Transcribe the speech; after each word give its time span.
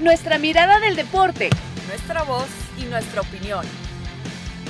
nuestra 0.00 0.38
mirada 0.38 0.80
del 0.80 0.96
deporte, 0.96 1.50
nuestra 1.86 2.22
voz 2.22 2.48
y 2.78 2.84
nuestra 2.84 3.20
opinión. 3.20 3.66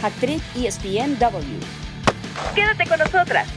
Actriz 0.02 0.42
ESPNW. 0.56 1.60
Quédate 2.54 2.88
con 2.88 2.98
nosotras. 2.98 3.48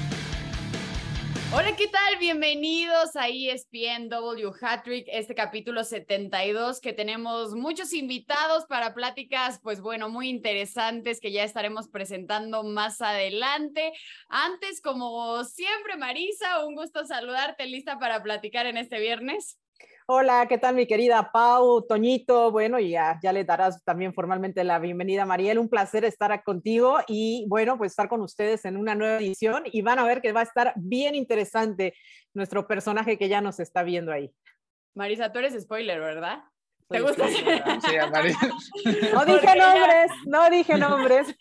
Hola, 1.51 1.75
¿qué 1.75 1.87
tal? 1.87 2.17
Bienvenidos 2.19 3.15
a 3.15 3.27
ESPN 3.27 4.09
W 4.09 4.51
Hattrick, 4.59 5.07
este 5.07 5.33
capítulo 5.33 5.83
72 5.83 6.79
que 6.79 6.93
tenemos 6.93 7.55
muchos 7.55 7.93
invitados 7.93 8.65
para 8.65 8.93
pláticas, 8.93 9.59
pues 9.61 9.81
bueno, 9.81 10.09
muy 10.09 10.29
interesantes 10.29 11.19
que 11.19 11.31
ya 11.31 11.43
estaremos 11.43 11.87
presentando 11.87 12.63
más 12.63 13.01
adelante. 13.01 13.93
Antes, 14.29 14.79
como 14.79 15.43
siempre, 15.43 15.97
Marisa, 15.97 16.65
un 16.65 16.75
gusto 16.75 17.05
saludarte, 17.05 17.65
lista 17.65 17.97
para 17.97 18.21
platicar 18.21 18.65
en 18.67 18.77
este 18.77 18.99
viernes. 18.99 19.59
Hola, 20.15 20.45
¿qué 20.47 20.59
tal 20.59 20.75
mi 20.75 20.85
querida 20.85 21.31
Pau, 21.33 21.87
Toñito? 21.87 22.51
Bueno, 22.51 22.79
ya, 22.79 23.17
ya 23.23 23.33
le 23.33 23.43
darás 23.45 23.83
también 23.83 24.13
formalmente 24.13 24.63
la 24.63 24.77
bienvenida 24.77 25.25
Mariel. 25.25 25.57
Un 25.57 25.69
placer 25.69 26.05
estar 26.05 26.43
contigo 26.43 26.99
y 27.07 27.47
bueno, 27.49 27.79
pues 27.79 27.93
estar 27.93 28.07
con 28.07 28.21
ustedes 28.21 28.63
en 28.65 28.77
una 28.77 28.93
nueva 28.93 29.17
edición 29.17 29.63
y 29.65 29.81
van 29.81 29.97
a 29.97 30.03
ver 30.03 30.21
que 30.21 30.31
va 30.31 30.41
a 30.41 30.43
estar 30.43 30.71
bien 30.75 31.15
interesante 31.15 31.95
nuestro 32.35 32.67
personaje 32.67 33.17
que 33.17 33.27
ya 33.27 33.41
nos 33.41 33.59
está 33.59 33.81
viendo 33.81 34.11
ahí. 34.11 34.31
Marisa, 34.93 35.31
tú 35.31 35.39
eres 35.39 35.59
spoiler, 35.59 35.99
¿verdad? 35.99 36.43
¿Te 36.93 37.01
gusta? 37.01 37.27
Sí, 37.27 37.43
no 39.13 39.25
dije 39.25 39.55
nombres, 39.55 40.11
no 40.27 40.49
dije 40.51 40.77
nombres. 40.77 41.35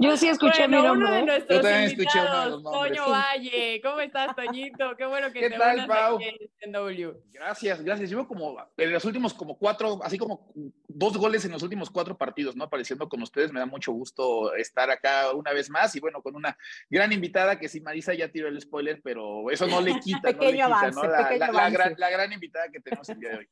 Yo 0.00 0.16
sí 0.16 0.28
escuché 0.28 0.66
mi 0.66 0.80
nombre. 0.80 1.06
Uno 1.06 1.10
de 1.12 1.22
nuestros 1.22 1.58
Yo 1.58 1.62
también 1.62 1.84
escuché 1.84 2.18
uno 2.18 2.40
de 2.40 2.50
los 2.50 2.62
nombres. 2.62 2.96
Toño 2.96 3.10
Valle, 3.10 3.80
¿cómo 3.82 4.00
estás, 4.00 4.34
Toñito? 4.34 4.96
Qué 4.96 5.04
bueno 5.04 5.30
que 5.32 5.40
¿Qué 5.40 5.50
te 5.50 5.58
tal, 5.58 5.86
Pau? 5.86 6.18
en 6.60 6.72
W. 6.72 7.14
Gracias, 7.30 7.82
gracias. 7.82 8.08
Llevo 8.08 8.26
como 8.26 8.56
en 8.76 8.92
los 8.92 9.04
últimos 9.04 9.34
como 9.34 9.58
cuatro, 9.58 10.00
así 10.02 10.16
como 10.16 10.50
dos 10.88 11.16
goles 11.18 11.44
en 11.44 11.52
los 11.52 11.62
últimos 11.62 11.90
cuatro 11.90 12.16
partidos, 12.16 12.56
¿no? 12.56 12.64
Apareciendo 12.64 13.06
con 13.06 13.20
ustedes, 13.20 13.52
me 13.52 13.60
da 13.60 13.66
mucho 13.66 13.92
gusto 13.92 14.54
estar 14.54 14.90
acá 14.90 15.32
una 15.34 15.52
vez 15.52 15.68
más 15.68 15.94
y 15.94 16.00
bueno, 16.00 16.22
con 16.22 16.34
una 16.36 16.56
gran 16.88 17.12
invitada 17.12 17.58
que 17.58 17.68
sí, 17.68 17.82
Marisa 17.82 18.14
ya 18.14 18.28
tiró 18.28 18.48
el 18.48 18.58
spoiler, 18.60 19.02
pero 19.02 19.50
eso 19.50 19.66
no 19.66 19.82
le 19.82 20.00
quita, 20.00 20.32
no 20.32 20.40
le 20.40 20.52
quita, 20.52 20.64
avance, 20.64 20.90
¿no? 20.92 21.02
La, 21.04 21.36
la, 21.36 21.52
la, 21.52 21.70
gran, 21.70 21.94
la 21.98 22.10
gran 22.10 22.32
invitada 22.32 22.70
que 22.70 22.80
tenemos 22.80 23.06
el 23.10 23.20
día 23.20 23.30
de 23.30 23.36
hoy. 23.36 23.48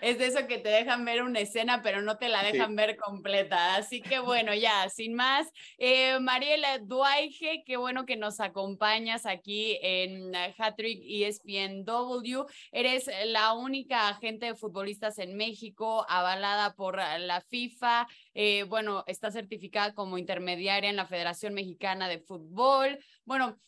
Es 0.00 0.18
de 0.18 0.26
eso 0.26 0.46
que 0.46 0.58
te 0.58 0.68
dejan 0.68 1.04
ver 1.04 1.22
una 1.22 1.40
escena, 1.40 1.82
pero 1.82 2.02
no 2.02 2.16
te 2.16 2.28
la 2.28 2.42
dejan 2.42 2.76
ver 2.76 2.96
completa. 2.96 3.76
Así 3.76 4.00
que 4.00 4.18
bueno, 4.18 4.54
ya, 4.54 4.88
sin 4.88 5.14
más. 5.14 5.50
Eh, 5.78 6.18
Mariela 6.20 6.78
Duaige, 6.78 7.62
qué 7.64 7.76
bueno 7.76 8.06
que 8.06 8.16
nos 8.16 8.40
acompañas 8.40 9.26
aquí 9.26 9.78
en 9.82 10.34
Hattrick 10.34 11.02
ESPNW. 11.04 12.46
Eres 12.72 13.10
la 13.26 13.52
única 13.54 14.08
agente 14.08 14.46
de 14.46 14.54
futbolistas 14.54 15.18
en 15.18 15.36
México 15.36 16.06
avalada 16.08 16.74
por 16.74 16.96
la 16.96 17.40
FIFA. 17.40 18.06
Eh, 18.34 18.64
bueno, 18.64 19.04
está 19.06 19.30
certificada 19.30 19.94
como 19.94 20.18
intermediaria 20.18 20.90
en 20.90 20.96
la 20.96 21.06
Federación 21.06 21.54
Mexicana 21.54 22.08
de 22.08 22.20
Fútbol. 22.20 22.98
Bueno, 23.24 23.58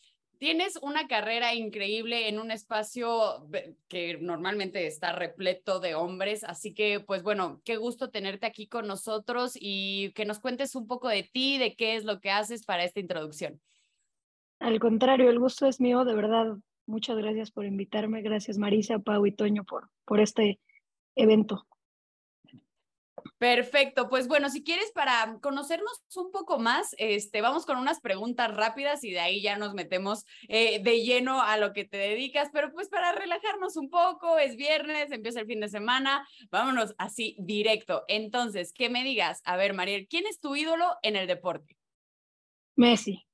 tienes 0.43 0.77
una 0.81 1.07
carrera 1.07 1.55
increíble 1.55 2.27
en 2.27 2.37
un 2.37 2.51
espacio 2.51 3.47
que 3.87 4.17
normalmente 4.19 4.87
está 4.87 5.13
repleto 5.13 5.79
de 5.79 5.95
hombres, 5.95 6.43
así 6.43 6.73
que 6.73 6.99
pues 6.99 7.23
bueno, 7.23 7.61
qué 7.63 7.77
gusto 7.77 8.09
tenerte 8.09 8.45
aquí 8.45 8.67
con 8.67 8.85
nosotros 8.85 9.53
y 9.57 10.11
que 10.15 10.25
nos 10.25 10.39
cuentes 10.39 10.75
un 10.75 10.85
poco 10.85 11.07
de 11.07 11.23
ti, 11.23 11.57
de 11.59 11.77
qué 11.77 11.95
es 11.95 12.03
lo 12.03 12.19
que 12.19 12.29
haces 12.29 12.65
para 12.65 12.83
esta 12.83 12.99
introducción. 12.99 13.61
Al 14.59 14.81
contrario, 14.81 15.29
el 15.29 15.39
gusto 15.39 15.65
es 15.65 15.79
mío, 15.79 16.03
de 16.03 16.13
verdad. 16.13 16.57
Muchas 16.87 17.15
gracias 17.15 17.49
por 17.49 17.63
invitarme, 17.63 18.21
gracias 18.21 18.57
Marisa, 18.57 18.99
Pau 18.99 19.25
y 19.25 19.31
Toño 19.31 19.63
por, 19.63 19.91
por 20.03 20.19
este 20.19 20.59
evento. 21.15 21.65
Perfecto, 23.43 24.07
pues 24.07 24.29
bueno, 24.29 24.47
si 24.49 24.63
quieres 24.63 24.89
para 24.93 25.37
conocernos 25.41 26.01
un 26.15 26.31
poco 26.31 26.59
más, 26.59 26.95
este, 26.97 27.41
vamos 27.41 27.65
con 27.65 27.77
unas 27.77 27.99
preguntas 27.99 28.55
rápidas 28.55 29.03
y 29.03 29.11
de 29.11 29.19
ahí 29.19 29.41
ya 29.41 29.57
nos 29.57 29.73
metemos 29.73 30.25
eh, 30.47 30.81
de 30.81 31.03
lleno 31.03 31.41
a 31.41 31.57
lo 31.57 31.73
que 31.73 31.83
te 31.83 31.97
dedicas, 31.97 32.51
pero 32.53 32.71
pues 32.71 32.87
para 32.87 33.11
relajarnos 33.11 33.75
un 33.75 33.89
poco, 33.89 34.39
es 34.39 34.55
viernes, 34.55 35.11
empieza 35.11 35.41
el 35.41 35.45
fin 35.45 35.59
de 35.59 35.67
semana, 35.67 36.25
vámonos 36.51 36.95
así 36.97 37.35
directo. 37.37 38.05
Entonces, 38.07 38.71
que 38.71 38.89
me 38.89 39.03
digas, 39.03 39.41
a 39.43 39.57
ver, 39.57 39.73
Mariel, 39.73 40.07
¿quién 40.09 40.25
es 40.25 40.39
tu 40.39 40.55
ídolo 40.55 40.95
en 41.01 41.17
el 41.17 41.27
deporte? 41.27 41.75
Messi. 42.77 43.25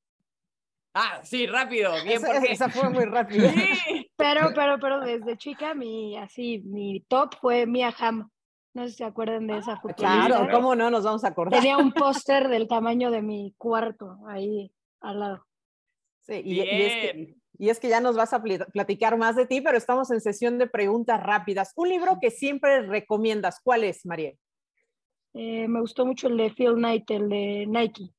Ah, 0.95 1.21
sí, 1.23 1.45
rápido, 1.45 1.93
bien. 2.03 2.17
Esa, 2.17 2.33
porque... 2.33 2.51
esa 2.51 2.69
fue 2.69 2.89
muy 2.89 3.05
rápido. 3.05 3.47
Sí. 3.53 4.11
Pero, 4.15 4.53
pero, 4.55 4.79
pero 4.79 5.01
desde 5.01 5.37
chica 5.37 5.75
mi, 5.75 6.17
así, 6.17 6.63
mi 6.65 6.99
top 7.01 7.35
fue 7.39 7.67
Mia 7.67 7.93
Hamm. 7.95 8.27
No 8.73 8.83
sé 8.83 8.91
si 8.91 8.97
se 8.97 9.03
acuerdan 9.03 9.47
de 9.47 9.57
esa 9.57 9.77
futbolista. 9.77 10.25
Claro, 10.25 10.47
¿cómo 10.51 10.75
no 10.75 10.89
nos 10.89 11.03
vamos 11.03 11.23
a 11.23 11.29
acordar? 11.29 11.59
Tenía 11.59 11.77
un 11.77 11.91
póster 11.93 12.47
del 12.49 12.67
tamaño 12.67 13.11
de 13.11 13.21
mi 13.21 13.53
cuarto 13.57 14.19
ahí 14.27 14.71
al 15.01 15.19
lado. 15.19 15.45
Sí, 16.21 16.41
y, 16.43 16.53
y, 16.55 16.59
es 16.61 16.93
que, 16.93 17.35
y, 17.57 17.69
es 17.69 17.79
que, 17.79 17.89
ya 17.89 17.99
nos 17.99 18.15
vas 18.15 18.33
a 18.33 18.43
platicar 18.43 19.17
más 19.17 19.35
de 19.35 19.47
ti, 19.47 19.61
pero 19.61 19.77
estamos 19.77 20.11
en 20.11 20.21
sesión 20.21 20.59
de 20.59 20.67
preguntas 20.67 21.21
rápidas. 21.23 21.73
Un 21.75 21.89
libro 21.89 22.19
que 22.21 22.29
siempre 22.29 22.81
recomiendas, 22.81 23.59
¿cuál 23.63 23.83
es, 23.83 24.05
María? 24.05 24.33
Eh, 25.33 25.67
me 25.67 25.81
gustó 25.81 26.05
mucho 26.05 26.27
el 26.27 26.37
de 26.37 26.51
Phil 26.51 26.75
Knight, 26.75 27.09
el 27.11 27.29
de 27.29 27.65
Nike. 27.67 28.11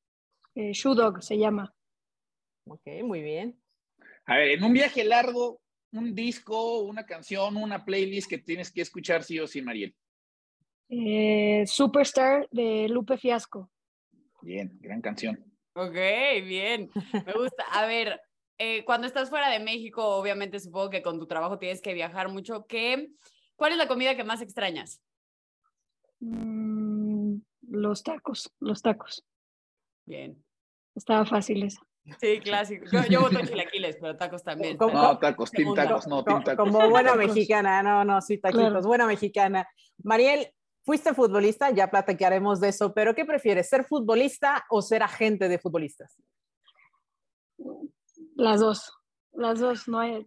Eh, 0.55 0.73
Shoe 0.73 0.95
Dog 0.95 1.23
se 1.23 1.39
llama. 1.39 1.73
Ok, 2.67 2.87
muy 3.05 3.23
bien. 3.23 3.61
A 4.27 4.37
ver, 4.37 4.51
en 4.51 4.65
un 4.65 4.73
viaje 4.73 5.05
largo, 5.05 5.61
un 5.93 6.15
disco, 6.15 6.81
una 6.81 7.07
canción, 7.07 7.57
una 7.57 7.85
playlist 7.85 8.29
que 8.29 8.39
tienes 8.39 8.71
que 8.73 8.83
escuchar 8.83 9.25
sí 9.25 9.39
o 9.41 9.47
sí, 9.47 9.63
Mariel. 9.63 9.95
Eh, 10.93 11.65
Superstar 11.67 12.49
de 12.51 12.89
Lupe 12.89 13.17
Fiasco. 13.17 13.71
Bien, 14.43 14.77
gran 14.81 15.01
canción. 15.01 15.39
Ok, 15.75 15.95
bien. 16.45 16.91
Me 17.27 17.33
gusta. 17.33 17.63
A 17.73 17.87
ver, 17.87 18.21
eh, 18.59 18.85
cuando 18.85 19.07
estás 19.07 19.31
fuera 19.31 19.49
de 19.49 19.61
México, 19.61 20.05
obviamente 20.05 20.59
supongo 20.59 20.91
que 20.91 21.03
con 21.03 21.19
tu 21.19 21.27
trabajo 21.27 21.59
tienes 21.59 21.81
que 21.81 21.95
viajar 21.95 22.29
mucho. 22.29 22.67
¿Qué, 22.67 23.13
¿Cuál 23.55 23.73
es 23.73 23.79
la 23.79 23.87
comida 23.87 24.17
que 24.17 24.25
más 24.25 24.43
extrañas? 24.43 25.01
Mm, 26.19 27.37
los 27.69 28.03
tacos, 28.03 28.53
los 28.59 28.83
tacos. 28.83 29.25
Bien. 30.05 30.43
Estaba 30.97 31.25
fácil 31.25 31.63
eso. 31.63 31.81
Sí, 32.21 32.41
clásico. 32.41 32.87
Yo, 32.91 33.05
yo 33.09 33.21
voto 33.21 33.39
chilaquiles, 33.47 33.97
pero 34.01 34.17
tacos 34.17 34.43
también. 34.43 34.77
Como, 34.77 34.95
no, 34.95 35.19
tacos, 35.19 35.53
team 35.53 35.73
tacos, 35.75 36.09
no, 36.09 36.25
team 36.25 36.43
tacos. 36.43 36.67
Como 36.67 36.91
buena 36.91 37.15
mexicana, 37.15 37.83
no, 37.83 38.05
no, 38.05 38.21
sí, 38.21 38.39
taquitos, 38.39 38.71
claro. 38.71 38.89
buena 38.89 39.07
mexicana. 39.07 39.69
Mariel, 40.03 40.53
fuiste 40.85 41.15
futbolista, 41.15 41.71
ya 41.71 41.91
platicaremos 41.91 42.61
de 42.61 42.69
eso, 42.69 42.93
pero 42.95 43.15
¿qué 43.15 43.25
prefieres, 43.25 43.69
ser 43.69 43.85
futbolista 43.85 44.65
o 44.71 44.83
ser 44.83 45.03
agente 45.03 45.49
de 45.49 45.59
futbolistas? 45.59 46.17
Las 48.35 48.61
dos, 48.61 48.93
las 49.33 49.61
dos. 49.61 49.89
No 49.89 49.99
hay, 49.99 50.27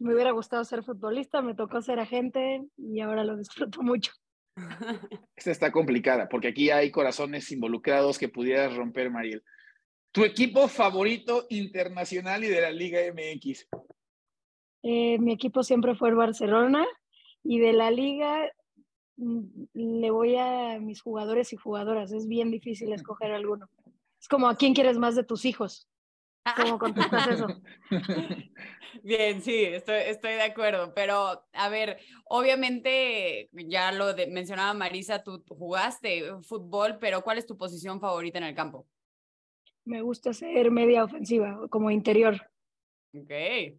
me 0.00 0.14
hubiera 0.14 0.32
gustado 0.32 0.64
ser 0.64 0.82
futbolista, 0.82 1.42
me 1.42 1.54
tocó 1.54 1.80
ser 1.80 1.98
agente 1.98 2.62
y 2.76 3.00
ahora 3.00 3.24
lo 3.24 3.36
disfruto 3.36 3.82
mucho. 3.82 4.12
Esta 5.36 5.50
está 5.50 5.72
complicada 5.72 6.28
porque 6.28 6.48
aquí 6.48 6.70
hay 6.70 6.90
corazones 6.90 7.50
involucrados 7.50 8.18
que 8.18 8.28
pudieras 8.28 8.76
romper, 8.76 9.10
Mariel. 9.10 9.42
¿Tu 10.12 10.24
equipo 10.24 10.68
favorito 10.68 11.46
internacional 11.48 12.44
y 12.44 12.48
de 12.48 12.60
la 12.60 12.70
Liga 12.70 13.00
MX? 13.12 13.66
Eh, 14.84 15.18
mi 15.18 15.32
equipo 15.32 15.64
siempre 15.64 15.96
fue 15.96 16.10
el 16.10 16.14
Barcelona 16.14 16.86
y 17.42 17.58
de 17.58 17.72
la 17.72 17.90
Liga 17.90 18.48
le 19.16 20.10
voy 20.10 20.36
a 20.36 20.78
mis 20.80 21.00
jugadores 21.00 21.52
y 21.52 21.56
jugadoras. 21.56 22.12
Es 22.12 22.26
bien 22.26 22.50
difícil 22.50 22.92
escoger 22.92 23.32
alguno. 23.32 23.68
Es 24.20 24.28
como 24.28 24.48
a 24.48 24.56
quién 24.56 24.74
quieres 24.74 24.98
más 24.98 25.14
de 25.14 25.24
tus 25.24 25.44
hijos. 25.44 25.88
¿Cómo 26.56 26.78
contestas 26.78 27.26
eso? 27.28 27.46
Bien, 29.02 29.42
sí, 29.42 29.64
estoy, 29.64 29.96
estoy 30.06 30.32
de 30.32 30.42
acuerdo. 30.42 30.92
Pero, 30.94 31.44
a 31.52 31.68
ver, 31.68 31.98
obviamente, 32.26 33.48
ya 33.52 33.92
lo 33.92 34.14
de, 34.14 34.26
mencionaba 34.26 34.74
Marisa, 34.74 35.22
tú 35.22 35.42
jugaste 35.48 36.22
fútbol, 36.42 36.98
pero 36.98 37.22
¿cuál 37.22 37.38
es 37.38 37.46
tu 37.46 37.56
posición 37.56 38.00
favorita 38.00 38.38
en 38.38 38.44
el 38.44 38.54
campo? 38.54 38.86
Me 39.84 40.00
gusta 40.02 40.32
ser 40.32 40.70
media 40.70 41.04
ofensiva, 41.04 41.66
como 41.68 41.90
interior. 41.90 42.34
Ok. 43.14 43.30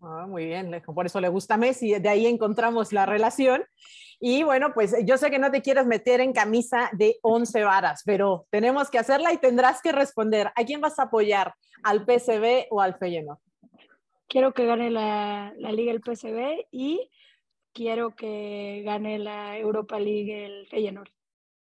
Ah, 0.02 0.26
muy 0.28 0.46
bien, 0.46 0.82
por 0.86 1.06
eso 1.06 1.20
le 1.20 1.30
gusta 1.30 1.58
Messi, 1.58 2.00
de 2.00 2.10
ahí 2.10 2.26
encontramos 2.26 2.94
la 2.94 3.06
relación. 3.06 3.64
Y 4.20 4.44
bueno, 4.44 4.74
pues 4.74 4.96
yo 5.06 5.18
sé 5.18 5.30
que 5.30 5.40
no 5.40 5.52
te 5.52 5.62
quieres 5.62 5.86
meter 5.86 6.22
en 6.22 6.34
camisa 6.34 6.90
de 6.94 7.18
11 7.22 7.64
varas, 7.64 8.04
pero 8.06 8.48
tenemos 8.50 8.90
que 8.90 9.00
hacerla 9.00 9.34
y 9.34 9.38
tendrás 9.38 9.82
que 9.82 9.92
responder. 9.92 10.52
¿A 10.56 10.64
quién 10.66 10.82
vas 10.82 11.00
a 11.00 11.04
apoyar? 11.04 11.54
¿Al 11.84 12.06
PSV 12.06 12.68
o 12.70 12.82
al 12.82 12.98
Feyenoord? 12.98 13.40
Quiero 14.28 14.54
que 14.54 14.66
gane 14.66 14.90
la, 14.90 15.54
la 15.58 15.72
Liga 15.72 15.92
el 15.92 16.02
PSV 16.02 16.68
y 16.72 17.12
quiero 17.74 18.16
que 18.16 18.82
gane 18.86 19.20
la 19.20 19.58
Europa 19.58 20.00
League 20.00 20.46
el 20.46 20.68
Feyenoord. 20.68 21.10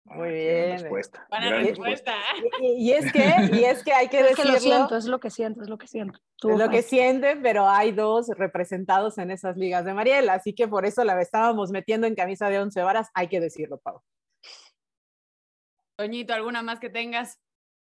Muy 0.10 0.30
bien. 0.30 0.72
respuesta. 0.80 1.26
Buena 1.30 1.48
gran 1.48 1.66
respuesta. 1.66 2.16
Y, 2.62 2.90
y 2.90 2.92
es 2.94 3.12
que, 3.12 3.20
y 3.54 3.64
es 3.66 3.84
que 3.84 3.94
hay 3.94 4.08
que 4.08 4.20
Es 4.30 4.36
que 4.36 4.44
decirlo. 4.44 4.54
lo 4.54 4.60
siento, 4.60 4.98
es 4.98 5.06
lo 5.06 5.20
que 5.20 5.30
siento, 5.30 5.62
es 5.64 5.70
lo 5.70 5.78
que 5.78 5.88
siento. 5.88 6.20
Es 6.44 6.58
lo 6.58 6.70
que 6.70 6.82
fácil. 6.82 7.00
sienten, 7.00 7.42
pero 7.42 7.68
hay 7.68 7.92
dos 7.92 8.28
representados 8.30 9.18
en 9.18 9.32
esas 9.32 9.58
ligas 9.58 9.86
de 9.86 9.94
Mariel, 9.94 10.30
así 10.30 10.54
que 10.54 10.68
por 10.68 10.86
eso 10.86 11.04
la 11.04 11.20
estábamos 11.22 11.72
metiendo 11.72 12.08
en 12.08 12.16
camisa 12.16 12.50
de 12.50 12.60
once 12.60 12.82
varas, 12.82 13.10
hay 13.14 13.28
que 13.28 13.40
decirlo, 13.40 13.80
Pau. 13.80 14.02
Toñito, 15.98 16.34
¿alguna 16.34 16.62
más 16.62 16.80
que 16.80 16.90
tengas? 16.90 17.40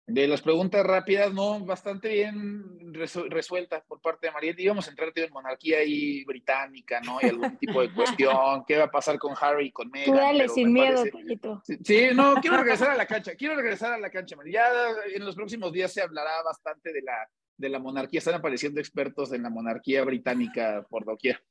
De 0.07 0.27
las 0.27 0.43
preguntas 0.43 0.85
rápidas, 0.85 1.33
no, 1.33 1.59
bastante 1.65 2.09
bien 2.09 2.63
resu- 2.93 3.27
resueltas 3.27 3.83
por 3.87 3.99
parte 4.01 4.27
de 4.27 4.33
Mariette. 4.33 4.59
Íbamos 4.59 4.85
a 4.85 4.91
entrar 4.91 5.11
tío, 5.11 5.25
en 5.25 5.33
monarquía 5.33 5.79
ahí 5.79 6.23
británica, 6.25 7.01
¿no? 7.01 7.17
Y 7.21 7.25
algún 7.29 7.57
tipo 7.57 7.81
de 7.81 7.91
cuestión, 7.91 8.63
¿qué 8.67 8.77
va 8.77 8.83
a 8.83 8.91
pasar 8.91 9.17
con 9.17 9.33
Harry 9.41 9.67
y 9.67 9.71
con 9.71 9.89
Meghan? 9.89 10.13
Tú 10.15 10.21
dale 10.21 10.47
sin 10.49 10.71
miedo, 10.71 10.97
parece- 10.97 11.09
Toñito. 11.11 11.61
Sí, 11.65 11.77
Sí, 11.83 12.07
no, 12.13 12.35
quiero 12.35 12.57
regresar 12.57 12.91
a 12.91 12.95
la 12.95 13.07
cancha, 13.07 13.33
quiero 13.35 13.55
regresar 13.55 13.93
a 13.93 13.97
la 13.97 14.11
cancha. 14.11 14.35
Mari. 14.35 14.51
Ya 14.51 14.67
en 15.11 15.25
los 15.25 15.33
próximos 15.35 15.73
días 15.73 15.91
se 15.91 16.03
hablará 16.03 16.43
bastante 16.43 16.93
de 16.93 17.01
la, 17.01 17.27
de 17.57 17.69
la 17.69 17.79
monarquía. 17.79 18.19
Están 18.19 18.35
apareciendo 18.35 18.79
expertos 18.79 19.33
en 19.33 19.41
la 19.41 19.49
monarquía 19.49 20.03
británica 20.03 20.85
por 20.87 21.03
doquier. 21.03 21.43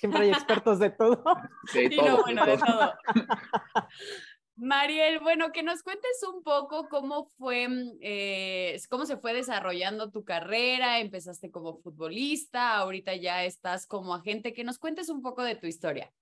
Siempre 0.00 0.22
hay 0.22 0.30
expertos 0.30 0.80
de 0.80 0.90
todo. 0.90 1.22
De 1.72 1.88
Sí, 1.88 1.96
todo, 1.96 2.08
no, 2.08 2.16
de 2.16 2.22
bueno, 2.22 2.46
de 2.46 2.58
todo. 2.58 2.94
Mariel, 4.56 5.18
bueno, 5.18 5.50
que 5.50 5.64
nos 5.64 5.82
cuentes 5.82 6.22
un 6.32 6.42
poco 6.44 6.88
cómo 6.88 7.26
fue, 7.36 7.68
mm, 7.68 7.98
eh, 8.00 8.80
cómo 8.88 9.04
se 9.04 9.16
fue 9.16 9.34
desarrollando 9.34 10.10
tu 10.10 10.24
carrera. 10.24 11.00
Empezaste 11.00 11.50
como 11.50 11.78
futbolista, 11.78 12.76
ahorita 12.76 13.16
ya 13.16 13.44
estás 13.44 13.86
como 13.86 14.14
agente. 14.14 14.54
Que 14.54 14.64
nos 14.64 14.78
cuentes 14.78 15.08
un 15.08 15.22
poco 15.22 15.42
de 15.42 15.56
tu 15.56 15.66
historia. 15.66 16.12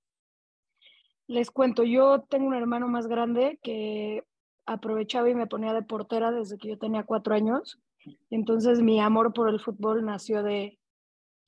Les 1.26 1.50
cuento, 1.50 1.84
yo 1.84 2.22
tengo 2.28 2.46
un 2.46 2.54
hermano 2.54 2.88
más 2.88 3.06
grande 3.06 3.58
que 3.62 4.24
aprovechaba 4.66 5.28
y 5.28 5.34
me 5.34 5.46
ponía 5.46 5.74
de 5.74 5.82
portera 5.82 6.30
desde 6.30 6.56
que 6.58 6.68
yo 6.68 6.78
tenía 6.78 7.04
cuatro 7.04 7.34
años. 7.34 7.78
Entonces 8.30 8.80
mi 8.80 9.00
amor 9.00 9.32
por 9.32 9.48
el 9.48 9.60
fútbol 9.60 10.04
nació 10.04 10.42
de, 10.42 10.78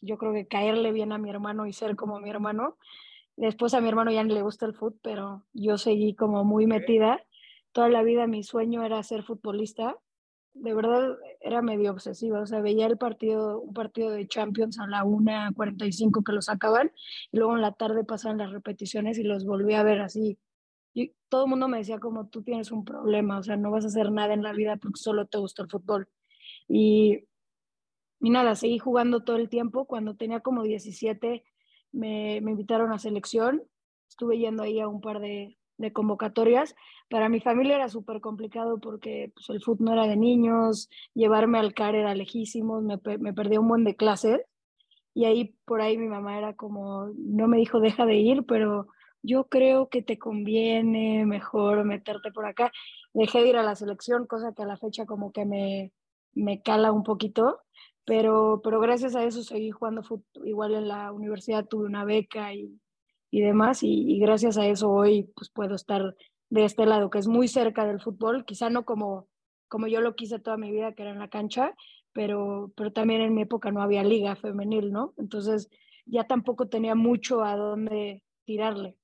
yo 0.01 0.19
creo 0.19 0.33
que 0.33 0.47
caerle 0.47 0.93
bien 0.93 1.13
a 1.13 1.19
mi 1.19 1.31
hermano 1.31 1.67
y 1.67 1.73
ser 1.73 1.97
como 1.97 2.21
mi 2.21 2.31
hermano. 2.31 2.77
Después 3.37 3.75
a 3.75 3.81
mi 3.81 3.89
hermano 3.89 4.13
ya 4.13 4.23
no 4.23 4.33
le 4.33 4.43
gusta 4.43 4.67
el 4.67 4.75
fútbol, 4.75 4.99
pero 5.03 5.45
yo 5.53 5.77
seguí 5.77 6.15
como 6.15 6.45
muy 6.45 6.67
metida. 6.67 7.21
Toda 7.73 7.89
la 7.89 8.03
vida 8.03 8.27
mi 8.27 8.43
sueño 8.43 8.85
era 8.85 9.03
ser 9.03 9.25
futbolista. 9.25 9.97
De 10.53 10.73
verdad 10.73 11.17
era 11.41 11.63
medio 11.63 11.91
obsesiva, 11.91 12.41
o 12.41 12.47
sea, 12.47 12.61
veía 12.61 12.87
el 12.87 12.97
partido, 12.97 13.61
un 13.61 13.75
partido 13.75 14.11
de 14.11 14.29
Champions 14.29 14.79
a 14.79 14.87
la 14.87 15.05
1.45 15.05 16.23
que 16.23 16.33
lo 16.33 16.43
sacaban 16.43 16.93
y 17.33 17.39
luego 17.39 17.57
en 17.57 17.63
la 17.63 17.73
tarde 17.73 18.05
pasaban 18.05 18.39
las 18.39 18.53
repeticiones 18.53 19.19
y 19.19 19.25
los 19.25 19.45
volví 19.45 19.75
a 19.75 19.83
ver 19.83 20.01
así. 20.01 20.39
Y 20.95 21.13
todo 21.29 21.45
el 21.45 21.51
mundo 21.51 21.67
me 21.67 21.79
decía 21.79 21.99
como 21.99 22.29
tú 22.29 22.45
tienes 22.45 22.71
un 22.71 22.85
problema, 22.85 23.39
o 23.39 23.43
sea, 23.43 23.57
no 23.57 23.73
vas 23.73 23.85
a 23.85 23.89
hacer 23.89 24.13
nada 24.13 24.33
en 24.33 24.45
la 24.45 24.53
vida 24.53 24.77
porque 24.77 25.01
solo 25.01 25.27
te 25.27 25.39
gusta 25.39 25.65
el 25.65 25.71
fútbol. 25.71 26.09
Y, 26.69 27.25
y 28.21 28.31
nada, 28.31 28.55
seguí 28.55 28.79
jugando 28.79 29.25
todo 29.25 29.37
el 29.37 29.49
tiempo. 29.49 29.87
Cuando 29.87 30.15
tenía 30.15 30.39
como 30.41 30.63
17 30.63 31.45
me, 31.95 32.41
me 32.43 32.51
invitaron 32.51 32.93
a 32.93 32.99
selección, 32.99 33.63
estuve 34.09 34.39
yendo 34.39 34.63
ahí 34.63 34.81
a 34.81 34.89
un 34.89 35.01
par 35.01 35.21
de, 35.21 35.57
de 35.79 35.93
convocatorias. 35.93 36.75
Para 37.09 37.29
mi 37.29 37.41
familia 37.41 37.77
era 37.77 37.89
súper 37.89 38.21
complicado 38.21 38.79
porque 38.79 39.33
pues, 39.35 39.49
el 39.51 39.63
fútbol 39.63 39.87
no 39.87 39.93
era 39.93 40.07
de 40.07 40.17
niños, 40.17 40.89
llevarme 41.15 41.59
al 41.59 41.75
CAR 41.75 41.95
era 41.95 42.15
lejísimo, 42.15 42.81
me, 42.81 42.99
me 43.19 43.33
perdí 43.33 43.57
un 43.57 43.69
buen 43.69 43.85
de 43.85 43.97
clases. 43.97 44.41
Y 45.15 45.27
ahí 45.27 45.57
por 45.65 45.81
ahí 45.81 45.97
mi 45.97 46.09
mamá 46.09 46.39
era 46.39 46.55
como, 46.55 47.07
no 47.17 47.47
me 47.47 47.59
dijo 47.59 47.81
deja 47.81 48.05
de 48.05 48.17
ir, 48.17 48.45
pero 48.47 48.89
yo 49.23 49.45
creo 49.49 49.89
que 49.89 50.03
te 50.03 50.19
conviene 50.19 51.25
mejor 51.25 51.85
meterte 51.85 52.33
por 52.33 52.47
acá. 52.47 52.73
Dejé 53.13 53.43
de 53.43 53.51
ir 53.51 53.57
a 53.57 53.63
la 53.63 53.77
selección, 53.77 54.27
cosa 54.27 54.53
que 54.55 54.65
a 54.65 54.67
la 54.67 54.77
fecha 54.77 55.07
como 55.07 55.33
que 55.33 55.45
me, 55.45 55.93
me 56.35 56.63
cala 56.63 56.93
un 56.93 57.05
poquito, 57.05 57.61
pero, 58.05 58.61
pero 58.63 58.81
gracias 58.81 59.15
a 59.17 59.25
eso 59.25 59.43
seguí 59.43 59.71
jugando 59.71 60.03
fútbol. 60.03 60.47
Igual 60.47 60.75
en 60.75 60.89
la 60.89 61.13
universidad 61.13 61.67
tuve 61.67 61.87
una 61.87 62.05
beca 62.05 62.53
y, 62.55 62.79
y 63.31 63.41
demás, 63.41 63.83
y, 63.83 64.19
gracias 64.19 64.59
a 64.59 64.67
eso 64.67 64.91
hoy 64.91 65.25
pues 65.35 65.51
puedo 65.51 65.75
estar 65.75 66.15
de 66.51 66.65
este 66.65 66.87
lado, 66.87 67.11
que 67.11 67.19
es 67.19 67.27
muy 67.27 67.49
cerca 67.49 67.87
del 67.87 68.01
fútbol, 68.01 68.45
quizá 68.45 68.71
no 68.71 68.85
como, 68.85 69.29
como 69.69 69.87
yo 69.89 70.01
lo 70.01 70.15
quise 70.15 70.39
toda 70.39 70.57
mi 70.57 70.71
vida, 70.71 70.93
que 70.93 71.03
era 71.03 71.11
en 71.11 71.19
la 71.19 71.29
cancha, 71.29 71.75
pero, 72.13 72.73
pero 72.77 72.93
también 72.93 73.23
en 73.23 73.35
mi 73.35 73.43
época 73.43 73.73
no 73.73 73.83
había 73.83 74.05
liga 74.05 74.37
femenil, 74.37 74.93
¿no? 74.93 75.15
Entonces 75.17 75.69
ya 76.07 76.25
tampoco 76.25 76.69
tenía 76.69 76.95
mucho 76.95 77.43
a 77.43 77.57
dónde 77.57 78.23
tirarle. 78.45 78.97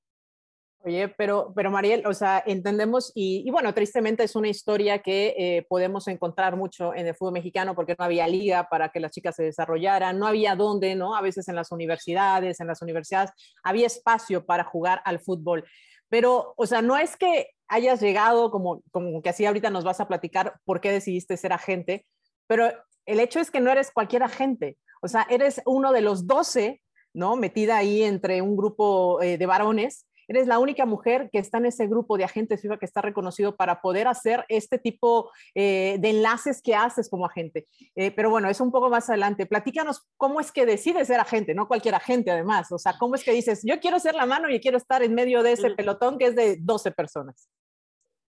Oye, 0.82 1.09
pero, 1.09 1.53
pero 1.55 1.71
Mariel, 1.71 2.06
o 2.06 2.15
sea, 2.15 2.43
entendemos 2.47 3.12
y, 3.15 3.43
y 3.47 3.50
bueno, 3.50 3.75
tristemente 3.75 4.25
es 4.25 4.35
una 4.35 4.49
historia 4.49 5.00
que 5.00 5.35
eh, 5.37 5.67
podemos 5.69 6.09
encontrar 6.09 6.56
mucho 6.56 6.94
en 6.94 7.06
el 7.06 7.15
fútbol 7.15 7.35
mexicano 7.35 7.75
porque 7.75 7.94
no 7.99 8.05
había 8.06 8.27
liga 8.27 8.67
para 8.71 8.88
que 8.88 8.99
las 8.99 9.12
chicas 9.12 9.37
se 9.37 9.43
desarrollaran, 9.43 10.19
no 10.19 10.27
había 10.27 10.56
dónde, 10.56 10.94
¿no? 10.94 11.15
A 11.15 11.21
veces 11.21 11.49
en 11.49 11.56
las 11.56 11.71
universidades, 11.71 12.61
en 12.61 12.67
las 12.67 12.81
universidades 12.81 13.31
había 13.62 13.87
espacio 13.87 14.47
para 14.47 14.65
jugar 14.65 15.03
al 15.05 15.21
fútbol. 15.21 15.67
Pero, 16.09 16.55
o 16.56 16.67
sea, 16.67 16.81
no 16.81 16.97
es 16.97 17.15
que 17.15 17.50
hayas 17.69 18.00
llegado 18.00 18.50
como, 18.50 18.82
como 18.91 19.21
que 19.21 19.29
así 19.29 19.44
ahorita 19.44 19.69
nos 19.69 19.85
vas 19.85 20.00
a 20.00 20.09
platicar 20.09 20.55
por 20.65 20.81
qué 20.81 20.91
decidiste 20.91 21.37
ser 21.37 21.53
agente, 21.53 22.06
pero 22.47 22.73
el 23.05 23.21
hecho 23.21 23.38
es 23.38 23.50
que 23.50 23.61
no 23.61 23.71
eres 23.71 23.91
cualquier 23.91 24.23
agente, 24.23 24.79
o 25.03 25.09
sea, 25.09 25.27
eres 25.29 25.61
uno 25.67 25.93
de 25.93 26.00
los 26.00 26.27
12, 26.27 26.81
¿no? 27.12 27.37
Metida 27.37 27.77
ahí 27.77 28.03
entre 28.03 28.41
un 28.41 28.56
grupo 28.56 29.21
eh, 29.21 29.37
de 29.37 29.47
varones 29.47 30.06
eres 30.31 30.47
la 30.47 30.61
única 30.61 30.87
mujer 30.87 31.29
que 31.32 31.38
está 31.38 31.59
en 31.59 31.67
ese 31.67 31.88
grupo 31.88 32.17
de 32.17 32.23
agentes 32.23 32.62
FIFA 32.62 32.79
que 32.79 32.87
está 32.87 33.03
reconocido 33.03 33.56
para 33.56 33.81
poder 33.81 34.06
hacer 34.06 34.44
este 34.49 34.79
tipo 34.79 35.32
eh, 35.56 35.97
de 35.99 36.11
enlaces 36.11 36.62
que 36.62 36.77
haces 36.77 37.11
como 37.11 37.27
agente. 37.27 37.67
Eh, 37.97 38.12
pero 38.12 38.31
bueno, 38.31 38.49
es 38.49 38.61
un 38.61 38.71
poco 38.71 38.91
más 38.91 39.11
adelante. 39.11 39.47
Platícanos 39.47 40.06
cómo 40.17 40.41
es 40.41 40.53
que 40.53 40.67
decides 40.67 41.09
ser 41.09 41.19
agente, 41.19 41.53
no 41.53 41.67
cualquier 41.67 41.97
agente 41.97 42.31
además. 42.31 42.71
O 42.71 42.79
sea, 42.79 42.97
cómo 42.97 43.17
es 43.17 43.25
que 43.25 43.32
dices, 43.32 43.62
yo 43.65 43.81
quiero 43.81 43.99
ser 43.99 44.15
la 44.15 44.25
mano 44.25 44.49
y 44.49 44.61
quiero 44.61 44.77
estar 44.77 45.03
en 45.03 45.15
medio 45.15 45.43
de 45.43 45.53
ese 45.53 45.73
pelotón 45.73 46.17
que 46.17 46.27
es 46.27 46.37
de 46.37 46.59
12 46.61 46.93
personas. 46.93 47.50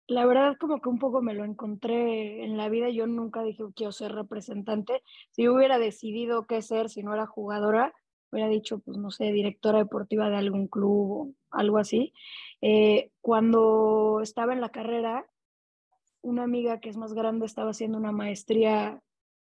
La 0.05 0.27
verdad 0.27 0.55
como 0.59 0.79
que 0.79 0.89
un 0.89 0.99
poco 0.99 1.23
me 1.23 1.33
lo 1.33 1.45
encontré 1.45 2.43
en 2.45 2.57
la 2.57 2.69
vida. 2.69 2.89
Yo 2.91 3.07
nunca 3.07 3.41
dije 3.41 3.63
quiero 3.75 3.91
ser 3.91 4.11
representante. 4.11 5.01
Si 5.31 5.43
yo 5.43 5.55
hubiera 5.55 5.79
decidido 5.79 6.45
qué 6.45 6.61
ser, 6.61 6.89
si 6.89 7.01
no 7.01 7.15
era 7.15 7.25
jugadora, 7.25 7.91
hubiera 8.31 8.49
dicho, 8.49 8.79
pues 8.79 8.97
no 8.97 9.11
sé, 9.11 9.31
directora 9.31 9.79
deportiva 9.79 10.29
de 10.29 10.37
algún 10.37 10.67
club 10.67 11.11
o 11.11 11.33
algo 11.51 11.77
así. 11.77 12.13
Eh, 12.61 13.11
cuando 13.21 14.19
estaba 14.21 14.53
en 14.53 14.61
la 14.61 14.69
carrera, 14.69 15.25
una 16.21 16.43
amiga 16.43 16.79
que 16.79 16.89
es 16.89 16.97
más 16.97 17.13
grande 17.13 17.45
estaba 17.45 17.71
haciendo 17.71 17.97
una 17.97 18.11
maestría 18.11 19.01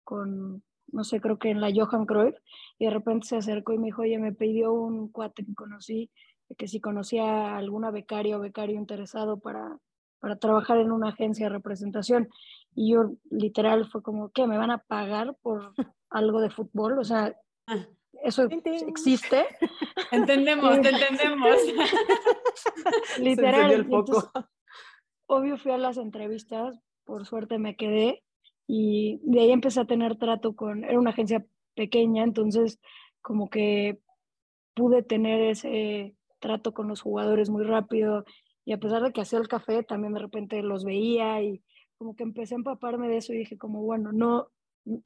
con, 0.02 0.62
no 0.88 1.04
sé, 1.04 1.20
creo 1.20 1.38
que 1.38 1.50
en 1.50 1.60
la 1.60 1.72
Johan 1.74 2.06
Cruyff, 2.06 2.36
y 2.78 2.86
de 2.86 2.90
repente 2.90 3.26
se 3.26 3.36
acercó 3.36 3.72
y 3.72 3.78
me 3.78 3.86
dijo, 3.86 4.02
oye, 4.02 4.18
me 4.18 4.32
pidió 4.32 4.72
un 4.72 5.08
cuate 5.08 5.44
que 5.44 5.54
conocí, 5.54 6.10
que 6.58 6.68
si 6.68 6.80
conocía 6.80 7.24
a 7.24 7.56
alguna 7.56 7.90
becaria 7.90 8.36
o 8.36 8.40
becario 8.40 8.76
interesado 8.76 9.38
para, 9.38 9.78
para 10.20 10.36
trabajar 10.36 10.78
en 10.78 10.92
una 10.92 11.10
agencia 11.10 11.46
de 11.46 11.54
representación. 11.54 12.28
Y 12.74 12.92
yo 12.92 13.12
literal 13.30 13.86
fue 13.86 14.02
como, 14.02 14.30
¿qué? 14.30 14.46
¿Me 14.46 14.58
van 14.58 14.70
a 14.70 14.78
pagar 14.78 15.36
por 15.42 15.72
algo 16.10 16.40
de 16.40 16.50
fútbol? 16.50 16.98
O 16.98 17.04
sea, 17.04 17.36
eso 18.24 18.48
existe. 18.86 19.44
Entendemos, 20.10 20.80
te 20.80 20.88
entendemos. 20.88 21.56
Literal. 23.18 23.70
el 23.70 23.84
foco. 23.84 23.98
Entonces, 23.98 24.30
obvio 25.26 25.58
fui 25.58 25.72
a 25.72 25.78
las 25.78 25.98
entrevistas, 25.98 26.80
por 27.04 27.26
suerte 27.26 27.58
me 27.58 27.76
quedé 27.76 28.22
y 28.66 29.20
de 29.22 29.40
ahí 29.40 29.52
empecé 29.52 29.80
a 29.80 29.86
tener 29.86 30.16
trato 30.16 30.56
con, 30.56 30.84
era 30.84 30.98
una 30.98 31.10
agencia 31.10 31.44
pequeña, 31.74 32.24
entonces 32.24 32.80
como 33.20 33.50
que 33.50 34.00
pude 34.74 35.02
tener 35.02 35.40
ese 35.42 36.16
trato 36.40 36.72
con 36.72 36.88
los 36.88 37.02
jugadores 37.02 37.50
muy 37.50 37.64
rápido 37.64 38.24
y 38.64 38.72
a 38.72 38.78
pesar 38.78 39.02
de 39.02 39.12
que 39.12 39.20
hacía 39.20 39.38
el 39.38 39.48
café, 39.48 39.82
también 39.82 40.14
de 40.14 40.20
repente 40.20 40.62
los 40.62 40.84
veía 40.84 41.42
y 41.42 41.62
como 41.96 42.16
que 42.16 42.22
empecé 42.22 42.54
a 42.54 42.58
empaparme 42.58 43.08
de 43.08 43.18
eso 43.18 43.32
y 43.32 43.38
dije 43.38 43.58
como, 43.58 43.82
bueno, 43.82 44.12
no, 44.12 44.48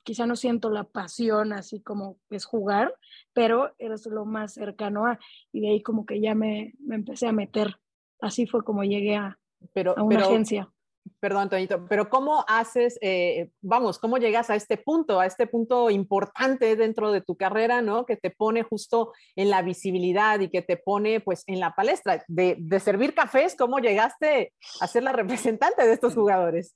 quizá 0.02 0.26
no 0.26 0.36
siento 0.36 0.70
la 0.70 0.84
pasión 0.84 1.52
así 1.52 1.80
como 1.80 2.18
es 2.30 2.44
jugar, 2.44 2.94
pero 3.32 3.74
es 3.78 4.06
lo 4.06 4.24
más 4.24 4.54
cercano 4.54 5.06
a, 5.06 5.18
y 5.52 5.60
de 5.60 5.68
ahí 5.68 5.82
como 5.82 6.06
que 6.06 6.20
ya 6.20 6.34
me, 6.34 6.74
me 6.80 6.96
empecé 6.96 7.26
a 7.26 7.32
meter. 7.32 7.76
Así 8.20 8.46
fue 8.46 8.64
como 8.64 8.84
llegué 8.84 9.16
a, 9.16 9.38
pero, 9.72 9.96
a 9.96 10.02
una 10.02 10.16
pero, 10.16 10.28
agencia. 10.28 10.72
Perdón, 11.20 11.48
Toñito, 11.48 11.86
pero 11.88 12.10
¿cómo 12.10 12.44
haces, 12.46 12.98
eh, 13.00 13.50
vamos, 13.62 13.98
cómo 13.98 14.18
llegas 14.18 14.50
a 14.50 14.56
este 14.56 14.76
punto, 14.76 15.20
a 15.20 15.26
este 15.26 15.46
punto 15.46 15.90
importante 15.90 16.76
dentro 16.76 17.12
de 17.12 17.22
tu 17.22 17.36
carrera, 17.36 17.80
¿no? 17.80 18.04
Que 18.04 18.16
te 18.16 18.30
pone 18.30 18.62
justo 18.62 19.12
en 19.34 19.50
la 19.50 19.62
visibilidad 19.62 20.38
y 20.40 20.50
que 20.50 20.62
te 20.62 20.76
pone 20.76 21.20
pues 21.20 21.44
en 21.46 21.60
la 21.60 21.74
palestra 21.74 22.24
de, 22.28 22.56
de 22.58 22.80
servir 22.80 23.14
cafés, 23.14 23.56
¿cómo 23.56 23.78
llegaste 23.78 24.52
a 24.80 24.86
ser 24.86 25.02
la 25.02 25.12
representante 25.12 25.86
de 25.86 25.92
estos 25.92 26.14
jugadores? 26.14 26.74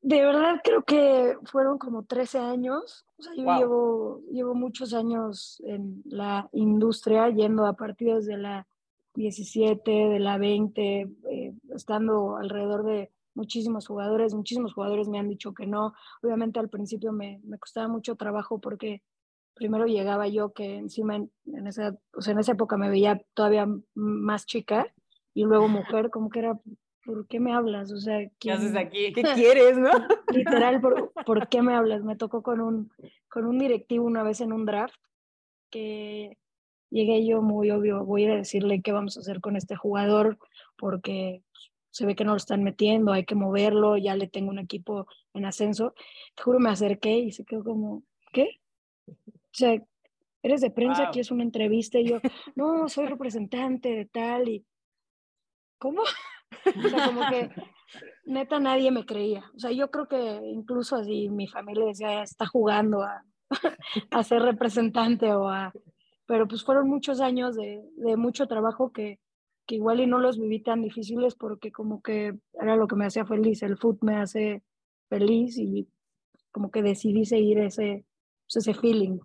De 0.00 0.24
verdad 0.24 0.60
creo 0.62 0.84
que 0.84 1.36
fueron 1.44 1.78
como 1.78 2.04
13 2.04 2.38
años. 2.38 3.04
O 3.18 3.22
sea, 3.22 3.34
yo 3.34 3.44
Wow. 3.44 3.58
llevo, 3.58 4.20
llevo 4.30 4.54
muchos 4.54 4.94
años 4.94 5.60
en 5.66 6.02
la 6.06 6.48
industria, 6.52 7.28
yendo 7.30 7.66
a 7.66 7.72
partidos 7.74 8.24
de 8.26 8.36
la 8.36 8.66
17, 9.14 9.90
de 9.90 10.18
la 10.20 10.38
20, 10.38 11.08
estando 11.74 12.36
alrededor 12.36 12.84
de 12.84 13.10
muchísimos 13.34 13.86
jugadores, 13.86 14.34
muchísimos 14.34 14.72
jugadores 14.74 15.08
me 15.08 15.18
han 15.18 15.28
dicho 15.28 15.52
que 15.52 15.66
no. 15.66 15.94
Obviamente 16.22 16.60
al 16.60 16.68
principio 16.68 17.12
me, 17.12 17.40
me 17.44 17.58
costaba 17.58 17.88
mucho 17.88 18.14
trabajo 18.14 18.60
porque 18.60 19.02
primero 19.54 19.86
llegaba 19.86 20.28
yo 20.28 20.52
que 20.52 20.76
encima 20.76 21.16
en, 21.16 21.66
esa, 21.66 21.96
o 22.14 22.22
sea, 22.22 22.32
en 22.32 22.38
esa 22.38 22.52
época 22.52 22.76
me 22.76 22.88
veía 22.88 23.20
todavía 23.34 23.66
más 23.94 24.46
chica 24.46 24.86
y 25.34 25.44
luego 25.44 25.68
mujer, 25.68 26.10
como 26.10 26.30
que 26.30 26.38
era, 26.38 26.60
¿por 27.04 27.26
qué 27.26 27.40
me 27.40 27.52
hablas? 27.52 27.92
O 27.92 27.98
sea, 27.98 28.28
¿qué 28.38 28.52
haces 28.52 28.76
aquí? 28.76 29.12
¿Qué 29.12 29.22
quieres, 29.34 29.78
no? 29.78 29.90
Literal, 30.32 30.80
¿por, 30.80 31.12
¿por, 31.26 31.48
qué 31.48 31.62
me 31.62 31.74
hablas? 31.74 32.02
Me 32.04 32.16
tocó 32.16 32.42
con 32.42 32.60
un, 32.60 32.90
con 33.28 33.46
un 33.46 33.58
directivo 33.58 34.04
una 34.04 34.22
vez 34.22 34.40
en 34.40 34.52
un 34.52 34.64
draft 34.64 35.00
que 35.70 36.38
llegué 36.90 37.26
yo 37.26 37.42
muy 37.42 37.70
obvio, 37.70 38.04
voy 38.04 38.26
a 38.26 38.36
decirle 38.36 38.80
qué 38.82 38.92
vamos 38.92 39.16
a 39.16 39.20
hacer 39.20 39.40
con 39.40 39.56
este 39.56 39.76
jugador 39.76 40.38
porque 40.76 41.42
se 41.90 42.06
ve 42.06 42.14
que 42.14 42.24
no 42.24 42.32
lo 42.32 42.36
están 42.36 42.62
metiendo, 42.62 43.12
hay 43.12 43.24
que 43.24 43.34
moverlo, 43.34 43.96
ya 43.96 44.14
le 44.14 44.28
tengo 44.28 44.50
un 44.50 44.58
equipo 44.58 45.06
en 45.34 45.44
ascenso. 45.44 45.94
Te 46.34 46.42
juro, 46.42 46.60
me 46.60 46.70
acerqué 46.70 47.18
y 47.18 47.32
se 47.32 47.44
quedó 47.44 47.64
como, 47.64 48.02
¿qué? 48.32 48.60
O 49.06 49.14
sea, 49.52 49.82
eres 50.42 50.60
de 50.60 50.70
prensa, 50.70 51.08
aquí 51.08 51.20
es 51.20 51.30
una 51.30 51.42
entrevista 51.42 51.98
y 51.98 52.08
yo, 52.08 52.20
no, 52.54 52.88
soy 52.88 53.06
representante 53.06 53.90
de 53.94 54.04
tal 54.04 54.48
y, 54.48 54.64
¿cómo? 55.78 56.02
o 56.84 56.88
sea, 56.88 57.06
como 57.06 57.28
que 57.28 57.50
neta 58.24 58.58
nadie 58.58 58.90
me 58.90 59.06
creía. 59.06 59.44
O 59.54 59.58
sea, 59.58 59.70
yo 59.70 59.90
creo 59.90 60.08
que 60.08 60.40
incluso 60.44 60.96
así 60.96 61.28
mi 61.28 61.46
familia 61.46 61.86
decía, 61.86 62.22
está 62.22 62.46
jugando 62.46 63.02
a, 63.02 63.24
a 64.10 64.22
ser 64.22 64.42
representante 64.42 65.32
o 65.32 65.48
a... 65.48 65.72
Pero 66.26 66.46
pues 66.46 66.62
fueron 66.62 66.88
muchos 66.88 67.20
años 67.20 67.56
de, 67.56 67.82
de 67.96 68.16
mucho 68.16 68.46
trabajo 68.46 68.92
que, 68.92 69.18
que 69.66 69.76
igual 69.76 70.00
y 70.00 70.06
no 70.06 70.18
los 70.18 70.38
viví 70.38 70.62
tan 70.62 70.82
difíciles 70.82 71.34
porque 71.34 71.72
como 71.72 72.02
que 72.02 72.34
era 72.60 72.76
lo 72.76 72.86
que 72.86 72.96
me 72.96 73.06
hacía 73.06 73.24
feliz, 73.24 73.62
el 73.62 73.78
foot 73.78 74.02
me 74.02 74.16
hace 74.16 74.62
feliz 75.08 75.56
y 75.58 75.88
como 76.50 76.70
que 76.70 76.82
decidí 76.82 77.24
seguir 77.24 77.58
ese, 77.60 78.04
pues, 78.44 78.56
ese 78.56 78.74
feeling. 78.74 79.18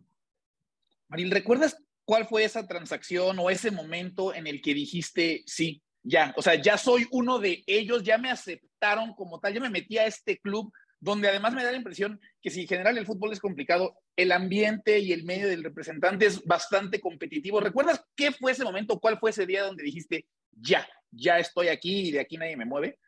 Maril, 1.09 1.31
¿recuerdas 1.31 1.77
cuál 2.05 2.25
fue 2.25 2.43
esa 2.43 2.67
transacción 2.67 3.39
o 3.39 3.49
ese 3.49 3.71
momento 3.71 4.33
en 4.33 4.47
el 4.47 4.61
que 4.61 4.73
dijiste, 4.73 5.43
sí, 5.45 5.81
ya, 6.03 6.33
o 6.35 6.41
sea, 6.41 6.55
ya 6.55 6.77
soy 6.77 7.07
uno 7.11 7.39
de 7.39 7.63
ellos, 7.65 8.03
ya 8.03 8.17
me 8.17 8.29
aceptaron 8.29 9.13
como 9.13 9.39
tal, 9.39 9.53
ya 9.53 9.61
me 9.61 9.69
metí 9.69 9.97
a 9.97 10.05
este 10.05 10.37
club, 10.37 10.71
donde 10.99 11.29
además 11.29 11.53
me 11.53 11.63
da 11.63 11.71
la 11.71 11.77
impresión 11.77 12.19
que 12.41 12.49
si 12.49 12.61
en 12.61 12.67
general 12.67 12.97
el 12.97 13.05
fútbol 13.05 13.31
es 13.31 13.39
complicado, 13.39 13.95
el 14.15 14.31
ambiente 14.31 14.99
y 14.99 15.13
el 15.13 15.23
medio 15.23 15.47
del 15.47 15.63
representante 15.63 16.25
es 16.25 16.43
bastante 16.45 16.99
competitivo. 16.99 17.59
¿Recuerdas 17.59 18.05
qué 18.15 18.31
fue 18.31 18.51
ese 18.51 18.63
momento, 18.63 18.99
cuál 18.99 19.17
fue 19.17 19.31
ese 19.31 19.45
día 19.45 19.63
donde 19.63 19.83
dijiste, 19.83 20.27
ya, 20.51 20.87
ya 21.11 21.39
estoy 21.39 21.69
aquí 21.69 22.09
y 22.09 22.11
de 22.11 22.19
aquí 22.19 22.37
nadie 22.37 22.57
me 22.57 22.65
mueve? 22.65 22.99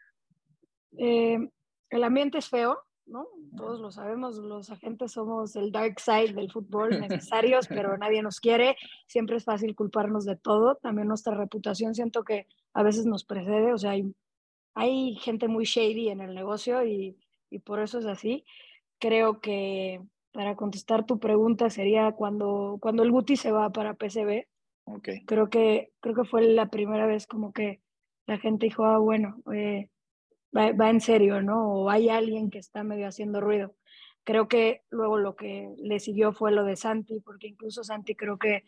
Eh, 0.97 1.37
el 1.89 2.03
ambiente 2.03 2.37
es 2.37 2.49
feo, 2.49 2.79
¿no? 3.05 3.27
Todos 3.55 3.79
lo 3.79 3.91
sabemos, 3.91 4.37
los 4.37 4.69
agentes 4.69 5.11
somos 5.11 5.55
el 5.55 5.71
dark 5.71 5.99
side 5.99 6.33
del 6.33 6.51
fútbol, 6.51 6.99
necesarios, 7.01 7.67
pero 7.67 7.97
nadie 7.97 8.21
nos 8.21 8.39
quiere. 8.39 8.75
Siempre 9.07 9.37
es 9.37 9.43
fácil 9.43 9.75
culparnos 9.75 10.25
de 10.25 10.35
todo. 10.35 10.75
También 10.75 11.07
nuestra 11.07 11.35
reputación 11.35 11.95
siento 11.95 12.23
que 12.23 12.47
a 12.73 12.83
veces 12.83 13.05
nos 13.05 13.23
precede, 13.23 13.73
o 13.73 13.77
sea, 13.77 13.91
hay, 13.91 14.13
hay 14.73 15.15
gente 15.15 15.47
muy 15.47 15.65
shady 15.65 16.09
en 16.09 16.21
el 16.21 16.35
negocio 16.35 16.83
y, 16.83 17.17
y 17.49 17.59
por 17.59 17.79
eso 17.79 17.99
es 17.99 18.05
así. 18.05 18.43
Creo 18.99 19.39
que 19.39 20.01
para 20.31 20.55
contestar 20.55 21.05
tu 21.05 21.17
pregunta 21.17 21.69
sería 21.69 22.11
cuando, 22.11 22.77
cuando 22.81 23.03
el 23.03 23.11
Guti 23.11 23.37
se 23.37 23.51
va 23.51 23.69
para 23.69 23.93
PCB. 23.93 24.45
Okay. 24.87 25.25
Creo, 25.25 25.49
que, 25.49 25.91
creo 26.01 26.13
que 26.13 26.25
fue 26.25 26.41
la 26.43 26.69
primera 26.69 27.07
vez 27.07 27.25
como 27.25 27.53
que 27.53 27.81
la 28.27 28.37
gente 28.37 28.65
dijo, 28.65 28.85
ah, 28.85 28.99
bueno, 28.99 29.37
eh, 29.53 29.89
va, 30.55 30.89
en 30.89 31.01
serio, 31.01 31.41
¿no? 31.41 31.71
O 31.73 31.89
hay 31.89 32.09
alguien 32.09 32.49
que 32.49 32.59
está 32.59 32.83
medio 32.83 33.07
haciendo 33.07 33.41
ruido. 33.41 33.75
Creo 34.23 34.47
que 34.47 34.83
luego 34.89 35.17
lo 35.17 35.35
que 35.35 35.75
le 35.77 35.99
siguió 35.99 36.33
fue 36.33 36.51
lo 36.51 36.63
de 36.63 36.75
Santi, 36.75 37.19
porque 37.19 37.47
incluso 37.47 37.83
Santi 37.83 38.15
creo 38.15 38.37
que 38.37 38.63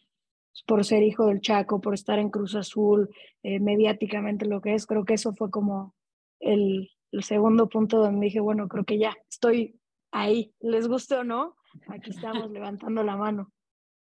por 0.66 0.84
ser 0.86 1.04
hijo 1.04 1.28
del 1.28 1.42
Chaco, 1.42 1.82
por 1.82 1.94
estar 1.94 2.20
en 2.20 2.30
Cruz 2.30 2.56
Azul, 2.56 3.10
eh, 3.44 3.60
mediáticamente 3.60 4.46
lo 4.46 4.62
que 4.62 4.74
es, 4.74 4.86
creo 4.86 5.06
que 5.06 5.14
eso 5.14 5.34
fue 5.34 5.50
como 5.52 5.96
el, 6.40 6.90
el 7.12 7.24
segundo 7.24 7.70
punto 7.70 8.00
donde 8.00 8.26
dije, 8.26 8.40
bueno, 8.40 8.68
creo 8.68 8.84
que 8.84 8.98
ya 8.98 9.16
estoy 9.30 9.80
ahí, 10.12 10.54
les 10.60 10.88
guste 10.88 11.16
o 11.16 11.24
no, 11.24 11.56
aquí 11.88 12.10
estamos 12.10 12.52
levantando 12.52 13.04
la 13.04 13.16
mano. 13.18 13.52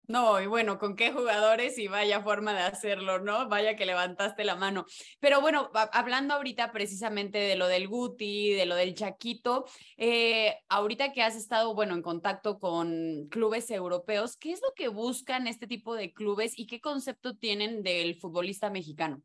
No, 0.08 0.40
y 0.42 0.48
bueno, 0.48 0.80
con 0.80 0.96
qué 0.96 1.12
jugadores 1.12 1.78
y 1.78 1.90
vaya 1.90 2.22
forma 2.22 2.54
de 2.54 2.62
hacerlo, 2.62 3.20
¿no? 3.20 3.50
Vaya 3.50 3.76
que 3.76 3.86
levantaste 3.86 4.46
la 4.46 4.56
mano. 4.56 4.86
Pero 5.20 5.42
bueno, 5.42 5.70
hablando 5.92 6.34
ahorita 6.34 6.72
precisamente 6.72 7.38
de 7.38 7.58
lo 7.58 7.68
del 7.68 7.90
Guti, 7.90 8.54
de 8.54 8.66
lo 8.66 8.76
del 8.76 8.96
Chaquito, 8.96 9.66
eh, 9.98 10.56
ahorita 10.70 11.12
que 11.12 11.24
has 11.24 11.36
estado, 11.36 11.76
bueno, 11.76 11.94
en 11.94 12.02
contacto 12.02 12.58
con 12.58 13.28
clubes 13.30 13.70
europeos, 13.70 14.38
¿qué 14.38 14.54
es 14.54 14.62
lo 14.62 14.74
que 14.74 14.88
buscan 14.88 15.46
este 15.46 15.68
tipo 15.68 15.94
de 15.94 16.14
clubes 16.14 16.58
y 16.58 16.68
qué 16.68 16.80
concepto 16.80 17.36
tienen 17.36 17.84
del 17.84 18.16
futbolista 18.16 18.70
mexicano? 18.70 19.22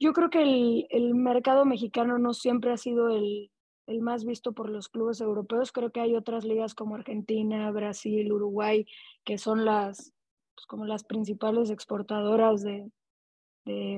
Yo 0.00 0.14
creo 0.14 0.30
que 0.30 0.40
el, 0.40 0.86
el 0.88 1.14
mercado 1.14 1.66
mexicano 1.66 2.18
no 2.18 2.32
siempre 2.32 2.72
ha 2.72 2.78
sido 2.78 3.10
el, 3.10 3.50
el 3.88 4.02
más 4.02 4.24
visto 4.24 4.52
por 4.52 4.68
los 4.68 4.88
clubes 4.88 5.20
europeos. 5.20 5.72
Creo 5.72 5.90
que 5.90 6.00
hay 6.00 6.14
otras 6.14 6.44
ligas 6.44 6.74
como 6.74 6.94
Argentina, 6.94 7.70
Brasil, 7.70 8.30
Uruguay, 8.30 8.86
que 9.24 9.38
son 9.38 9.64
las, 9.64 10.12
pues, 10.54 10.66
como 10.66 10.84
las 10.84 11.04
principales 11.04 11.70
exportadoras 11.70 12.62
de, 12.62 12.90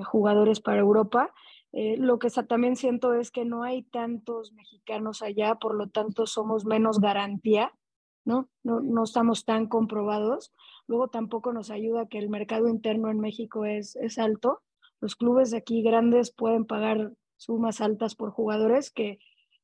jugadores 0.04 0.60
para 0.60 0.80
Europa. 0.80 1.32
Eh, 1.70 1.96
lo 1.96 2.18
que 2.18 2.28
también 2.48 2.74
siento 2.74 3.14
es 3.14 3.30
que 3.30 3.44
no 3.44 3.62
hay 3.62 3.84
tantos 3.84 4.52
mexicanos 4.52 5.22
allá, 5.22 5.54
por 5.54 5.76
lo 5.76 5.88
tanto 5.88 6.26
somos 6.26 6.64
menos 6.64 6.98
garantía, 6.98 7.72
¿no? 8.24 8.48
No, 8.64 8.80
no 8.80 9.04
estamos 9.04 9.44
tan 9.44 9.68
comprobados. 9.68 10.52
Luego 10.88 11.06
tampoco 11.06 11.52
nos 11.52 11.70
ayuda 11.70 12.08
que 12.08 12.18
el 12.18 12.28
mercado 12.28 12.66
interno 12.66 13.10
en 13.10 13.20
México 13.20 13.64
es, 13.64 13.94
es 13.94 14.18
alto. 14.18 14.60
Los 15.00 15.14
clubes 15.14 15.54
aquí 15.54 15.82
grandes 15.82 16.32
pueden 16.32 16.64
pagar 16.64 17.12
sumas 17.36 17.80
altas 17.80 18.16
por 18.16 18.30
jugadores 18.30 18.90
que 18.90 19.20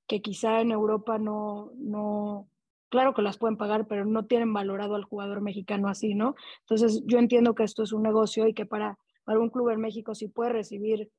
que 0.06 0.22
quizá 0.22 0.60
en 0.60 0.70
Europa 0.70 1.18
no, 1.18 1.72
no, 1.76 2.48
claro 2.88 3.14
que 3.14 3.22
las 3.22 3.38
pueden 3.38 3.56
pagar, 3.56 3.86
pero 3.86 4.04
no 4.04 4.26
tienen 4.26 4.52
valorado 4.52 4.94
al 4.94 5.04
jugador 5.04 5.40
mexicano 5.40 5.88
así, 5.88 6.14
¿no? 6.14 6.34
Entonces 6.60 7.02
yo 7.06 7.18
entiendo 7.18 7.54
que 7.54 7.64
esto 7.64 7.82
es 7.82 7.92
un 7.92 8.02
negocio 8.02 8.46
y 8.46 8.54
que 8.54 8.66
para, 8.66 8.98
un 9.26 9.50
club 9.50 9.70
en 9.70 9.80
México 9.80 10.14
si 10.14 10.28
puede 10.28 10.50
recibir 10.50 11.10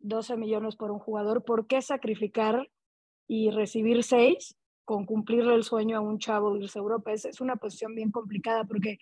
12 0.00 0.36
millones 0.36 0.76
por 0.76 0.90
un 0.90 0.98
jugador, 0.98 1.44
¿por 1.44 1.66
qué 1.66 1.82
sacrificar 1.82 2.70
y 3.26 3.50
recibir 3.50 4.04
6 4.04 4.56
con 4.84 5.06
cumplirle 5.06 5.54
el 5.54 5.64
sueño 5.64 5.96
a 5.96 6.00
un 6.00 6.18
chavo 6.18 6.54
de 6.54 6.60
irse 6.60 6.78
a 6.78 6.82
Europa? 6.82 7.12
Es, 7.12 7.24
es 7.24 7.40
una 7.40 7.56
posición 7.56 7.94
bien 7.94 8.12
complicada 8.12 8.64
porque 8.64 8.98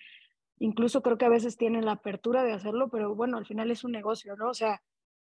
incluso 0.58 1.02
creo 1.02 1.18
que 1.18 1.26
a 1.26 1.30
veces 1.30 1.56
tienen 1.56 1.84
la 1.84 1.92
apertura 1.92 2.44
de 2.44 2.52
hacerlo, 2.52 2.88
pero 2.88 3.14
bueno, 3.14 3.36
al 3.36 3.46
final 3.46 3.70
es 3.70 3.84
un 3.84 3.92
negocio, 3.92 4.36
¿no? 4.36 4.48
O 4.48 4.54
sea, 4.54 4.80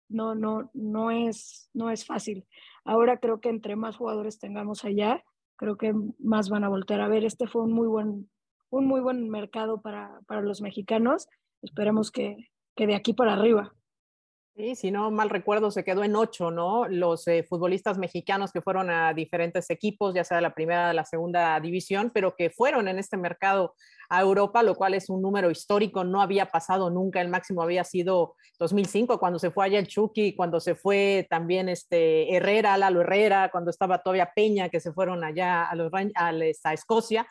no, 0.09 0.35
no, 0.35 0.69
no 0.74 1.12
es, 1.12 1.69
no 1.74 1.89
es 1.89 2.05
fácil. 2.05 2.45
Ahora 2.83 3.19
creo 3.19 3.39
que 3.39 3.50
entre 3.50 3.75
más 3.75 3.97
jugadores 3.97 4.39
tengamos 4.39 4.85
allá, 4.85 5.24
creo 5.55 5.77
que 5.77 5.93
más 6.19 6.50
van 6.50 6.63
a 6.63 6.69
voltear 6.69 7.01
a 7.01 7.07
ver. 7.07 7.24
Este 7.25 7.47
fue 7.47 7.63
un 7.63 7.74
muy 7.74 7.88
buen, 7.88 8.29
un 8.69 8.85
muy 8.85 9.01
buen 9.01 9.29
mercado 9.29 9.81
para, 9.81 10.19
para 10.27 10.41
los 10.41 10.62
mexicanos. 10.62 11.27
Esperemos 11.62 12.12
que, 12.12 12.50
que 12.75 12.88
de 12.88 12.95
aquí 12.95 13.13
para 13.13 13.33
arriba. 13.33 13.74
Sí, 14.57 14.74
si 14.75 14.89
no 14.89 15.12
mal 15.12 15.29
recuerdo, 15.29 15.69
se 15.69 15.83
quedó 15.83 16.05
en 16.05 16.15
ocho, 16.15 16.50
¿no? 16.50 16.88
Los 16.88 17.27
eh, 17.27 17.43
futbolistas 17.43 17.97
mexicanos 17.97 18.53
que 18.53 18.62
fueron 18.62 18.89
a 18.89 19.13
diferentes 19.13 19.69
equipos, 19.69 20.15
ya 20.15 20.24
sea 20.24 20.38
de 20.38 20.43
la 20.43 20.53
primera, 20.53 20.88
de 20.88 20.93
la 20.93 21.03
segunda 21.03 21.59
división, 21.59 22.09
pero 22.13 22.38
que 22.38 22.50
fueron 22.50 22.88
en 22.88 22.97
este 22.97 23.17
mercado 23.17 23.75
a 24.07 24.21
Europa, 24.21 24.63
lo 24.63 24.75
cual 24.75 24.93
es 24.93 25.09
un 25.09 25.21
número 25.21 25.51
histórico, 25.51 26.05
no 26.05 26.21
había 26.21 26.45
pasado 26.45 26.89
nunca, 26.89 27.19
el 27.19 27.27
máximo 27.27 27.63
había 27.63 27.83
sido 27.83 28.35
2005, 28.57 29.19
cuando 29.19 29.39
se 29.39 29.51
fue 29.51 29.65
allá 29.65 29.77
el 29.77 29.88
Chucky, 29.88 30.38
cuando 30.38 30.62
se 30.62 30.74
fue 30.74 31.27
también 31.29 31.67
este 31.67 32.33
Herrera, 32.33 32.77
Lalo 32.77 33.01
Herrera, 33.01 33.50
cuando 33.51 33.71
estaba 33.71 34.01
todavía 34.01 34.31
Peña, 34.33 34.69
que 34.69 34.79
se 34.79 34.93
fueron 34.93 35.25
allá 35.25 35.65
a, 35.65 35.75
los, 35.75 35.91
a, 35.93 36.31
a 36.63 36.74
Escocia. 36.74 37.27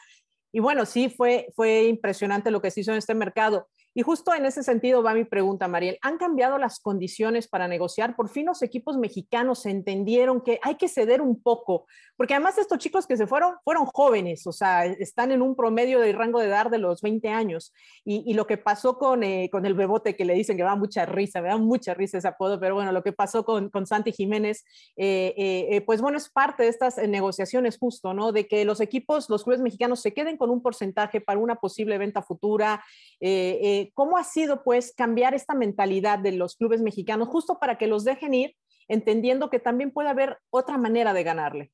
Y 0.52 0.60
bueno, 0.60 0.84
sí, 0.84 1.08
fue, 1.08 1.48
fue 1.56 1.84
impresionante 1.84 2.50
lo 2.50 2.60
que 2.60 2.70
se 2.70 2.82
hizo 2.82 2.92
en 2.92 2.98
este 2.98 3.14
mercado. 3.14 3.66
Y 3.94 4.02
justo 4.02 4.34
en 4.34 4.44
ese 4.44 4.62
sentido 4.62 5.02
va 5.02 5.14
mi 5.14 5.24
pregunta, 5.24 5.68
Mariel. 5.68 5.98
¿Han 6.02 6.18
cambiado 6.18 6.58
las 6.58 6.80
condiciones 6.80 7.46
para 7.46 7.68
negociar? 7.68 8.16
Por 8.16 8.28
fin 8.28 8.46
los 8.46 8.62
equipos 8.62 8.96
mexicanos 8.96 9.66
entendieron 9.66 10.40
que 10.40 10.58
hay 10.62 10.74
que 10.74 10.88
ceder 10.88 11.22
un 11.22 11.40
poco, 11.40 11.86
porque 12.16 12.34
además 12.34 12.58
estos 12.58 12.78
chicos 12.78 13.06
que 13.06 13.16
se 13.16 13.26
fueron 13.26 13.54
fueron 13.62 13.86
jóvenes, 13.86 14.46
o 14.46 14.52
sea, 14.52 14.84
están 14.84 15.30
en 15.30 15.42
un 15.42 15.54
promedio 15.54 16.00
de 16.00 16.12
rango 16.12 16.40
de 16.40 16.46
edad 16.46 16.70
de 16.70 16.78
los 16.78 17.02
20 17.02 17.28
años. 17.28 17.72
Y, 18.04 18.34
lo 18.34 18.48
que 18.48 18.58
pasó 18.58 18.98
con, 18.98 19.22
eh, 19.22 19.48
con 19.50 19.64
el 19.64 19.74
bebote, 19.74 20.16
que 20.16 20.24
le 20.24 20.34
dicen 20.34 20.56
que 20.56 20.64
va 20.64 20.74
mucha 20.74 21.06
risa, 21.06 21.40
me 21.40 21.48
da 21.48 21.56
mucha 21.56 21.94
risa 21.94 22.18
ese 22.18 22.26
apodo, 22.26 22.58
pero 22.58 22.74
bueno, 22.74 22.90
lo 22.90 23.04
que 23.04 23.12
pasó 23.12 23.44
con, 23.44 23.70
con 23.70 23.86
Santi 23.86 24.10
Jiménez, 24.10 24.64
eh, 24.96 25.34
eh, 25.36 25.80
pues 25.82 26.00
bueno, 26.00 26.18
es 26.18 26.28
parte 26.28 26.64
de 26.64 26.68
estas 26.68 26.96
negociaciones 26.98 27.78
justo, 27.78 28.12
¿no? 28.12 28.32
De 28.32 28.48
que 28.48 28.64
los 28.64 28.80
equipos, 28.80 29.30
los 29.30 29.44
clubes 29.44 29.60
mexicanos 29.60 30.00
se 30.00 30.12
queden 30.12 30.36
con 30.36 30.50
un 30.50 30.62
porcentaje 30.62 31.20
para 31.20 31.38
una 31.38 31.56
posible 31.56 31.96
venta 31.98 32.22
futura 32.22 32.84
eh, 33.20 33.83
¿cómo 33.92 34.16
ha 34.16 34.24
sido 34.24 34.62
pues 34.62 34.94
cambiar 34.94 35.34
esta 35.34 35.54
mentalidad 35.54 36.18
de 36.18 36.32
los 36.32 36.56
clubes 36.56 36.80
mexicanos 36.80 37.28
justo 37.28 37.58
para 37.58 37.76
que 37.78 37.86
los 37.86 38.04
dejen 38.04 38.34
ir, 38.34 38.56
entendiendo 38.88 39.50
que 39.50 39.60
también 39.60 39.90
puede 39.90 40.08
haber 40.08 40.38
otra 40.50 40.78
manera 40.78 41.12
de 41.12 41.22
ganarle? 41.22 41.72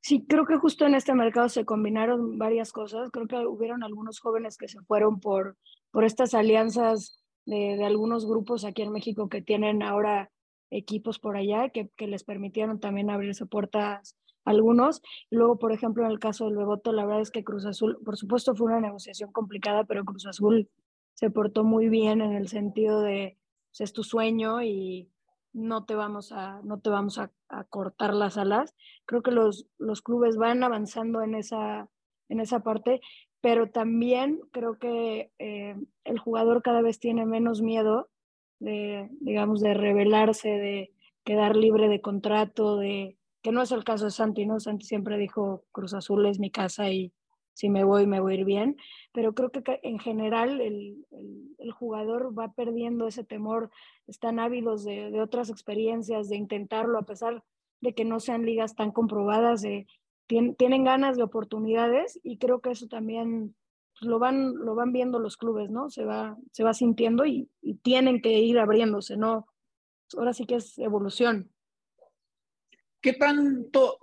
Sí, 0.00 0.24
creo 0.26 0.46
que 0.46 0.56
justo 0.56 0.86
en 0.86 0.94
este 0.94 1.14
mercado 1.14 1.48
se 1.48 1.64
combinaron 1.64 2.38
varias 2.38 2.72
cosas. 2.72 3.10
Creo 3.10 3.26
que 3.26 3.36
hubieron 3.36 3.82
algunos 3.82 4.20
jóvenes 4.20 4.56
que 4.56 4.68
se 4.68 4.80
fueron 4.82 5.20
por, 5.20 5.56
por 5.90 6.04
estas 6.04 6.34
alianzas 6.34 7.22
de, 7.44 7.76
de 7.76 7.84
algunos 7.84 8.26
grupos 8.26 8.64
aquí 8.64 8.82
en 8.82 8.92
México 8.92 9.28
que 9.28 9.42
tienen 9.42 9.82
ahora 9.82 10.30
equipos 10.70 11.18
por 11.18 11.36
allá 11.36 11.70
que, 11.70 11.88
que 11.96 12.06
les 12.06 12.24
permitieron 12.24 12.78
también 12.78 13.10
abrirse 13.10 13.46
puertas 13.46 14.16
algunos. 14.44 15.02
Luego, 15.30 15.58
por 15.58 15.72
ejemplo, 15.72 16.04
en 16.04 16.10
el 16.10 16.18
caso 16.18 16.46
del 16.46 16.56
Beboto, 16.56 16.92
la 16.92 17.04
verdad 17.04 17.22
es 17.22 17.30
que 17.30 17.44
Cruz 17.44 17.66
Azul, 17.66 17.98
por 18.04 18.16
supuesto 18.16 18.54
fue 18.54 18.68
una 18.68 18.80
negociación 18.80 19.32
complicada, 19.32 19.84
pero 19.84 20.04
Cruz 20.04 20.26
Azul 20.26 20.68
se 21.18 21.30
portó 21.30 21.64
muy 21.64 21.88
bien 21.88 22.20
en 22.20 22.32
el 22.32 22.46
sentido 22.46 23.00
de, 23.00 23.36
pues, 23.70 23.80
es 23.80 23.92
tu 23.92 24.04
sueño 24.04 24.62
y 24.62 25.10
no 25.52 25.84
te 25.84 25.96
vamos 25.96 26.30
a, 26.30 26.60
no 26.62 26.78
te 26.78 26.90
vamos 26.90 27.18
a, 27.18 27.32
cortar 27.70 28.14
las 28.14 28.38
alas. 28.38 28.72
Creo 29.04 29.22
que 29.22 29.32
los, 29.32 29.66
los 29.78 30.00
clubes 30.00 30.36
van 30.36 30.62
avanzando 30.62 31.22
en 31.22 31.34
esa, 31.34 31.88
en 32.28 32.38
esa 32.38 32.60
parte, 32.60 33.00
pero 33.40 33.68
también 33.68 34.38
creo 34.52 34.78
que 34.78 35.32
eh, 35.40 35.74
el 36.04 36.18
jugador 36.20 36.62
cada 36.62 36.82
vez 36.82 37.00
tiene 37.00 37.26
menos 37.26 37.62
miedo 37.62 38.10
de, 38.60 39.08
digamos, 39.20 39.60
de 39.60 39.74
rebelarse, 39.74 40.50
de 40.50 40.92
quedar 41.24 41.56
libre 41.56 41.88
de 41.88 42.00
contrato, 42.00 42.76
de 42.76 43.18
que 43.42 43.50
no 43.50 43.62
es 43.62 43.72
el 43.72 43.82
caso 43.82 44.04
de 44.04 44.12
Santi, 44.12 44.46
¿no? 44.46 44.60
Santi 44.60 44.86
siempre 44.86 45.18
dijo, 45.18 45.64
Cruz 45.72 45.94
Azul 45.94 46.26
es 46.26 46.38
mi 46.38 46.52
casa 46.52 46.90
y 46.90 47.12
si 47.58 47.68
me 47.70 47.82
voy, 47.82 48.06
me 48.06 48.20
voy 48.20 48.34
a 48.34 48.36
ir 48.36 48.44
bien, 48.44 48.76
pero 49.12 49.34
creo 49.34 49.50
que 49.50 49.80
en 49.82 49.98
general 49.98 50.60
el, 50.60 51.04
el, 51.58 51.72
jugador 51.72 52.38
va 52.38 52.52
perdiendo 52.52 53.08
ese 53.08 53.24
temor, 53.24 53.72
están 54.06 54.38
ávidos 54.38 54.84
de, 54.84 55.10
de, 55.10 55.20
otras 55.20 55.50
experiencias, 55.50 56.28
de 56.28 56.36
intentarlo, 56.36 57.00
a 57.00 57.02
pesar 57.02 57.42
de 57.80 57.94
que 57.94 58.04
no 58.04 58.20
sean 58.20 58.46
ligas 58.46 58.76
tan 58.76 58.92
comprobadas, 58.92 59.62
tienen 60.28 60.84
ganas 60.84 61.16
de 61.16 61.24
oportunidades 61.24 62.20
y 62.22 62.38
creo 62.38 62.60
que 62.60 62.70
eso 62.70 62.86
también 62.86 63.56
pues, 63.98 64.08
lo 64.08 64.20
van, 64.20 64.54
lo 64.54 64.76
van 64.76 64.92
viendo 64.92 65.18
los 65.18 65.36
clubes, 65.36 65.68
¿no? 65.68 65.90
Se 65.90 66.04
va, 66.04 66.36
se 66.52 66.62
va 66.62 66.74
sintiendo 66.74 67.26
y, 67.26 67.50
y 67.60 67.74
tienen 67.74 68.22
que 68.22 68.38
ir 68.38 68.60
abriéndose, 68.60 69.16
¿no? 69.16 69.48
Ahora 70.16 70.32
sí 70.32 70.46
que 70.46 70.54
es 70.56 70.78
evolución. 70.78 71.50
¿Qué 73.00 73.14
tanto 73.14 73.98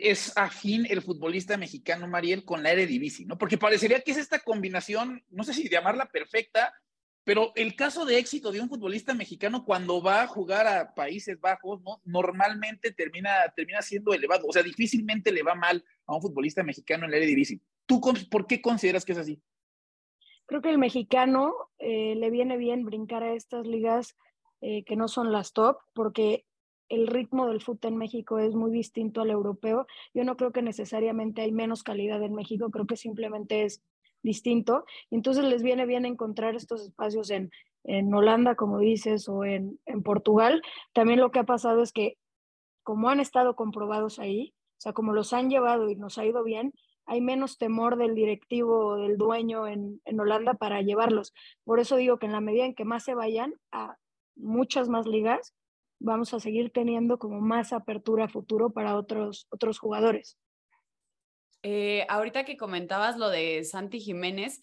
es 0.00 0.36
afín 0.36 0.86
el 0.88 1.02
futbolista 1.02 1.56
mexicano, 1.56 2.06
Mariel, 2.06 2.44
con 2.44 2.62
la 2.62 2.72
Eredivisie, 2.72 3.26
¿no? 3.26 3.38
Porque 3.38 3.58
parecería 3.58 4.00
que 4.00 4.10
es 4.10 4.18
esta 4.18 4.40
combinación, 4.40 5.24
no 5.30 5.44
sé 5.44 5.54
si 5.54 5.68
llamarla 5.68 6.06
perfecta, 6.06 6.72
pero 7.24 7.52
el 7.54 7.74
caso 7.74 8.04
de 8.04 8.18
éxito 8.18 8.52
de 8.52 8.60
un 8.60 8.68
futbolista 8.68 9.14
mexicano 9.14 9.64
cuando 9.64 10.02
va 10.02 10.22
a 10.22 10.26
jugar 10.26 10.66
a 10.66 10.94
Países 10.94 11.40
Bajos, 11.40 11.80
¿no? 11.82 12.00
Normalmente 12.04 12.92
termina, 12.92 13.30
termina 13.56 13.80
siendo 13.80 14.12
elevado, 14.12 14.46
o 14.46 14.52
sea, 14.52 14.62
difícilmente 14.62 15.32
le 15.32 15.42
va 15.42 15.54
mal 15.54 15.82
a 16.06 16.14
un 16.14 16.20
futbolista 16.20 16.62
mexicano 16.62 17.04
en 17.04 17.10
la 17.10 17.16
Eredivisie. 17.16 17.60
¿Tú 17.86 18.00
por 18.30 18.46
qué 18.46 18.60
consideras 18.60 19.04
que 19.04 19.12
es 19.12 19.18
así? 19.18 19.40
Creo 20.46 20.60
que 20.60 20.70
el 20.70 20.78
mexicano 20.78 21.54
eh, 21.78 22.14
le 22.16 22.30
viene 22.30 22.58
bien 22.58 22.84
brincar 22.84 23.22
a 23.22 23.32
estas 23.32 23.66
ligas 23.66 24.14
eh, 24.60 24.84
que 24.84 24.96
no 24.96 25.08
son 25.08 25.32
las 25.32 25.52
top, 25.52 25.78
porque 25.94 26.44
el 26.94 27.06
ritmo 27.06 27.46
del 27.46 27.60
fútbol 27.60 27.92
en 27.92 27.98
México 27.98 28.38
es 28.38 28.54
muy 28.54 28.70
distinto 28.70 29.20
al 29.20 29.30
europeo. 29.30 29.86
Yo 30.14 30.24
no 30.24 30.36
creo 30.36 30.52
que 30.52 30.62
necesariamente 30.62 31.42
hay 31.42 31.52
menos 31.52 31.82
calidad 31.82 32.22
en 32.22 32.34
México, 32.34 32.70
creo 32.70 32.86
que 32.86 32.96
simplemente 32.96 33.64
es 33.64 33.82
distinto. 34.22 34.84
Entonces 35.10 35.44
les 35.44 35.62
viene 35.62 35.86
bien 35.86 36.06
encontrar 36.06 36.56
estos 36.56 36.82
espacios 36.82 37.30
en, 37.30 37.50
en 37.84 38.12
Holanda, 38.12 38.54
como 38.54 38.78
dices, 38.78 39.28
o 39.28 39.44
en, 39.44 39.78
en, 39.86 40.02
Portugal. 40.02 40.62
También 40.92 41.20
lo 41.20 41.30
que 41.30 41.40
ha 41.40 41.44
pasado 41.44 41.82
es 41.82 41.92
que 41.92 42.16
como 42.82 43.08
han 43.08 43.20
estado 43.20 43.54
comprobados 43.56 44.18
ahí, 44.18 44.54
o 44.78 44.80
sea, 44.80 44.92
como 44.92 45.12
los 45.12 45.32
han 45.32 45.50
llevado 45.50 45.88
y 45.88 45.96
nos 45.96 46.18
ha 46.18 46.26
ido 46.26 46.42
bien, 46.42 46.72
hay 47.06 47.20
menos 47.20 47.58
temor 47.58 47.96
del 47.96 48.14
directivo 48.14 48.86
o 48.86 48.96
del 48.96 49.16
dueño 49.16 49.66
en, 49.66 50.00
en 50.04 50.20
Holanda 50.20 50.54
para 50.54 50.80
llevarlos. 50.80 51.34
Por 51.64 51.80
eso 51.80 51.96
digo 51.96 52.18
que 52.18 52.26
en 52.26 52.32
la 52.32 52.40
medida 52.40 52.64
en 52.64 52.74
que 52.74 52.84
más 52.84 53.04
se 53.04 53.14
vayan 53.14 53.54
a 53.72 53.96
muchas 54.36 54.88
más 54.88 55.06
ligas, 55.06 55.54
vamos 55.98 56.34
a 56.34 56.40
seguir 56.40 56.70
teniendo 56.70 57.18
como 57.18 57.40
más 57.40 57.72
apertura 57.72 58.24
a 58.24 58.28
futuro 58.28 58.70
para 58.70 58.96
otros, 58.96 59.46
otros 59.50 59.78
jugadores. 59.78 60.38
Eh, 61.62 62.06
ahorita 62.08 62.44
que 62.44 62.56
comentabas 62.56 63.16
lo 63.16 63.30
de 63.30 63.64
Santi 63.64 64.00
Jiménez, 64.00 64.60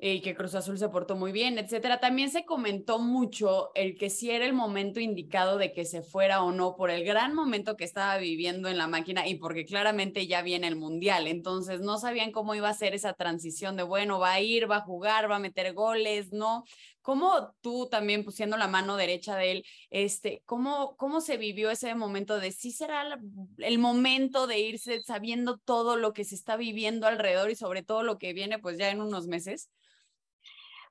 y 0.00 0.20
que 0.20 0.36
Cruz 0.36 0.54
Azul 0.54 0.78
se 0.78 0.88
portó 0.88 1.16
muy 1.16 1.32
bien, 1.32 1.58
etcétera. 1.58 1.98
También 1.98 2.30
se 2.30 2.44
comentó 2.44 3.00
mucho 3.00 3.72
el 3.74 3.96
que 3.96 4.10
si 4.10 4.30
era 4.30 4.44
el 4.44 4.52
momento 4.52 5.00
indicado 5.00 5.58
de 5.58 5.72
que 5.72 5.84
se 5.84 6.02
fuera 6.02 6.44
o 6.44 6.52
no 6.52 6.76
por 6.76 6.90
el 6.90 7.04
gran 7.04 7.34
momento 7.34 7.76
que 7.76 7.82
estaba 7.82 8.16
viviendo 8.18 8.68
en 8.68 8.78
la 8.78 8.86
máquina 8.86 9.26
y 9.26 9.34
porque 9.34 9.64
claramente 9.64 10.28
ya 10.28 10.42
viene 10.42 10.68
el 10.68 10.76
mundial. 10.76 11.26
Entonces 11.26 11.80
no 11.80 11.98
sabían 11.98 12.30
cómo 12.30 12.54
iba 12.54 12.68
a 12.68 12.74
ser 12.74 12.94
esa 12.94 13.14
transición 13.14 13.76
de 13.76 13.82
bueno, 13.82 14.20
va 14.20 14.34
a 14.34 14.40
ir, 14.40 14.70
va 14.70 14.76
a 14.76 14.82
jugar, 14.82 15.28
va 15.28 15.36
a 15.36 15.40
meter 15.40 15.74
goles, 15.74 16.32
¿no? 16.32 16.62
¿Cómo 17.08 17.54
tú 17.62 17.88
también 17.90 18.22
pusiendo 18.22 18.58
la 18.58 18.68
mano 18.68 18.98
derecha 18.98 19.34
de 19.34 19.50
él, 19.50 19.64
este, 19.88 20.42
cómo, 20.44 20.94
cómo 20.98 21.22
se 21.22 21.38
vivió 21.38 21.70
ese 21.70 21.94
momento 21.94 22.38
de 22.38 22.52
si 22.52 22.70
será 22.70 23.18
el 23.56 23.78
momento 23.78 24.46
de 24.46 24.58
irse 24.58 25.00
sabiendo 25.00 25.56
todo 25.56 25.96
lo 25.96 26.12
que 26.12 26.24
se 26.24 26.34
está 26.34 26.58
viviendo 26.58 27.06
alrededor 27.06 27.50
y 27.50 27.54
sobre 27.54 27.82
todo 27.82 28.02
lo 28.02 28.18
que 28.18 28.34
viene 28.34 28.58
pues 28.58 28.76
ya 28.76 28.90
en 28.90 29.00
unos 29.00 29.26
meses? 29.26 29.70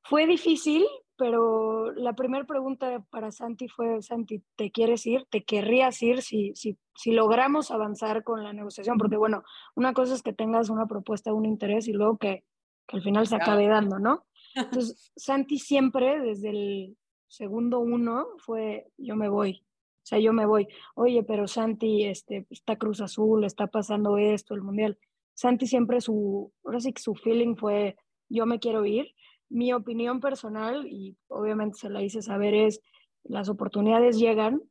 Fue 0.01 0.25
difícil, 0.25 0.87
pero 1.17 1.91
la 1.91 2.13
primera 2.13 2.45
pregunta 2.45 3.05
para 3.11 3.29
Santi 3.29 3.67
fue, 3.67 4.01
Santi, 4.01 4.41
¿te 4.55 4.71
quieres 4.71 5.05
ir? 5.05 5.27
¿Te 5.29 5.43
querrías 5.43 6.01
ir 6.01 6.23
si, 6.23 6.51
si, 6.55 6.79
si 6.95 7.11
logramos 7.11 7.69
avanzar 7.69 8.23
con 8.23 8.43
la 8.43 8.53
negociación? 8.53 8.97
Porque 8.97 9.17
bueno, 9.17 9.43
una 9.75 9.93
cosa 9.93 10.15
es 10.15 10.23
que 10.23 10.33
tengas 10.33 10.71
una 10.71 10.87
propuesta, 10.87 11.31
un 11.31 11.45
interés 11.45 11.87
y 11.87 11.93
luego 11.93 12.17
que, 12.17 12.43
que 12.87 12.97
al 12.97 13.03
final 13.03 13.27
se 13.27 13.35
acabe 13.35 13.67
dando, 13.67 13.99
¿no? 13.99 14.25
Entonces, 14.57 15.11
Santi 15.15 15.59
siempre, 15.59 16.19
desde 16.21 16.49
el 16.49 16.97
segundo 17.27 17.79
uno, 17.79 18.27
fue, 18.37 18.87
yo 18.97 19.15
me 19.15 19.29
voy. 19.29 19.63
O 19.63 20.05
sea, 20.07 20.19
yo 20.19 20.33
me 20.33 20.45
voy. 20.45 20.67
Oye, 20.95 21.23
pero 21.23 21.47
Santi, 21.47 22.05
este, 22.05 22.47
está 22.49 22.77
Cruz 22.77 23.01
Azul, 23.01 23.43
está 23.43 23.67
pasando 23.67 24.17
esto, 24.17 24.55
el 24.55 24.61
Mundial. 24.61 24.97
Santi 25.33 25.67
siempre 25.67 26.01
su, 26.01 26.51
ahora 26.63 26.79
sí 26.79 26.93
que 26.93 27.01
su 27.01 27.13
feeling 27.13 27.55
fue, 27.55 27.95
yo 28.29 28.45
me 28.45 28.59
quiero 28.59 28.85
ir 28.85 29.13
mi 29.49 29.73
opinión 29.73 30.19
personal, 30.19 30.87
y 30.87 31.17
obviamente 31.27 31.77
se 31.77 31.89
la 31.89 32.01
hice 32.01 32.21
saber, 32.21 32.53
es 32.53 32.81
las 33.23 33.49
oportunidades 33.49 34.17
llegan 34.17 34.61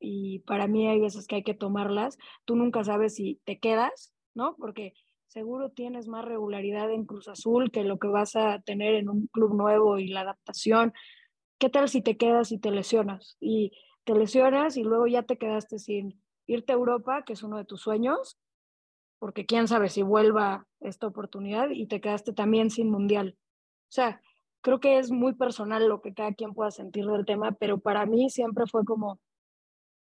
y 0.00 0.40
para 0.40 0.66
mí 0.66 0.88
hay 0.88 1.00
veces 1.00 1.26
que 1.26 1.36
hay 1.36 1.42
que 1.44 1.54
tomarlas. 1.54 2.18
Tú 2.44 2.56
nunca 2.56 2.82
sabes 2.82 3.14
si 3.14 3.40
te 3.44 3.60
quedas, 3.60 4.12
¿no? 4.34 4.56
Porque 4.56 4.94
seguro 5.32 5.70
tienes 5.70 6.08
más 6.08 6.26
regularidad 6.26 6.90
en 6.90 7.06
Cruz 7.06 7.26
Azul 7.26 7.70
que 7.70 7.84
lo 7.84 7.98
que 7.98 8.08
vas 8.08 8.36
a 8.36 8.60
tener 8.60 8.94
en 8.94 9.08
un 9.08 9.28
club 9.28 9.54
nuevo 9.54 9.98
y 9.98 10.08
la 10.08 10.20
adaptación. 10.20 10.92
¿Qué 11.58 11.70
tal 11.70 11.88
si 11.88 12.02
te 12.02 12.18
quedas 12.18 12.52
y 12.52 12.58
te 12.58 12.70
lesionas? 12.70 13.38
Y 13.40 13.72
te 14.04 14.14
lesionas 14.14 14.76
y 14.76 14.82
luego 14.82 15.06
ya 15.06 15.22
te 15.22 15.38
quedaste 15.38 15.78
sin 15.78 16.22
irte 16.46 16.72
a 16.72 16.76
Europa, 16.76 17.22
que 17.24 17.32
es 17.32 17.42
uno 17.42 17.56
de 17.56 17.64
tus 17.64 17.80
sueños, 17.80 18.38
porque 19.18 19.46
quién 19.46 19.68
sabe 19.68 19.88
si 19.88 20.02
vuelva 20.02 20.66
esta 20.80 21.06
oportunidad 21.06 21.70
y 21.70 21.86
te 21.86 22.02
quedaste 22.02 22.34
también 22.34 22.68
sin 22.68 22.90
mundial. 22.90 23.38
O 23.88 23.92
sea, 23.92 24.20
creo 24.60 24.80
que 24.80 24.98
es 24.98 25.10
muy 25.10 25.34
personal 25.34 25.88
lo 25.88 26.02
que 26.02 26.12
cada 26.12 26.34
quien 26.34 26.52
pueda 26.52 26.70
sentir 26.70 27.06
del 27.06 27.24
tema, 27.24 27.52
pero 27.52 27.78
para 27.78 28.04
mí 28.04 28.28
siempre 28.28 28.66
fue 28.66 28.84
como, 28.84 29.18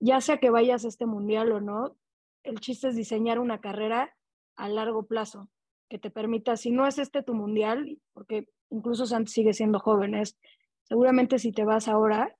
ya 0.01 0.19
sea 0.19 0.39
que 0.39 0.49
vayas 0.49 0.83
a 0.83 0.89
este 0.89 1.05
mundial 1.05 1.53
o 1.53 1.61
no, 1.61 1.95
el 2.43 2.59
chiste 2.59 2.89
es 2.89 2.97
diseñar 2.97 3.39
una 3.39 3.61
carrera 3.61 4.13
a 4.55 4.69
largo 4.69 5.05
plazo 5.05 5.49
que 5.89 5.99
te 5.99 6.09
permita, 6.09 6.57
si 6.57 6.71
no 6.71 6.87
es 6.87 6.97
este 6.97 7.23
tu 7.23 7.33
mundial, 7.33 7.99
porque 8.13 8.47
incluso 8.69 9.05
Santi 9.05 9.31
sigue 9.31 9.53
siendo 9.53 9.79
joven, 9.79 10.15
es, 10.15 10.37
seguramente 10.83 11.39
si 11.39 11.51
te 11.51 11.63
vas 11.63 11.87
ahora, 11.87 12.35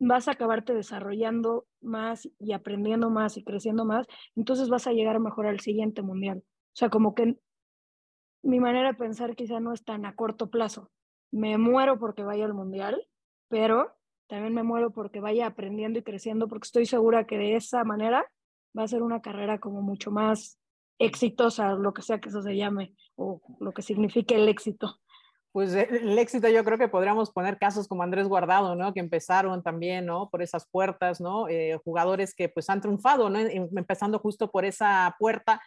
vas 0.00 0.28
a 0.28 0.32
acabarte 0.32 0.74
desarrollando 0.74 1.66
más 1.80 2.28
y 2.38 2.52
aprendiendo 2.52 3.10
más 3.10 3.36
y 3.36 3.44
creciendo 3.44 3.84
más, 3.84 4.06
entonces 4.36 4.68
vas 4.68 4.86
a 4.86 4.92
llegar 4.92 5.18
mejor 5.18 5.46
al 5.46 5.60
siguiente 5.60 6.02
mundial. 6.02 6.38
O 6.38 6.76
sea, 6.78 6.88
como 6.88 7.14
que 7.14 7.36
mi 8.42 8.60
manera 8.60 8.92
de 8.92 8.98
pensar 8.98 9.34
quizá 9.34 9.58
no 9.58 9.72
es 9.72 9.84
tan 9.84 10.06
a 10.06 10.14
corto 10.14 10.48
plazo. 10.48 10.90
Me 11.32 11.58
muero 11.58 11.98
porque 11.98 12.22
vaya 12.22 12.44
al 12.44 12.54
mundial, 12.54 13.04
pero 13.48 13.96
también 14.28 14.54
me 14.54 14.62
muero 14.62 14.92
porque 14.92 15.20
vaya 15.20 15.46
aprendiendo 15.46 15.98
y 15.98 16.02
creciendo, 16.02 16.48
porque 16.48 16.66
estoy 16.66 16.86
segura 16.86 17.26
que 17.26 17.38
de 17.38 17.56
esa 17.56 17.82
manera 17.82 18.24
va 18.76 18.84
a 18.84 18.88
ser 18.88 19.02
una 19.02 19.20
carrera 19.20 19.58
como 19.58 19.82
mucho 19.82 20.10
más 20.10 20.57
exitosa, 20.98 21.74
lo 21.74 21.92
que 21.92 22.02
sea 22.02 22.20
que 22.20 22.28
eso 22.28 22.42
se 22.42 22.56
llame, 22.56 22.94
o 23.16 23.40
lo 23.60 23.72
que 23.72 23.82
signifique 23.82 24.34
el 24.34 24.48
éxito. 24.48 24.98
Pues 25.52 25.74
eh, 25.74 25.88
el 25.90 26.18
éxito 26.18 26.48
yo 26.48 26.62
creo 26.64 26.78
que 26.78 26.88
podríamos 26.88 27.30
poner 27.30 27.58
casos 27.58 27.88
como 27.88 28.02
Andrés 28.02 28.28
Guardado, 28.28 28.74
¿no? 28.74 28.92
Que 28.92 29.00
empezaron 29.00 29.62
también, 29.62 30.06
¿no? 30.06 30.28
Por 30.30 30.42
esas 30.42 30.68
puertas, 30.70 31.20
¿no? 31.20 31.48
Eh, 31.48 31.78
jugadores 31.84 32.34
que 32.34 32.48
pues 32.48 32.68
han 32.68 32.80
triunfado, 32.80 33.30
¿no? 33.30 33.38
Em, 33.38 33.68
empezando 33.76 34.18
justo 34.18 34.50
por 34.50 34.64
esa 34.64 35.14
puerta 35.18 35.60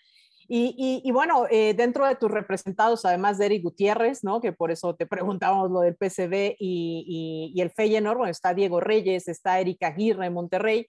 Y, 0.54 1.10
bueno, 1.13 1.46
eh, 1.50 1.74
dentro 1.74 2.06
de 2.06 2.15
tus 2.15 2.30
representados, 2.30 3.06
además 3.06 3.38
de 3.38 3.46
Eric 3.46 3.63
Gutiérrez, 3.63 4.24
¿no? 4.24 4.41
Que 4.41 4.52
por 4.52 4.72
eso 4.72 4.96
te 4.96 5.06
preguntábamos 5.39 5.72
lo 5.72 5.80
del 5.82 5.96
PCB 5.96 6.56
y, 6.60 7.52
y 7.56 7.62
el 7.62 7.72
Feyenoord, 7.72 8.17
bueno, 8.17 8.32
está 8.32 8.54
Diego 8.54 8.82
Reyes, 8.82 9.28
está 9.28 9.60
Erika 9.60 9.88
Aguirre 9.88 10.26
de 10.26 10.30
Monterrey, 10.30 10.88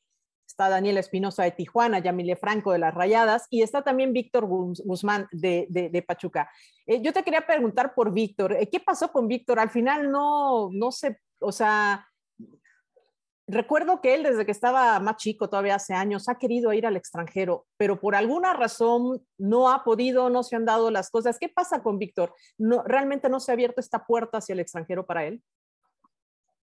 está 0.52 0.68
Daniel 0.68 0.98
Espinosa 0.98 1.44
de 1.44 1.50
Tijuana, 1.50 1.98
Yamile 1.98 2.36
Franco 2.36 2.72
de 2.72 2.78
las 2.78 2.94
Rayadas 2.94 3.46
y 3.50 3.62
está 3.62 3.82
también 3.82 4.12
Víctor 4.12 4.46
Guzmán 4.46 5.26
de, 5.32 6.04
Pachuca. 6.06 6.50
Eh, 6.86 7.00
yo 7.02 7.12
te 7.12 7.22
quería 7.22 7.46
preguntar 7.46 7.94
por 7.94 8.12
Víctor, 8.12 8.52
eh, 8.52 8.68
¿qué 8.70 8.78
pasó 8.78 9.10
con 9.10 9.28
Víctor? 9.28 9.58
Al 9.58 9.70
final 9.70 10.10
no, 10.10 10.68
no 10.70 10.92
sé, 10.92 11.18
o 11.40 11.52
sea, 11.52 12.06
Recuerdo 13.48 14.00
que 14.00 14.14
él 14.14 14.22
desde 14.22 14.46
que 14.46 14.52
estaba 14.52 14.98
más 15.00 15.16
chico, 15.16 15.50
todavía 15.50 15.74
hace 15.74 15.94
años, 15.94 16.28
ha 16.28 16.38
querido 16.38 16.72
ir 16.72 16.86
al 16.86 16.96
extranjero, 16.96 17.66
pero 17.76 18.00
por 18.00 18.14
alguna 18.14 18.54
razón 18.54 19.26
no 19.36 19.70
ha 19.70 19.82
podido, 19.82 20.30
no 20.30 20.44
se 20.44 20.54
han 20.54 20.64
dado 20.64 20.90
las 20.92 21.10
cosas. 21.10 21.38
¿Qué 21.40 21.48
pasa 21.48 21.82
con 21.82 21.98
Víctor? 21.98 22.34
No, 22.56 22.84
¿Realmente 22.84 23.28
no 23.28 23.40
se 23.40 23.50
ha 23.50 23.54
abierto 23.54 23.80
esta 23.80 24.06
puerta 24.06 24.38
hacia 24.38 24.52
el 24.52 24.60
extranjero 24.60 25.04
para 25.04 25.24
él? 25.24 25.42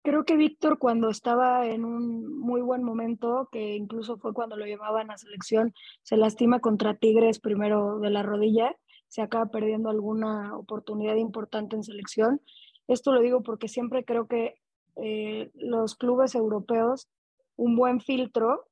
Creo 0.07 0.25
que 0.25 0.37
Víctor 0.37 0.79
cuando 0.79 1.11
estaba 1.11 1.67
en 1.67 1.85
un 1.85 2.39
muy 2.39 2.61
buen 2.61 2.85
momento, 2.85 3.49
que 3.51 3.75
incluso 3.75 4.19
fue 4.19 4.33
cuando 4.33 4.57
lo 4.57 4.65
llevaban 4.65 5.11
a 5.11 5.19
selección, 5.19 5.75
se 6.05 6.17
lastima 6.17 6.61
contra 6.61 6.95
Tigres 6.95 7.41
primero 7.41 7.99
de 7.99 8.11
la 8.11 8.23
rodilla, 8.23 8.77
se 9.09 9.21
acaba 9.21 9.47
perdiendo 9.47 9.91
alguna 9.91 10.57
oportunidad 10.57 11.17
importante 11.17 11.75
en 11.75 11.83
selección. 11.83 12.41
Esto 12.87 13.11
lo 13.11 13.21
digo 13.21 13.43
porque 13.43 13.67
siempre 13.67 14.05
creo 14.05 14.29
que 14.29 14.55
eh, 14.95 15.51
los 15.55 15.97
clubes 15.97 16.37
europeos, 16.37 17.09
un 17.57 17.75
buen 17.75 18.01
filtro 18.01 18.69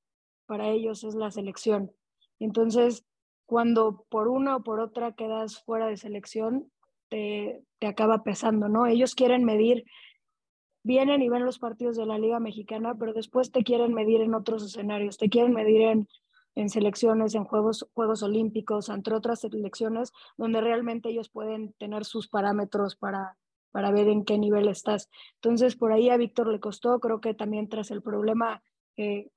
para 0.46 0.68
ellos 0.68 1.02
es 1.02 1.16
la 1.16 1.32
selección. 1.32 1.90
Entonces, 2.38 3.04
cuando 3.44 4.06
por 4.08 4.28
una 4.28 4.54
o 4.54 4.62
por 4.62 4.78
otra 4.78 5.16
quedas 5.16 5.64
fuera 5.64 5.88
de 5.88 5.96
selección, 5.96 6.70
te, 7.08 7.64
te 7.80 7.88
acaba 7.88 8.22
pesando, 8.22 8.68
¿no? 8.68 8.86
Ellos 8.86 9.16
quieren 9.16 9.42
medir, 9.42 9.84
vienen 10.84 11.22
y 11.22 11.28
ven 11.28 11.44
los 11.44 11.58
partidos 11.58 11.96
de 11.96 12.06
la 12.06 12.18
Liga 12.18 12.38
Mexicana, 12.38 12.94
pero 12.94 13.12
después 13.12 13.50
te 13.50 13.64
quieren 13.64 13.94
medir 13.94 14.20
en 14.20 14.34
otros 14.34 14.62
escenarios, 14.62 15.16
te 15.16 15.30
quieren 15.30 15.52
medir 15.52 15.80
en, 15.80 16.08
en 16.54 16.68
selecciones, 16.68 17.34
en 17.34 17.44
Juegos, 17.44 17.88
Juegos 17.94 18.22
Olímpicos, 18.22 18.90
entre 18.90 19.14
otras 19.14 19.40
selecciones, 19.40 20.12
donde 20.36 20.60
realmente 20.60 21.08
ellos 21.08 21.30
pueden 21.30 21.72
tener 21.78 22.04
sus 22.04 22.28
parámetros 22.28 22.96
para, 22.96 23.36
para 23.72 23.90
ver 23.90 24.08
en 24.08 24.24
qué 24.24 24.38
nivel 24.38 24.68
estás. 24.68 25.08
Entonces, 25.36 25.74
por 25.74 25.92
ahí 25.92 26.10
a 26.10 26.18
Víctor 26.18 26.48
le 26.48 26.60
costó, 26.60 27.00
creo 27.00 27.20
que 27.20 27.34
también 27.34 27.68
tras 27.68 27.90
el 27.90 28.02
problema 28.02 28.62
que 28.94 29.30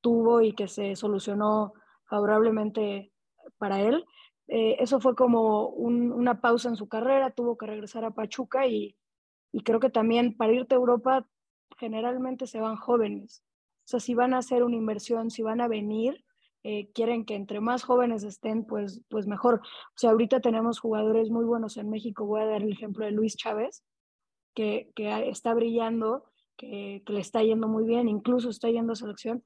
tuvo 0.00 0.42
y 0.42 0.52
que 0.52 0.68
se 0.68 0.94
solucionó 0.94 1.74
favorablemente 2.04 3.12
para 3.58 3.80
él, 3.80 4.04
eh, 4.46 4.76
eso 4.78 5.00
fue 5.00 5.16
como 5.16 5.68
una 5.68 6.40
pausa 6.40 6.68
en 6.68 6.76
su 6.76 6.86
carrera, 6.86 7.30
tuvo 7.30 7.56
que 7.56 7.66
regresar 7.66 8.04
a 8.04 8.10
Pachuca 8.10 8.66
y, 8.66 8.96
y 9.54 9.60
creo 9.60 9.78
que 9.78 9.88
también 9.88 10.36
para 10.36 10.52
irte 10.52 10.74
a 10.74 10.78
Europa 10.78 11.28
generalmente 11.78 12.48
se 12.48 12.60
van 12.60 12.74
jóvenes. 12.74 13.44
O 13.84 13.86
sea, 13.86 14.00
si 14.00 14.12
van 14.12 14.34
a 14.34 14.38
hacer 14.38 14.64
una 14.64 14.74
inversión, 14.74 15.30
si 15.30 15.42
van 15.42 15.60
a 15.60 15.68
venir, 15.68 16.24
eh, 16.64 16.90
quieren 16.92 17.24
que 17.24 17.36
entre 17.36 17.60
más 17.60 17.84
jóvenes 17.84 18.24
estén, 18.24 18.64
pues, 18.64 19.02
pues 19.08 19.28
mejor. 19.28 19.60
O 19.60 19.94
sea, 19.94 20.10
ahorita 20.10 20.40
tenemos 20.40 20.80
jugadores 20.80 21.30
muy 21.30 21.44
buenos 21.44 21.76
en 21.76 21.88
México. 21.88 22.26
Voy 22.26 22.40
a 22.40 22.46
dar 22.46 22.62
el 22.62 22.72
ejemplo 22.72 23.04
de 23.04 23.12
Luis 23.12 23.36
Chávez, 23.36 23.84
que, 24.56 24.90
que 24.96 25.28
está 25.28 25.54
brillando, 25.54 26.24
que, 26.56 27.04
que, 27.06 27.12
le 27.12 27.20
está 27.20 27.44
yendo 27.44 27.68
muy 27.68 27.84
bien, 27.84 28.08
incluso 28.08 28.50
está 28.50 28.68
yendo 28.70 28.94
a 28.94 28.96
selección. 28.96 29.44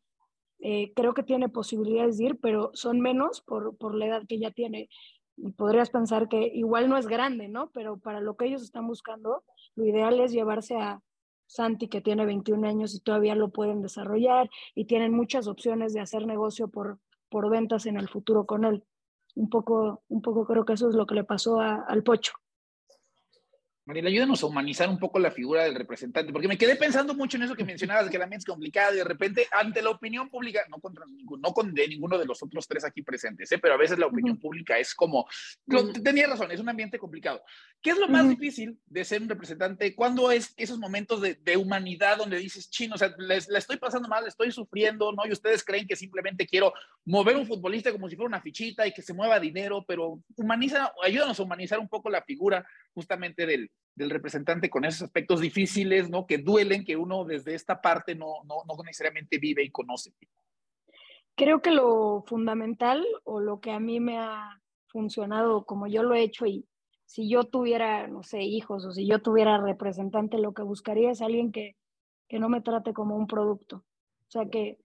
Eh, 0.60 0.94
creo 0.94 1.12
que 1.12 1.22
tiene 1.22 1.50
posibilidades 1.50 2.16
de 2.16 2.24
ir, 2.24 2.40
pero 2.40 2.70
son 2.72 3.00
menos 3.00 3.42
por, 3.42 3.76
por 3.76 3.94
la 3.94 4.06
edad 4.06 4.22
que 4.26 4.38
ya 4.38 4.52
tiene. 4.52 4.88
Y 5.36 5.52
podrías 5.52 5.90
pensar 5.90 6.30
que 6.30 6.50
igual 6.54 6.88
no 6.88 6.96
es 6.96 7.06
grande, 7.06 7.48
¿no? 7.48 7.70
Pero 7.72 7.98
para 7.98 8.22
lo 8.22 8.38
que 8.38 8.46
ellos 8.46 8.62
están 8.62 8.86
buscando, 8.86 9.44
lo 9.78 9.86
ideal 9.86 10.18
es 10.20 10.32
llevarse 10.32 10.76
a, 10.76 11.00
Santi, 11.48 11.88
que 11.88 12.02
tiene 12.02 12.26
21 12.26 12.68
años 12.68 12.94
y 12.94 13.00
todavía 13.00 13.34
lo 13.34 13.48
pueden 13.48 13.80
desarrollar 13.80 14.50
y 14.74 14.84
tienen 14.84 15.12
muchas 15.12 15.48
opciones 15.48 15.94
de 15.94 16.00
hacer 16.00 16.26
negocio 16.26 16.68
por, 16.68 16.98
por 17.30 17.48
ventas 17.48 17.86
en 17.86 17.96
el 17.96 18.08
futuro 18.08 18.44
con 18.44 18.64
él. 18.64 18.84
Un 19.34 19.48
poco, 19.48 20.02
un 20.08 20.20
poco 20.20 20.44
creo 20.44 20.64
que 20.64 20.74
eso 20.74 20.88
es 20.88 20.94
lo 20.94 21.06
que 21.06 21.14
le 21.14 21.24
pasó 21.24 21.60
al 21.60 22.02
Pocho. 22.02 22.32
Mariela, 23.88 24.11
ayúdanos 24.11 24.42
a 24.42 24.46
humanizar 24.46 24.87
un 24.90 24.98
poco 24.98 25.18
la 25.18 25.31
figura 25.31 25.64
del 25.64 25.74
representante, 25.74 26.31
porque 26.31 26.46
me 26.46 26.59
quedé 26.59 26.77
pensando 26.77 27.14
mucho 27.14 27.38
en 27.38 27.44
eso 27.44 27.55
que 27.55 27.64
mencionabas, 27.64 28.05
de 28.05 28.11
que 28.11 28.18
la 28.18 28.27
mente 28.27 28.40
es 28.40 28.44
complicada 28.44 28.92
y 28.92 28.98
de 28.98 29.05
repente 29.05 29.48
ante 29.51 29.81
la 29.81 29.88
opinión 29.88 30.29
pública, 30.29 30.61
no 30.68 30.79
contra 30.79 31.07
ninguno, 31.07 31.40
no 31.48 31.55
con 31.55 31.72
de 31.72 31.88
ninguno 31.88 32.18
de 32.18 32.27
los 32.27 32.42
otros 32.42 32.68
tres 32.68 32.85
aquí 32.85 33.01
presentes, 33.01 33.51
¿eh? 33.51 33.57
pero 33.57 33.72
a 33.72 33.79
veces 33.79 33.98
la 33.98 34.05
opinión 34.05 34.38
pública 34.38 34.79
es 34.79 34.94
como, 34.94 35.27
tenía 36.05 36.27
razón, 36.27 36.51
es 36.51 36.61
un 36.61 36.68
ambiente 36.68 36.98
complicado. 36.98 37.40
¿Qué 37.81 37.88
es 37.88 37.98
lo 37.98 38.09
más 38.09 38.29
difícil 38.29 38.79
de 38.85 39.07
ser 39.07 39.22
un 39.22 39.29
representante? 39.31 39.94
¿Cuándo 39.94 40.31
es 40.31 40.53
esos 40.59 40.79
momentos 40.79 41.22
de, 41.22 41.57
humanidad 41.57 42.18
donde 42.18 42.37
dices, 42.37 42.68
chino, 42.68 42.94
o 42.94 42.98
sea, 42.98 43.14
la 43.16 43.37
estoy 43.37 43.79
pasando 43.79 44.07
mal, 44.07 44.27
estoy 44.27 44.53
sufriendo, 44.53 45.12
¿no? 45.12 45.27
Y 45.27 45.33
ustedes 45.33 45.64
creen 45.64 45.87
que 45.87 45.96
simplemente 45.96 46.46
quiero 46.46 46.74
mover 47.07 47.37
un 47.37 47.46
futbolista 47.46 47.90
como 47.90 48.07
si 48.07 48.16
fuera 48.16 48.29
una 48.29 48.42
fichita 48.42 48.87
y 48.87 48.92
que 48.92 49.01
se 49.01 49.14
mueva 49.14 49.40
dinero, 49.40 49.83
pero 49.88 50.20
humaniza, 50.37 50.92
ayúdanos 51.03 51.40
a 51.40 51.42
humanizar 51.42 51.79
un 51.79 51.88
poco 51.88 52.11
la 52.11 52.22
figura 52.22 52.66
justamente 52.92 53.46
del, 53.46 53.70
del 53.94 54.10
representante 54.10 54.70
con 54.70 54.84
esos 54.84 55.02
aspectos 55.02 55.40
difíciles, 55.40 56.08
¿no? 56.08 56.26
Que 56.26 56.38
duelen, 56.38 56.84
que 56.84 56.96
uno 56.96 57.24
desde 57.24 57.54
esta 57.54 57.80
parte 57.80 58.14
no, 58.14 58.44
no, 58.44 58.62
no 58.66 58.82
necesariamente 58.84 59.38
vive 59.38 59.64
y 59.64 59.70
conoce. 59.70 60.14
Creo 61.34 61.60
que 61.60 61.70
lo 61.70 62.22
fundamental 62.26 63.04
o 63.24 63.40
lo 63.40 63.60
que 63.60 63.72
a 63.72 63.80
mí 63.80 64.00
me 64.00 64.18
ha 64.18 64.60
funcionado 64.86 65.64
como 65.64 65.86
yo 65.86 66.02
lo 66.02 66.14
he 66.14 66.22
hecho 66.22 66.46
y 66.46 66.66
si 67.04 67.28
yo 67.28 67.44
tuviera, 67.44 68.06
no 68.06 68.22
sé, 68.22 68.42
hijos 68.42 68.84
o 68.84 68.92
si 68.92 69.06
yo 69.06 69.20
tuviera 69.22 69.58
representante, 69.58 70.38
lo 70.38 70.52
que 70.52 70.62
buscaría 70.62 71.10
es 71.10 71.22
alguien 71.22 71.52
que, 71.52 71.74
que 72.28 72.38
no 72.38 72.48
me 72.48 72.60
trate 72.60 72.92
como 72.92 73.16
un 73.16 73.26
producto. 73.26 73.76
O 73.76 74.30
sea, 74.30 74.46
que 74.46 74.78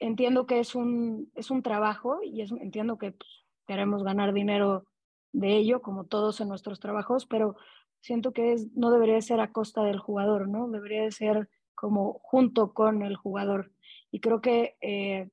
entiendo 0.00 0.46
que 0.46 0.58
es 0.58 0.74
un, 0.74 1.30
es 1.36 1.50
un 1.50 1.62
trabajo 1.62 2.20
y 2.24 2.42
es, 2.42 2.50
entiendo 2.50 2.98
que 2.98 3.12
pues, 3.12 3.30
queremos 3.66 4.02
ganar 4.02 4.32
dinero 4.32 4.84
de 5.32 5.56
ello, 5.56 5.80
como 5.80 6.04
todos 6.04 6.40
en 6.40 6.48
nuestros 6.48 6.80
trabajos, 6.80 7.26
pero 7.26 7.56
siento 8.02 8.32
que 8.32 8.52
es, 8.52 8.70
no 8.76 8.90
debería 8.90 9.20
ser 9.22 9.40
a 9.40 9.52
costa 9.52 9.82
del 9.82 9.98
jugador, 9.98 10.48
¿no? 10.48 10.68
Debería 10.68 11.02
de 11.02 11.12
ser 11.12 11.48
como 11.74 12.20
junto 12.22 12.74
con 12.74 13.02
el 13.02 13.16
jugador. 13.16 13.72
Y 14.10 14.20
creo 14.20 14.40
que 14.40 14.76
eh, 14.82 15.30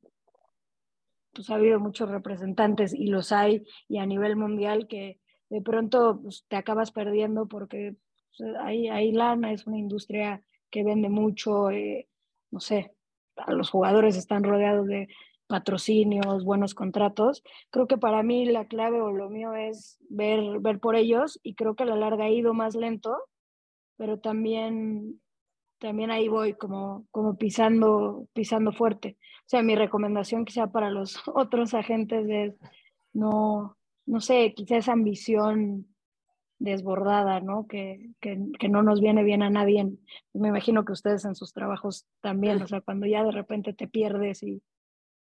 pues 1.34 1.50
ha 1.50 1.56
habido 1.56 1.80
muchos 1.80 2.10
representantes 2.10 2.94
y 2.94 3.08
los 3.08 3.32
hay, 3.32 3.66
y 3.88 3.98
a 3.98 4.06
nivel 4.06 4.36
mundial 4.36 4.88
que 4.88 5.20
de 5.50 5.62
pronto 5.62 6.22
pues, 6.22 6.46
te 6.48 6.56
acabas 6.56 6.92
perdiendo 6.92 7.48
porque 7.48 7.96
pues, 8.38 8.56
hay, 8.60 8.88
hay 8.88 9.12
lana, 9.12 9.52
es 9.52 9.68
una 9.68 9.78
industria 9.78 10.44
que 10.70 10.84
vende 10.84 11.10
mucho, 11.10 11.72
eh, 11.72 12.08
no 12.52 12.60
sé, 12.60 12.94
los 13.48 13.70
jugadores 13.70 14.16
están 14.16 14.44
rodeados 14.44 14.88
de 14.88 15.08
patrocinios, 15.50 16.46
buenos 16.46 16.76
contratos. 16.76 17.44
Creo 17.72 17.88
que 17.88 17.98
para 17.98 18.22
mí 18.22 18.46
la 18.46 18.66
clave 18.66 19.02
o 19.02 19.12
lo 19.12 19.32
mío 19.32 19.56
es 19.56 19.98
ver, 20.08 20.60
ver 20.60 20.80
por 20.80 20.96
ellos 20.96 21.40
y 21.42 21.56
creo 21.56 21.76
que 21.76 21.84
a 21.84 21.88
la 21.88 21.96
larga 21.96 22.26
ha 22.26 22.30
ido 22.30 22.54
más 22.54 22.76
lento, 22.76 23.18
pero 23.98 24.20
también, 24.20 25.20
también 25.80 26.12
ahí 26.12 26.28
voy 26.28 26.54
como, 26.54 27.08
como 27.10 27.36
pisando, 27.36 28.28
pisando 28.34 28.72
fuerte. 28.72 29.18
O 29.40 29.50
sea, 29.50 29.64
mi 29.64 29.76
recomendación 29.76 30.46
quizá 30.46 30.68
para 30.68 30.92
los 30.92 31.20
otros 31.34 31.74
agentes 31.74 32.28
es 32.30 32.56
no, 33.12 33.76
no 34.06 34.22
sé, 34.22 34.54
quizá 34.54 34.78
esa 34.78 34.94
ambición 34.94 35.88
desbordada, 36.60 37.40
¿no? 37.40 37.66
Que, 37.66 38.12
que, 38.22 38.38
que, 38.60 38.70
no 38.70 38.84
nos 38.84 39.02
viene 39.02 39.24
bien 39.24 39.42
a 39.42 39.50
nadie. 39.50 39.84
Me 40.34 40.50
imagino 40.50 40.86
que 40.86 40.92
ustedes 40.92 41.26
en 41.26 41.34
sus 41.34 41.54
trabajos 41.54 42.06
también, 42.22 42.62
o 42.62 42.68
sea, 42.68 42.82
cuando 42.82 43.08
ya 43.08 43.24
de 43.24 43.32
repente 43.32 43.74
te 43.74 43.88
pierdes 43.88 44.44
y 44.44 44.62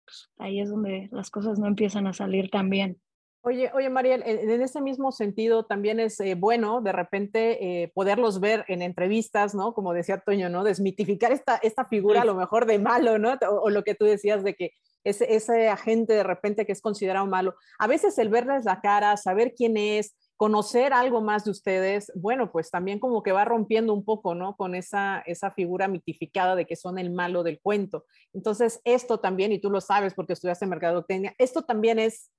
pues, 0.09 0.31
ahí 0.39 0.61
es 0.61 0.71
donde 0.71 1.09
las 1.13 1.31
cosas 1.31 1.59
no 1.59 1.67
empiezan 1.67 2.07
a 2.07 2.15
salir 2.15 2.51
tan 2.51 2.71
bien. 2.71 2.99
Oye, 3.43 3.71
oye, 3.73 3.89
Mariel, 3.89 4.23
en 4.27 4.61
ese 4.63 4.81
mismo 4.81 5.13
sentido 5.13 5.65
también 5.65 6.01
es 6.01 6.19
eh, 6.21 6.35
bueno 6.35 6.81
de 6.81 6.93
repente 6.93 7.83
eh, 7.83 7.89
poderlos 7.95 8.41
ver 8.41 8.65
en 8.69 8.83
entrevistas, 8.83 9.55
¿no? 9.55 9.75
Como 9.75 9.93
decía 9.93 10.19
Toño, 10.19 10.49
¿no? 10.49 10.65
Desmitificar 10.65 11.31
esta, 11.31 11.57
esta 11.63 11.85
figura 11.85 12.23
a 12.23 12.25
lo 12.25 12.35
mejor 12.35 12.67
de 12.67 12.79
malo, 12.79 13.19
¿no? 13.19 13.39
O, 13.63 13.71
lo 13.71 13.85
que 13.85 13.95
tú 13.95 14.07
decías 14.07 14.43
de 14.43 14.55
que 14.55 14.73
ese, 15.05 15.35
ese 15.35 15.69
agente 15.69 16.15
de 16.15 16.25
repente 16.25 16.67
que 16.67 16.73
es 16.73 16.81
considerado 16.81 17.27
malo. 17.27 17.55
A 17.79 17.87
veces 17.87 18.19
el 18.19 18.29
verles 18.29 18.65
la 18.65 18.81
cara, 18.81 19.17
saber 19.17 19.55
quién 19.57 19.77
es, 19.77 20.17
conocer 20.39 20.93
algo 20.93 21.21
más 21.21 21.45
de 21.45 21.51
ustedes, 21.51 22.11
bueno, 22.15 22.51
pues 22.51 22.71
también 22.71 23.01
como 23.01 23.23
que 23.23 23.33
va 23.33 23.45
rompiendo 23.45 23.93
un 23.93 24.05
poco, 24.05 24.35
¿no? 24.35 24.57
Con 24.57 24.75
esa, 24.75 25.21
esa 25.27 25.51
figura 25.51 25.89
mitificada 25.89 26.55
de 26.55 26.65
que 26.65 26.77
son 26.77 26.97
el 26.99 27.11
malo 27.11 27.43
del 27.43 27.61
cuento. 27.61 28.07
Entonces, 28.33 28.81
esto 28.85 29.19
también, 29.19 29.53
y 29.53 29.59
tú 29.59 29.69
lo 29.69 29.81
sabes 29.81 30.15
porque 30.15 30.35
estudiaste 30.35 30.65
mercadotecnia, 30.65 31.35
esto 31.39 31.63
también 31.63 31.99
es 31.99 32.31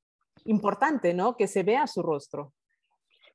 importante, 0.46 1.14
¿no? 1.14 1.36
Que 1.36 1.48
se 1.48 1.62
vea 1.62 1.88
su 1.88 2.02
rostro. 2.02 2.54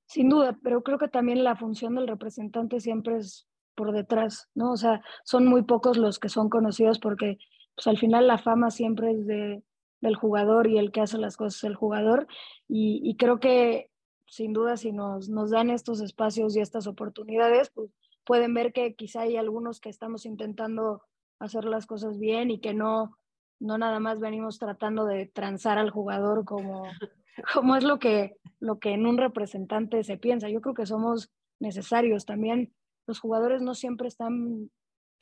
Sin 0.06 0.30
duda, 0.30 0.58
pero 0.62 0.82
creo 0.82 0.98
que 0.98 1.08
también 1.08 1.44
la 1.44 1.56
función 1.56 1.94
del 1.94 2.08
representante 2.08 2.80
siempre 2.80 3.18
es 3.18 3.46
por 3.74 3.92
detrás, 3.92 4.48
¿no? 4.54 4.72
O 4.72 4.76
sea, 4.78 5.02
son 5.24 5.46
muy 5.46 5.62
pocos 5.62 5.98
los 5.98 6.18
que 6.18 6.30
son 6.30 6.48
conocidos 6.48 6.98
porque 6.98 7.38
pues, 7.74 7.86
al 7.86 7.98
final 7.98 8.26
la 8.26 8.38
fama 8.38 8.70
siempre 8.70 9.10
es 9.12 9.26
de, 9.26 9.62
del 10.00 10.14
jugador 10.14 10.68
y 10.68 10.78
el 10.78 10.92
que 10.92 11.00
hace 11.00 11.18
las 11.18 11.36
cosas 11.36 11.64
el 11.64 11.74
jugador. 11.74 12.26
Y, 12.68 13.16
creo 13.16 13.40
que 13.40 13.90
sin 14.34 14.52
duda 14.52 14.76
si 14.76 14.90
nos, 14.90 15.28
nos 15.28 15.50
dan 15.50 15.70
estos 15.70 16.00
espacios 16.00 16.56
y 16.56 16.60
estas 16.60 16.88
oportunidades, 16.88 17.70
pues 17.70 17.88
pueden 18.24 18.52
ver 18.52 18.72
que 18.72 18.96
quizá 18.96 19.20
hay 19.20 19.36
algunos 19.36 19.78
que 19.78 19.88
estamos 19.88 20.26
intentando 20.26 21.02
hacer 21.38 21.64
las 21.66 21.86
cosas 21.86 22.18
bien 22.18 22.50
y 22.50 22.58
que 22.58 22.74
no, 22.74 23.16
no 23.60 23.78
nada 23.78 24.00
más 24.00 24.18
venimos 24.18 24.58
tratando 24.58 25.04
de 25.04 25.26
transar 25.26 25.78
al 25.78 25.90
jugador 25.90 26.44
como, 26.44 26.82
como 27.54 27.76
es 27.76 27.84
lo 27.84 28.00
que, 28.00 28.36
lo 28.58 28.80
que 28.80 28.90
en 28.94 29.06
un 29.06 29.18
representante 29.18 30.02
se 30.02 30.16
piensa. 30.16 30.48
Yo 30.48 30.60
creo 30.60 30.74
que 30.74 30.86
somos 30.86 31.30
necesarios 31.60 32.26
también. 32.26 32.74
Los 33.06 33.20
jugadores 33.20 33.62
no 33.62 33.76
siempre 33.76 34.08
están 34.08 34.68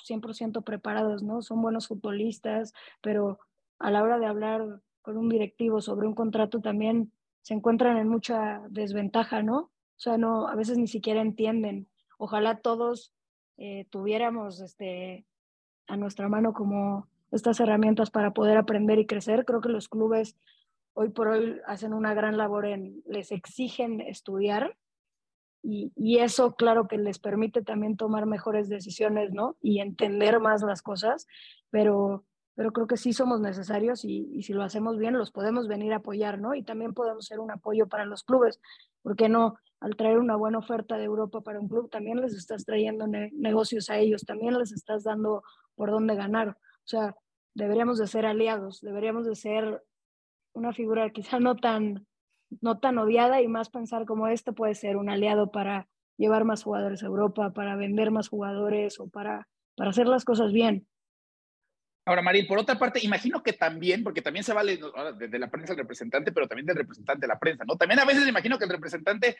100% 0.08 0.64
preparados, 0.64 1.22
¿no? 1.22 1.42
Son 1.42 1.60
buenos 1.60 1.86
futbolistas, 1.86 2.72
pero 3.02 3.40
a 3.78 3.90
la 3.90 4.02
hora 4.02 4.18
de 4.18 4.24
hablar 4.24 4.80
con 5.02 5.18
un 5.18 5.28
directivo 5.28 5.82
sobre 5.82 6.06
un 6.06 6.14
contrato 6.14 6.62
también 6.62 7.12
se 7.42 7.54
encuentran 7.54 7.98
en 7.98 8.08
mucha 8.08 8.62
desventaja, 8.70 9.42
¿no? 9.42 9.58
O 9.58 9.98
sea, 10.02 10.16
no, 10.16 10.48
a 10.48 10.54
veces 10.54 10.78
ni 10.78 10.86
siquiera 10.86 11.20
entienden. 11.20 11.88
Ojalá 12.18 12.60
todos 12.60 13.12
eh, 13.56 13.86
tuviéramos 13.90 14.60
este, 14.60 15.26
a 15.86 15.96
nuestra 15.96 16.28
mano 16.28 16.52
como 16.52 17.08
estas 17.30 17.60
herramientas 17.60 18.10
para 18.10 18.32
poder 18.32 18.56
aprender 18.56 18.98
y 18.98 19.06
crecer. 19.06 19.44
Creo 19.44 19.60
que 19.60 19.68
los 19.68 19.88
clubes 19.88 20.36
hoy 20.94 21.10
por 21.10 21.28
hoy 21.28 21.60
hacen 21.66 21.94
una 21.94 22.14
gran 22.14 22.36
labor 22.36 22.66
en, 22.66 23.02
les 23.06 23.32
exigen 23.32 24.00
estudiar 24.00 24.76
y, 25.62 25.92
y, 25.94 26.18
eso 26.18 26.56
claro 26.56 26.88
que 26.88 26.98
les 26.98 27.20
permite 27.20 27.62
también 27.62 27.96
tomar 27.96 28.26
mejores 28.26 28.68
decisiones, 28.68 29.32
¿no? 29.32 29.56
Y 29.62 29.78
entender 29.78 30.40
más 30.40 30.62
las 30.62 30.82
cosas, 30.82 31.28
pero, 31.70 32.24
pero 32.54 32.72
creo 32.72 32.86
que 32.86 32.96
sí 32.96 33.12
somos 33.12 33.40
necesarios 33.40 34.04
y, 34.04 34.42
si 34.42 34.52
lo 34.52 34.62
hacemos 34.62 34.98
bien 34.98 35.16
los 35.16 35.30
podemos 35.30 35.68
venir 35.68 35.92
a 35.92 35.96
apoyar, 35.96 36.38
¿no? 36.38 36.54
Y 36.54 36.62
también 36.62 36.92
podemos 36.92 37.26
ser 37.26 37.40
un 37.40 37.50
apoyo 37.50 37.86
para 37.88 38.04
los 38.04 38.24
clubes, 38.24 38.60
porque 39.02 39.28
no? 39.28 39.56
Al 39.80 39.96
traer 39.96 40.18
una 40.18 40.36
buena 40.36 40.58
oferta 40.58 40.96
de 40.96 41.04
Europa 41.04 41.40
para 41.40 41.60
un 41.60 41.68
club, 41.68 41.90
también 41.90 42.20
les 42.20 42.34
estás 42.34 42.64
trayendo 42.64 43.06
negocios 43.06 43.90
a 43.90 43.98
ellos, 43.98 44.24
también 44.24 44.58
les 44.58 44.72
estás 44.72 45.02
dando 45.02 45.42
por 45.74 45.90
dónde 45.90 46.14
ganar. 46.14 46.50
O 46.50 46.86
sea, 46.86 47.16
deberíamos 47.54 47.98
de 47.98 48.06
ser 48.06 48.26
aliados, 48.26 48.80
deberíamos 48.80 49.26
de 49.26 49.34
ser 49.34 49.82
una 50.52 50.72
figura 50.72 51.10
quizá 51.10 51.40
no 51.40 51.56
tan, 51.56 52.06
no 52.60 52.78
tan 52.78 52.98
odiada 52.98 53.40
y 53.40 53.48
más 53.48 53.70
pensar 53.70 54.04
como 54.04 54.28
este 54.28 54.52
puede 54.52 54.74
ser 54.74 54.96
un 54.96 55.08
aliado 55.08 55.50
para 55.50 55.88
llevar 56.16 56.44
más 56.44 56.62
jugadores 56.62 57.02
a 57.02 57.06
Europa, 57.06 57.52
para 57.52 57.74
vender 57.76 58.10
más 58.10 58.28
jugadores 58.28 59.00
o 59.00 59.08
para, 59.08 59.48
para 59.74 59.90
hacer 59.90 60.06
las 60.06 60.24
cosas 60.24 60.52
bien. 60.52 60.86
Ahora, 62.04 62.20
Marín, 62.20 62.48
por 62.48 62.58
otra 62.58 62.76
parte, 62.76 62.98
imagino 63.02 63.44
que 63.44 63.52
también, 63.52 64.02
porque 64.02 64.22
también 64.22 64.42
se 64.44 64.52
vale 64.52 64.78
desde 65.16 65.38
la 65.38 65.48
prensa 65.48 65.72
el 65.72 65.78
representante, 65.78 66.32
pero 66.32 66.48
también 66.48 66.66
del 66.66 66.76
representante 66.76 67.20
de 67.20 67.28
la 67.28 67.38
prensa, 67.38 67.64
¿no? 67.64 67.76
También 67.76 68.00
a 68.00 68.04
veces 68.04 68.26
imagino 68.26 68.58
que 68.58 68.64
el 68.64 68.70
representante 68.70 69.36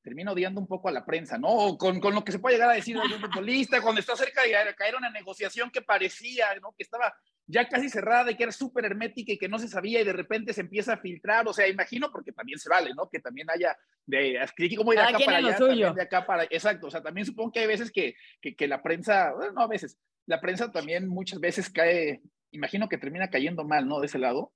termina 0.00 0.30
odiando 0.30 0.60
un 0.60 0.68
poco 0.68 0.88
a 0.88 0.92
la 0.92 1.04
prensa, 1.04 1.38
¿no? 1.38 1.76
con, 1.76 1.98
con, 1.98 2.14
lo 2.14 2.24
que 2.24 2.30
se 2.30 2.38
puede 2.38 2.54
llegar 2.54 2.70
a 2.70 2.74
decir 2.74 2.96
de 2.96 3.14
un 3.14 3.20
futbolista, 3.20 3.82
cuando 3.82 4.00
está 4.00 4.14
cerca 4.14 4.42
de 4.42 4.52
caer 4.76 4.94
una 4.94 5.10
negociación 5.10 5.70
que 5.70 5.82
parecía, 5.82 6.46
¿no? 6.62 6.72
Que 6.76 6.84
estaba 6.84 7.12
ya 7.46 7.68
casi 7.68 7.90
cerrada 7.90 8.30
y 8.30 8.36
que 8.36 8.44
era 8.44 8.52
súper 8.52 8.84
hermética 8.84 9.32
y 9.32 9.38
que 9.38 9.48
no 9.48 9.58
se 9.58 9.68
sabía 9.68 10.00
y 10.00 10.04
de 10.04 10.12
repente 10.12 10.52
se 10.52 10.60
empieza 10.60 10.94
a 10.94 10.98
filtrar, 10.98 11.46
o 11.48 11.52
sea, 11.52 11.66
imagino, 11.66 12.12
porque 12.12 12.30
también 12.30 12.60
se 12.60 12.68
vale, 12.68 12.94
¿no? 12.94 13.08
Que 13.10 13.18
también 13.18 13.50
haya 13.50 13.76
de, 14.06 14.38
como 14.76 14.92
de 14.92 15.00
acá 15.00 15.18
para 15.18 15.38
allá, 15.38 15.92
de 15.92 16.02
acá 16.02 16.26
para, 16.26 16.44
exacto, 16.44 16.86
o 16.86 16.90
sea, 16.90 17.02
también 17.02 17.26
supongo 17.26 17.50
que 17.50 17.60
hay 17.60 17.66
veces 17.66 17.90
que, 17.90 18.16
que, 18.40 18.54
que 18.54 18.68
la 18.68 18.82
prensa, 18.82 19.32
bueno, 19.32 19.52
no 19.52 19.62
a 19.62 19.66
veces, 19.66 19.98
la 20.26 20.40
prensa 20.40 20.72
también 20.72 21.08
muchas 21.08 21.40
veces 21.40 21.70
cae, 21.70 22.22
imagino 22.50 22.88
que 22.88 22.98
termina 22.98 23.28
cayendo 23.28 23.64
mal, 23.64 23.86
¿no? 23.88 24.00
De 24.00 24.06
ese 24.06 24.18
lado. 24.18 24.52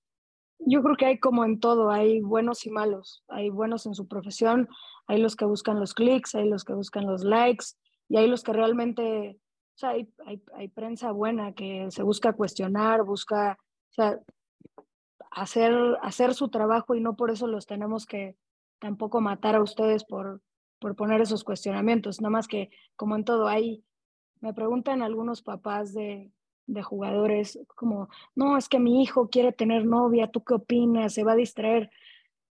Yo 0.61 0.83
creo 0.83 0.97
que 0.97 1.07
hay 1.07 1.19
como 1.19 1.45
en 1.45 1.61
todo, 1.61 1.91
hay 1.91 2.21
buenos 2.21 2.67
y 2.67 2.71
malos, 2.71 3.23
hay 3.29 3.49
buenos 3.49 3.87
en 3.87 3.95
su 3.95 4.09
profesión, 4.09 4.69
hay 5.07 5.21
los 5.21 5.37
que 5.37 5.45
buscan 5.45 5.79
los 5.79 5.95
clics, 5.95 6.35
hay 6.35 6.49
los 6.49 6.65
que 6.65 6.73
buscan 6.73 7.07
los 7.07 7.23
likes 7.23 7.67
y 8.09 8.17
hay 8.17 8.27
los 8.27 8.43
que 8.43 8.53
realmente, 8.53 9.39
o 9.39 9.79
sea, 9.79 9.91
hay, 9.91 10.09
hay, 10.55 10.69
prensa 10.69 11.13
buena 11.13 11.53
que 11.53 11.87
se 11.91 12.03
busca 12.03 12.33
cuestionar, 12.33 13.05
busca, 13.05 13.57
o 13.61 13.93
sea, 13.93 14.19
hacer, 15.31 15.73
hacer 16.03 16.35
su 16.35 16.49
trabajo 16.49 16.97
y 16.97 17.01
no 17.01 17.15
por 17.15 17.31
eso 17.31 17.47
los 17.47 17.67
tenemos 17.67 18.05
que 18.05 18.37
tampoco 18.81 19.21
matar 19.21 19.55
a 19.55 19.63
ustedes 19.63 20.05
por, 20.05 20.43
por 20.81 20.97
poner 20.97 21.21
esos 21.21 21.45
cuestionamientos, 21.45 22.21
nada 22.21 22.31
más 22.31 22.49
que 22.49 22.71
como 22.97 23.15
en 23.15 23.25
todo 23.25 23.47
hay 23.47 23.85
me 24.41 24.55
preguntan 24.55 25.03
algunos 25.03 25.43
papás 25.43 25.93
de, 25.95 26.31
de 26.67 26.83
jugadores 26.83 27.59
como, 27.75 28.09
no, 28.35 28.57
es 28.57 28.69
que 28.69 28.79
mi 28.79 29.03
hijo 29.03 29.29
quiere 29.29 29.53
tener 29.53 29.85
novia, 29.85 30.31
¿tú 30.31 30.45
qué 30.45 30.55
opinas? 30.55 31.15
¿Se 31.15 31.25
va 31.25 31.33
a 31.33 31.37
distraer? 31.37 31.91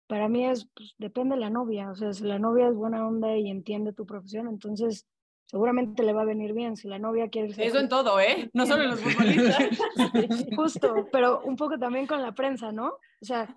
Para 0.07 0.27
mí 0.27 0.45
es, 0.45 0.69
pues, 0.75 0.93
depende 0.97 1.35
de 1.35 1.41
la 1.41 1.49
novia, 1.49 1.89
o 1.89 1.95
sea, 1.95 2.13
si 2.13 2.25
la 2.25 2.37
novia 2.37 2.67
es 2.67 2.75
buena 2.75 3.07
onda 3.07 3.35
y 3.37 3.49
entiende 3.49 3.93
tu 3.93 4.05
profesión, 4.05 4.47
entonces 4.47 5.07
seguramente 5.45 6.03
le 6.03 6.13
va 6.13 6.21
a 6.21 6.25
venir 6.25 6.53
bien. 6.53 6.77
Si 6.77 6.87
la 6.87 6.97
novia 6.97 7.29
quiere 7.29 7.53
ser... 7.53 7.65
Eso 7.65 7.79
en 7.79 7.89
todo, 7.89 8.19
¿eh? 8.21 8.49
No 8.53 8.65
solo 8.65 8.83
en 8.83 8.91
los 8.91 9.01
futbolistas. 9.01 9.77
Justo, 10.55 11.07
pero 11.11 11.41
un 11.41 11.57
poco 11.57 11.77
también 11.77 12.07
con 12.07 12.21
la 12.21 12.33
prensa, 12.33 12.71
¿no? 12.71 12.87
O 12.87 13.25
sea, 13.25 13.53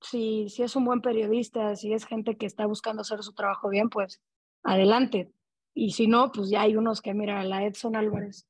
si, 0.00 0.48
si 0.48 0.62
es 0.62 0.76
un 0.76 0.84
buen 0.84 1.00
periodista, 1.00 1.74
si 1.74 1.92
es 1.92 2.04
gente 2.06 2.36
que 2.36 2.46
está 2.46 2.66
buscando 2.66 3.02
hacer 3.02 3.22
su 3.24 3.32
trabajo 3.32 3.68
bien, 3.68 3.88
pues 3.88 4.20
adelante, 4.62 5.32
y 5.74 5.90
si 5.92 6.06
no, 6.06 6.30
pues 6.32 6.48
ya 6.48 6.62
hay 6.62 6.76
unos 6.76 7.02
que, 7.02 7.12
mira, 7.14 7.42
la 7.44 7.64
Edson 7.64 7.96
Álvarez. 7.96 8.46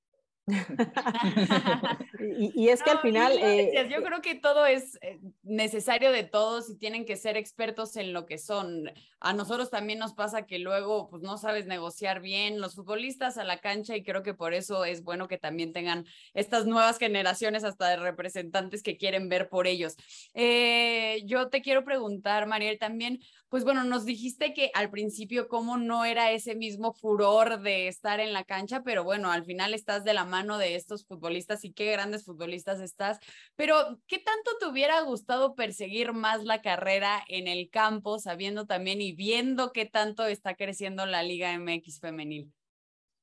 y, 2.19 2.69
es 2.69 2.83
que 2.83 2.91
al 2.91 2.99
final... 3.01 3.33
Eh, 3.41 3.89
yo 3.91 4.03
creo 4.03 4.21
que 4.21 4.35
todo 4.35 4.67
es 4.67 4.99
eh, 5.01 5.19
necesario 5.43 6.13
de 6.13 6.25
todos 6.25 6.69
y 6.69 6.77
tienen 6.77 7.07
que 7.07 7.17
ser 7.17 7.39
expertos 7.39 7.97
en 7.97 8.13
lo 8.13 8.27
que 8.27 8.37
son. 8.37 8.91
A 9.21 9.33
nosotros 9.33 9.71
también 9.71 9.99
nos 9.99 10.13
pasa 10.13 10.45
que 10.45 10.59
luego 10.59 11.09
pues 11.09 11.23
no 11.23 11.39
sabes 11.39 11.65
negociar 11.67 12.21
bien 12.21 12.61
los 12.61 12.75
futbolistas 12.75 13.39
a 13.39 13.45
la 13.45 13.61
cancha 13.61 13.97
y 13.97 14.03
creo 14.03 14.23
que 14.23 14.35
por 14.35 14.53
eso 14.53 14.85
es 14.85 15.03
bueno 15.03 15.29
que 15.29 15.39
también 15.39 15.73
tengan 15.73 16.05
estas 16.35 16.67
nuevas 16.67 16.99
generaciones 16.99 17.65
hasta 17.65 17.89
de 17.89 17.97
representantes 17.97 18.83
que 18.83 18.99
quieren 18.99 19.31
ver 19.31 19.49
por 19.49 19.67
ellos. 19.67 19.97
Eh, 20.35 21.23
yo 21.25 21.49
te 21.49 21.63
quiero 21.63 21.85
preguntar, 21.85 22.47
Mariel, 22.47 22.79
también, 22.79 23.21
pues 23.55 23.62
bueno, 23.62 23.85
nos 23.85 24.05
dijiste 24.05 24.53
que 24.53 24.73
al 24.75 24.90
principio 24.90 25.47
como 25.47 25.77
no 25.77 26.05
era 26.05 26.33
ese 26.33 26.57
mismo 26.57 26.93
furor 26.93 27.61
de 27.61 27.87
estar 27.87 28.19
en 28.19 28.33
la 28.33 28.43
cancha, 28.43 28.83
pero 28.83 29.05
bueno, 29.05 29.31
al 29.31 29.45
final 29.45 29.75
estás 29.75 30.03
de 30.03 30.12
la 30.12 30.25
mano 30.25 30.59
de 30.59 30.75
estos 30.75 31.07
futbolistas 31.07 31.64
y 31.64 31.73
qué 31.73 31.93
grandes 31.93 32.25
futbolistas 32.25 32.81
estás. 32.81 33.21
Pero, 33.55 33.77
¿qué 34.09 34.19
tanto 34.19 34.51
te 34.59 34.67
hubiera 34.67 35.01
gustado 35.03 35.55
perseguir 35.55 36.12
más 36.12 36.43
la 36.43 36.62
carrera 36.62 37.23
en 37.29 37.47
el 37.47 37.71
campo, 37.71 38.19
sabiendo 38.19 38.67
también 38.67 39.01
y 39.01 39.12
viendo 39.12 39.71
qué 39.71 39.87
tanto 39.87 40.25
está 40.25 40.57
creciendo 40.57 41.07
la 41.07 41.23
Liga 41.23 41.57
MX 41.57 42.01
femenil? 42.01 42.53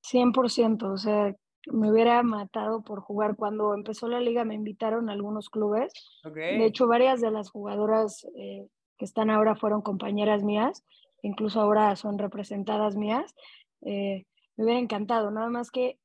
100%, 0.10 0.94
o 0.94 0.98
sea, 0.98 1.36
me 1.74 1.92
hubiera 1.92 2.24
matado 2.24 2.84
por 2.84 3.02
jugar. 3.02 3.36
Cuando 3.36 3.74
empezó 3.74 4.08
la 4.08 4.22
liga 4.22 4.46
me 4.46 4.56
invitaron 4.56 5.10
a 5.10 5.12
algunos 5.12 5.50
clubes. 5.50 5.92
De 6.24 6.66
hecho, 6.66 6.88
varias 6.88 7.20
de 7.20 7.32
las 7.32 7.50
jugadoras 7.50 8.26
eh, 8.38 8.66
que 9.02 9.06
están 9.06 9.32
ahora 9.32 9.56
fueron 9.56 9.82
compañeras 9.82 10.44
mías, 10.44 10.86
incluso 11.24 11.60
ahora 11.60 11.96
son 11.96 12.20
representadas 12.20 12.96
mías. 12.96 13.34
Eh, 13.82 14.28
me 14.56 14.64
hubiera 14.64 14.80
encantado, 14.80 15.32
nada 15.32 15.50
más 15.50 15.72
que 15.72 15.98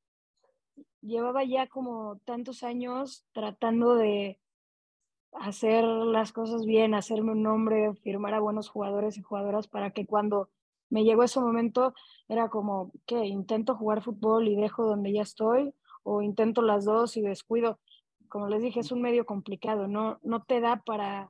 llevaba 1.01 1.43
ya 1.43 1.67
como 1.67 2.17
tantos 2.25 2.63
años 2.63 3.23
tratando 3.33 3.93
de 3.93 4.39
hacer 5.33 5.83
las 5.83 6.33
cosas 6.33 6.65
bien, 6.65 6.95
hacerme 6.95 7.33
un 7.33 7.43
nombre, 7.43 7.93
firmar 8.01 8.33
a 8.33 8.39
buenos 8.39 8.67
jugadores 8.67 9.15
y 9.19 9.21
jugadoras 9.21 9.67
para 9.67 9.91
que 9.91 10.07
cuando 10.07 10.49
me 10.89 11.03
llegó 11.03 11.21
ese 11.21 11.39
momento 11.39 11.93
era 12.27 12.49
como, 12.49 12.91
¿qué? 13.05 13.27
Intento 13.27 13.75
jugar 13.75 14.01
fútbol 14.01 14.47
y 14.47 14.55
dejo 14.55 14.87
donde 14.87 15.13
ya 15.13 15.21
estoy 15.21 15.71
o 16.01 16.23
intento 16.23 16.63
las 16.63 16.83
dos 16.83 17.15
y 17.15 17.21
descuido. 17.21 17.77
Como 18.27 18.47
les 18.47 18.63
dije, 18.63 18.79
es 18.79 18.91
un 18.91 19.03
medio 19.03 19.23
complicado, 19.27 19.87
no, 19.87 20.17
no 20.23 20.41
te 20.41 20.61
da 20.61 20.77
para, 20.83 21.29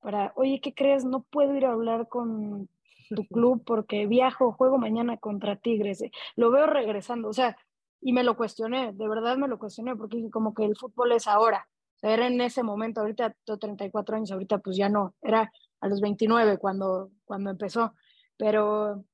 para, 0.00 0.32
oye, 0.36 0.60
¿qué 0.60 0.74
crees? 0.74 1.04
No 1.04 1.22
puedo 1.22 1.54
ir 1.54 1.66
a 1.66 1.72
hablar 1.72 2.08
con 2.08 2.68
tu 3.10 3.26
club 3.28 3.62
porque 3.64 4.06
viajo, 4.06 4.52
juego 4.52 4.78
mañana 4.78 5.16
contra 5.16 5.56
Tigres. 5.56 6.02
Lo 6.36 6.50
veo 6.50 6.66
regresando, 6.66 7.28
o 7.28 7.32
sea, 7.32 7.56
y 8.00 8.12
me 8.12 8.24
lo 8.24 8.36
cuestioné, 8.36 8.92
de 8.92 9.08
verdad 9.08 9.36
me 9.36 9.48
lo 9.48 9.58
cuestioné, 9.58 9.96
porque 9.96 10.30
como 10.30 10.54
que 10.54 10.64
el 10.64 10.76
fútbol 10.76 11.12
es 11.12 11.26
ahora, 11.26 11.68
o 11.96 11.98
sea, 11.98 12.12
era 12.12 12.26
en 12.28 12.40
ese 12.40 12.62
momento, 12.62 13.00
ahorita 13.00 13.34
tengo 13.44 13.58
34 13.58 14.16
años, 14.16 14.30
ahorita 14.30 14.58
pues 14.58 14.76
ya 14.76 14.88
no, 14.88 15.14
era 15.20 15.50
a 15.80 15.88
los 15.88 16.00
29 16.00 16.58
cuando, 16.58 17.10
cuando 17.24 17.50
empezó, 17.50 17.94
pero 18.36 19.04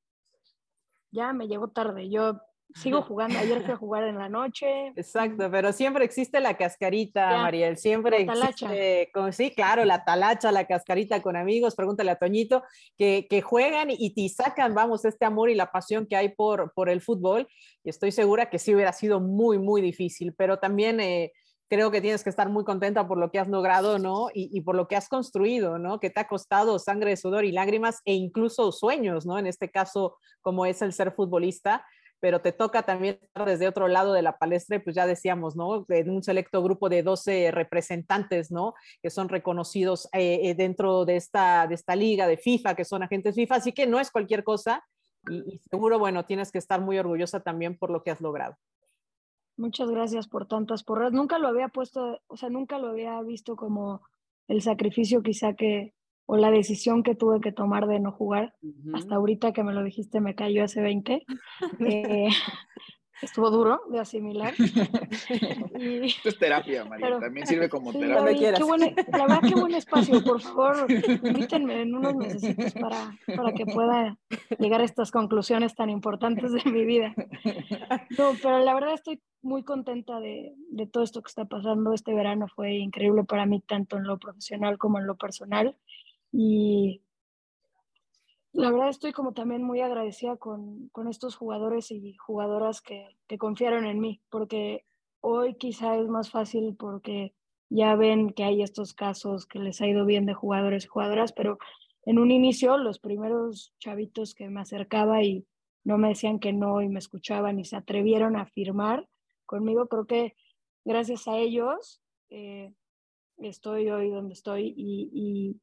ya 1.11 1.33
me 1.33 1.49
llegó 1.49 1.69
tarde, 1.69 2.11
yo 2.11 2.41
sigo 2.75 3.03
jugando, 3.09 3.39
ayer 3.39 3.63
fui 3.63 3.73
a 3.73 3.77
jugar 3.77 4.05
en 4.05 4.19
la 4.19 4.29
noche. 4.29 4.89
Exacto, 4.97 5.51
pero 5.51 5.73
siempre 5.73 6.05
existe 6.05 6.41
la 6.41 6.57
cascarita, 6.57 7.39
Mariel, 7.39 7.77
siempre 7.77 8.23
existe, 8.23 9.11
sí, 9.33 9.51
claro, 9.55 9.85
la 9.85 10.05
talacha, 10.05 10.53
la 10.53 10.67
cascarita 10.67 11.23
con 11.23 11.37
amigos, 11.37 11.75
pregúntale 11.75 12.11
a 12.11 12.17
Toñito, 12.17 12.63
que, 12.97 13.27
que 13.29 13.43
juegan 13.43 13.89
y, 13.91 14.15
te 14.15 14.29
sacan, 14.29 14.75
vamos, 14.75 15.05
este 15.05 15.25
amor 15.25 15.51
y 15.51 15.55
la 15.55 15.71
pasión 15.71 16.07
que 16.07 16.17
hay 16.17 16.31
por, 16.31 16.73
por 16.75 16.89
el 16.89 17.01
fútbol, 17.01 17.49
y 17.83 17.91
estoy 17.91 18.13
segura 18.13 18.51
que 18.51 18.59
sí 18.59 18.75
hubiera 18.75 18.93
sido 18.93 19.21
muy, 19.21 19.59
muy 19.59 19.81
difícil, 19.81 20.35
pero 20.37 20.59
también... 20.59 21.01
Eh, 21.01 21.33
creo 21.69 21.91
que 21.91 22.01
tienes 22.01 22.23
que 22.23 22.31
estar 22.31 22.49
muy 22.49 22.65
contenta 22.65 23.09
por 23.09 23.19
lo 23.19 23.31
que 23.31 23.39
has 23.39 23.49
logrado, 23.49 23.99
¿no? 23.99 24.29
Y, 24.33 24.61
por 24.61 24.77
lo 24.77 24.87
que 24.87 24.97
has 24.97 25.09
construido, 25.09 25.79
¿no? 25.79 25.99
Que 25.99 26.11
te 26.11 26.21
ha 26.21 26.29
costado 26.29 26.79
sangre, 26.79 27.17
sudor 27.17 27.45
y 27.45 27.53
lágrimas 27.53 28.01
e 28.05 28.15
incluso 28.15 28.71
sueños, 28.71 29.27
¿no? 29.27 29.39
En 29.39 29.47
este 29.47 29.71
caso, 29.71 30.17
como 30.41 30.67
es 30.67 30.83
el 30.83 30.93
ser 30.93 31.13
futbolista, 31.13 31.85
pero 32.25 32.41
te 32.41 32.53
toca 32.53 32.85
también 32.85 33.21
desde 33.45 33.69
otro 33.69 33.87
lado 33.87 34.15
de 34.15 34.23
la 34.23 34.39
palestra, 34.39 34.83
pues 34.83 34.97
ya 34.97 35.07
decíamos, 35.07 35.57
¿no? 35.57 35.85
En 35.91 36.09
un 36.09 36.23
selecto 36.23 36.63
grupo 36.63 36.89
de 36.89 37.03
12 37.03 37.51
representantes, 37.51 38.51
¿no? 38.51 38.73
Que 39.03 39.11
son 39.11 39.29
reconocidos 39.29 40.09
eh, 40.15 40.41
eh, 40.43 40.55
dentro 40.55 41.05
de 41.05 41.17
esta, 41.17 41.67
de 41.67 41.75
esta 41.75 41.95
liga 41.95 42.27
de 42.27 42.39
FIFA, 42.39 42.77
que 42.77 42.87
son 42.87 43.03
agentes 43.03 43.35
FIFA, 43.35 43.57
así 43.57 43.73
que 43.73 43.87
no 43.87 44.01
es 44.01 44.11
cualquier 44.11 44.43
cosa 44.43 44.83
y, 45.29 45.57
y 45.57 45.59
seguro, 45.69 45.99
bueno, 45.99 46.25
tienes 46.25 46.51
que 46.51 46.57
estar 46.57 46.81
muy 46.81 46.97
orgullosa 46.99 47.41
también 47.41 47.77
por 47.77 47.91
lo 47.91 48.03
que 48.03 48.13
has 48.13 48.23
logrado. 48.23 48.57
Muchas 49.59 49.91
gracias 49.91 50.27
por 50.27 50.49
tantas 50.49 50.83
porras. 50.83 51.13
Nunca 51.13 51.39
lo 51.39 51.49
había 51.49 51.69
puesto, 51.69 52.23
o 52.27 52.39
sea, 52.39 52.49
nunca 52.49 52.79
lo 52.79 52.89
había 52.89 53.21
visto 53.21 53.55
como 53.55 54.01
el 54.49 54.63
sacrificio 54.63 55.23
quizá 55.23 55.53
que, 55.53 55.93
o 56.27 56.37
la 56.37 56.51
decisión 56.51 57.03
que 57.03 57.15
tuve 57.15 57.41
que 57.41 57.53
tomar 57.53 57.87
de 57.87 58.01
no 58.01 58.13
jugar. 58.13 58.55
Hasta 58.95 59.17
ahorita 59.17 59.53
que 59.53 59.63
me 59.63 59.73
lo 59.73 59.83
dijiste 59.83 60.21
me 60.21 60.35
cayó 60.35 60.65
hace 60.65 60.81
20. 60.81 61.25
Eh, 61.81 62.29
estuvo 63.23 63.51
duro 63.51 63.81
de 63.91 64.01
asimilar. 64.01 64.55
Esto 65.75 66.29
es 66.29 66.39
terapia, 66.39 66.85
María. 66.85 67.19
También 67.19 67.47
sirve 67.47 67.69
como 67.69 67.93
terapia. 67.93 68.55
Qué 68.55 68.61
la 69.13 69.27
verdad, 69.27 69.41
qué 69.43 69.55
buen 69.55 69.75
espacio. 69.75 70.23
Por 70.23 70.41
favor, 70.41 70.87
invítenme 70.91 71.83
en 71.83 71.95
unos 71.95 72.15
meses 72.15 72.75
para, 72.75 73.17
para 73.35 73.53
que 73.53 73.67
pueda 73.67 74.19
llegar 74.59 74.81
a 74.81 74.85
estas 74.85 75.11
conclusiones 75.11 75.75
tan 75.75 75.91
importantes 75.91 76.53
de 76.53 76.71
mi 76.71 76.85
vida. 76.85 77.15
No, 78.19 78.33
pero 78.43 78.59
la 78.61 78.75
verdad 78.75 78.95
estoy 78.95 79.21
muy 79.43 79.63
contenta 79.63 80.21
de, 80.21 80.55
de 80.71 80.87
todo 80.87 81.03
esto 81.03 81.23
que 81.23 81.29
está 81.29 81.45
pasando. 81.45 81.93
Este 81.93 82.15
verano 82.15 82.47
fue 82.55 82.75
increíble 82.75 83.25
para 83.25 83.47
mí, 83.47 83.61
tanto 83.61 83.97
en 83.97 84.05
lo 84.05 84.19
profesional 84.19 84.79
como 84.79 84.99
en 84.99 85.07
lo 85.07 85.17
personal. 85.17 85.77
Y 86.37 87.01
la 88.53 88.73
verdad 88.73 88.89
estoy 88.89 89.13
como 89.13 89.35
también 89.35 89.63
muy 89.63 89.81
agradecida 89.81 90.37
con, 90.37 90.89
con 90.89 91.07
estos 91.07 91.37
jugadores 91.37 91.93
y 91.93 92.17
jugadoras 92.17 92.81
que, 92.81 93.17
que, 93.29 93.39
confiaron 93.39 93.87
en 93.87 94.01
mí, 94.01 94.21
porque 94.31 94.85
hoy 95.21 95.55
quizá 95.55 95.97
es 95.97 96.09
más 96.09 96.33
fácil 96.33 96.75
porque 96.77 97.35
ya 97.71 97.95
ven 97.95 98.33
que 98.33 98.43
hay 98.43 98.63
estos 98.63 98.95
casos 98.95 99.47
que 99.47 99.61
les 99.61 99.81
ha 99.81 99.87
ido 99.87 100.05
bien 100.07 100.27
de 100.27 100.35
jugadores 100.35 100.85
y 100.85 100.89
jugadoras, 100.89 101.33
pero 101.33 101.59
en 102.05 102.19
un 102.19 102.33
inicio 102.33 102.79
los 102.79 102.99
primeros 102.99 103.73
chavitos 103.79 104.35
que 104.35 104.49
me 104.49 104.61
acercaba 104.61 105.23
y 105.23 105.47
no 105.85 105.99
me 105.99 106.09
decían 106.09 106.41
que 106.41 106.53
no 106.53 106.83
y 106.83 106.89
me 106.89 106.99
escuchaban 106.99 107.61
y 107.61 107.65
se 107.65 107.77
atrevieron 107.77 108.35
a 108.35 108.47
firmar 108.47 109.09
conmigo, 109.47 109.87
creo 109.87 110.07
que 110.07 110.35
gracias 110.85 111.29
a 111.29 111.39
ellos 111.39 112.03
eh, 112.31 112.73
estoy 113.39 113.89
hoy 113.89 114.11
donde 114.11 114.35
estoy 114.35 114.75
y, 114.77 115.61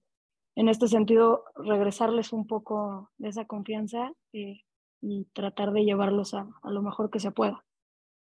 en 0.61 0.69
este 0.69 0.87
sentido, 0.87 1.45
regresarles 1.55 2.31
un 2.33 2.45
poco 2.45 3.09
de 3.17 3.29
esa 3.29 3.45
confianza 3.45 4.11
eh, 4.31 4.61
y 5.01 5.25
tratar 5.33 5.71
de 5.71 5.83
llevarlos 5.83 6.35
a, 6.35 6.47
a, 6.61 6.69
lo 6.69 6.83
mejor 6.83 7.09
que 7.09 7.19
se 7.19 7.31
pueda. 7.31 7.65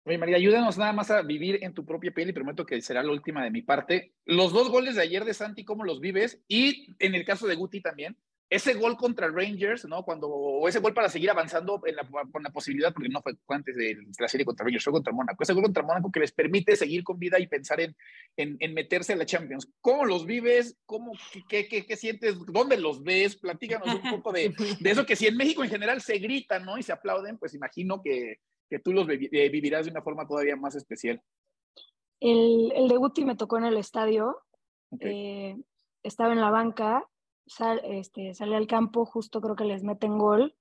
Oye, 0.03 0.17
María, 0.17 0.35
ayúdanos 0.35 0.77
nada 0.77 0.91
más 0.91 1.09
a 1.09 1.21
vivir 1.21 1.63
en 1.63 1.73
tu 1.73 1.85
propia 1.85 2.13
piel 2.13 2.29
y 2.29 2.33
prometo 2.33 2.65
que 2.65 2.81
será 2.81 3.01
la 3.01 3.13
última 3.13 3.45
de 3.45 3.51
mi 3.51 3.61
parte. 3.61 4.13
Los 4.25 4.51
dos 4.51 4.69
goles 4.69 4.95
de 4.95 5.03
ayer 5.03 5.23
de 5.23 5.33
Santi, 5.33 5.63
¿cómo 5.63 5.85
los 5.85 6.01
vives? 6.01 6.43
Y 6.49 6.97
en 6.99 7.15
el 7.15 7.23
caso 7.23 7.47
de 7.47 7.55
Guti 7.55 7.79
también, 7.79 8.17
ese 8.49 8.75
gol 8.75 8.95
contra 8.95 9.29
Rangers, 9.29 9.86
¿no? 9.86 10.03
Cuando, 10.03 10.29
o 10.29 10.67
ese 10.67 10.79
gol 10.79 10.93
para 10.93 11.10
seguir 11.10 11.29
avanzando 11.29 11.81
en 11.86 11.97
la, 11.97 12.07
con 12.31 12.41
la 12.41 12.49
posibilidad, 12.49 12.93
porque 12.93 13.10
no 13.10 13.21
fue 13.21 13.33
antes 13.49 13.75
de 13.75 13.97
la 14.17 14.27
serie 14.29 14.45
contra 14.45 14.63
Rangers, 14.63 14.86
fue 14.86 14.93
contra 14.93 15.12
Mónaco, 15.12 15.43
ese 15.43 15.53
gol 15.53 15.63
contra 15.63 15.83
Mónaco 15.83 16.12
que 16.12 16.21
les 16.21 16.31
permite 16.31 16.75
seguir 16.77 17.03
con 17.03 17.19
vida 17.19 17.39
y 17.39 17.47
pensar 17.47 17.81
en, 17.81 17.95
en, 18.38 18.55
en 18.60 18.73
meterse 18.73 19.13
a 19.13 19.15
la 19.17 19.25
Champions. 19.25 19.69
¿Cómo 19.81 20.05
los 20.05 20.25
vives? 20.25 20.77
¿Cómo, 20.86 21.12
qué, 21.49 21.67
qué, 21.67 21.86
qué, 21.86 21.95
sientes? 21.97 22.38
¿Dónde 22.45 22.77
los 22.77 23.03
ves? 23.03 23.36
Platícanos 23.36 23.93
un 23.93 24.12
poco 24.12 24.31
de, 24.31 24.53
de, 24.79 24.91
eso 24.91 25.05
que 25.05 25.17
si 25.17 25.27
en 25.27 25.36
México 25.36 25.63
en 25.63 25.69
general 25.69 26.01
se 26.01 26.17
gritan, 26.17 26.65
¿no? 26.65 26.77
Y 26.77 26.83
se 26.83 26.93
aplauden, 26.93 27.38
pues 27.38 27.53
imagino 27.53 28.01
que, 28.01 28.39
que 28.69 28.79
tú 28.79 28.93
los 28.93 29.10
eh, 29.10 29.49
vivirás 29.49 29.86
de 29.86 29.91
una 29.91 30.01
forma 30.01 30.25
todavía 30.25 30.55
más 30.55 30.75
especial. 30.75 31.21
El, 32.21 32.71
el 32.73 32.88
de 32.88 32.95
Guti 32.95 33.25
me 33.25 33.36
tocó 33.36 33.57
en 33.57 33.65
el 33.65 33.77
estadio. 33.77 34.38
Eh, 35.01 35.57
estaba 36.01 36.31
en 36.31 36.39
la 36.39 36.49
banca 36.49 37.05
este, 37.83 38.33
sale 38.33 38.55
al 38.55 38.67
campo, 38.67 39.05
justo 39.05 39.41
creo 39.41 39.55
que 39.55 39.65
les 39.65 39.83
meten 39.83 40.17
gol 40.17 40.55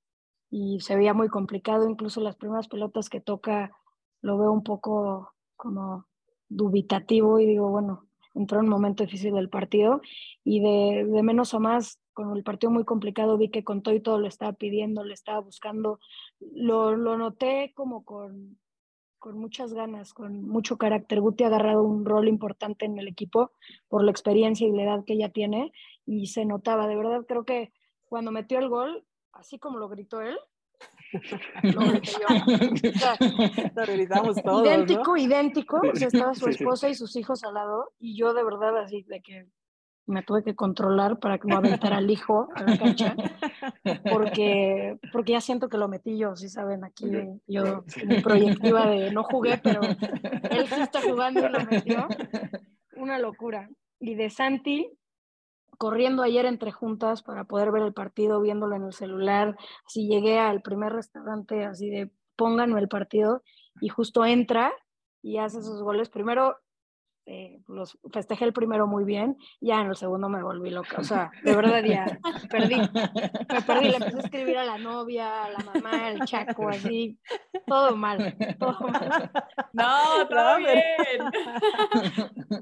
y 0.51 0.81
se 0.81 0.96
veía 0.96 1.14
muy 1.14 1.29
complicado, 1.29 1.88
incluso 1.88 2.20
las 2.20 2.37
primeras 2.37 2.68
pelotas 2.68 3.09
que 3.09 3.20
toca 3.20 3.77
lo 4.22 4.38
veo 4.38 4.53
un 4.53 4.62
poco 4.62 5.35
como 5.57 6.07
dubitativo 6.49 7.40
y 7.40 7.46
digo, 7.46 7.68
bueno, 7.68 8.07
entró 8.35 8.59
en 8.59 8.66
un 8.66 8.70
momento 8.70 9.03
difícil 9.03 9.35
del 9.35 9.49
partido 9.49 10.01
y 10.44 10.61
de, 10.61 11.05
de, 11.05 11.22
menos 11.22 11.55
a 11.55 11.59
más, 11.59 12.01
con 12.12 12.37
el 12.37 12.44
partido 12.44 12.70
muy 12.70 12.85
complicado, 12.85 13.37
vi 13.37 13.51
que 13.51 13.64
con 13.64 13.83
todo 13.83 13.94
y 13.94 14.01
todo 14.01 14.18
lo 14.18 14.29
estaba 14.29 14.53
pidiendo, 14.53 15.05
le 15.05 15.14
estaba 15.14 15.40
buscando, 15.40 15.99
lo, 16.40 16.94
lo 16.96 17.16
noté 17.16 17.72
como 17.75 18.05
con, 18.05 18.59
con 19.18 19.38
muchas 19.38 19.75
ganas, 19.75 20.14
con 20.14 20.42
mucho 20.42 20.79
carácter. 20.79 21.20
Guti 21.20 21.44
ha 21.44 21.49
agarrado 21.49 21.83
un 21.83 22.05
rol 22.05 22.29
importante 22.29 22.85
en 22.87 22.99
el 22.99 23.09
equipo 23.09 23.51
por 23.88 24.05
la 24.05 24.11
experiencia 24.11 24.66
y 24.66 24.72
la 24.72 24.85
edad 24.85 25.05
que 25.05 25.14
ella 25.14 25.31
tiene 25.31 25.72
y 26.07 26.29
se 26.29 26.45
notaba, 26.45 26.87
de 26.87 26.97
verdad 26.97 27.25
creo 27.27 27.45
que 27.45 27.73
cuando 28.05 28.31
metió 28.31 28.59
el 28.59 28.69
gol, 28.69 29.05
así 29.33 29.59
como 29.59 29.79
lo 29.79 29.88
gritó 29.88 30.23
él, 30.23 30.38
lo 31.62 31.81
grité 31.81 32.12
yo. 32.12 32.27
todos, 34.42 34.66
idéntico, 34.66 35.16
idéntico, 35.16 35.81
o 35.81 35.97
sea, 35.97 36.09
estaba 36.09 36.35
su 36.35 36.49
esposa 36.49 36.88
y 36.88 36.95
sus 36.95 37.16
hijos 37.16 37.45
al 37.45 37.55
lado 37.55 37.92
y 37.99 38.16
yo 38.16 38.35
de 38.35 38.45
verdad 38.45 38.79
así 38.79 39.03
de 39.03 39.21
que 39.21 39.49
me 40.07 40.23
tuve 40.23 40.45
que 40.45 40.55
controlar 40.55 41.19
para 41.19 41.38
que 41.38 41.49
no 41.49 41.57
aventara 41.57 41.97
al 41.97 42.09
hijo 42.09 42.49
a 42.55 42.62
la 42.62 42.79
cancha, 42.79 43.16
porque, 44.09 44.99
porque 45.12 45.33
ya 45.33 45.40
siento 45.40 45.69
que 45.69 45.79
lo 45.79 45.88
metí 45.88 46.16
yo, 46.16 46.37
si 46.37 46.49
saben, 46.49 46.85
aquí 46.85 47.11
yo 47.49 47.85
mi 48.07 48.21
proyectiva 48.21 48.87
de 48.87 49.11
no 49.11 49.25
jugué, 49.25 49.59
pero 49.59 49.81
él 49.83 50.66
sí 50.69 50.81
está 50.81 51.03
jugando 51.03 51.45
y 51.47 51.51
lo 51.51 51.64
metió. 51.64 52.07
Una 52.97 53.19
locura. 53.19 53.69
Y 53.99 54.14
de 54.14 54.31
Santi, 54.31 54.97
corriendo 55.77 56.23
ayer 56.23 56.47
entre 56.47 56.73
juntas 56.73 57.23
para 57.23 57.45
poder 57.45 57.71
ver 57.73 57.83
el 57.83 57.93
partido, 57.93 58.41
viéndolo 58.41 58.77
en 58.77 58.85
el 58.85 58.93
celular, 58.93 59.57
así 59.87 60.09
llegué 60.09 60.39
al 60.39 60.62
primer 60.62 60.93
restaurante 60.93 61.65
así 61.65 61.91
de 61.91 62.11
pónganme 62.37 62.81
el 62.81 62.89
partido 62.89 63.43
y 63.81 63.89
justo 63.89 64.25
entra 64.25 64.73
y 65.23 65.39
hace 65.39 65.59
esos 65.59 65.83
goles. 65.83 66.09
Primero 66.09 66.57
eh, 67.29 67.61
los 67.67 67.99
festejé 68.12 68.45
el 68.45 68.53
primero 68.53 68.87
muy 68.87 69.05
bien, 69.05 69.37
ya 69.61 69.81
en 69.81 69.89
el 69.89 69.97
segundo 69.97 70.29
me 70.29 70.43
volví 70.43 70.71
loca, 70.71 70.99
o 70.99 71.05
sea, 71.05 71.33
de 71.43 71.57
verdad 71.57 71.83
ya 71.83 72.21
perdí, 72.49 72.77
me 72.77 73.62
perdí, 73.62 73.89
le 73.89 73.97
empecé 73.97 74.17
a 74.17 74.21
escribir 74.21 74.59
a 74.59 74.65
la 74.65 74.79
novia, 74.79 75.45
a 75.45 75.51
la 75.51 75.59
mamá, 75.59 76.07
al 76.07 76.25
chaco, 76.25 76.69
así, 76.69 77.19
todo 77.67 77.97
mal, 77.97 78.37
todo 78.61 78.79
mal. 78.89 79.31
No, 79.73 80.29
todo 80.29 80.59
bien. 80.59 80.81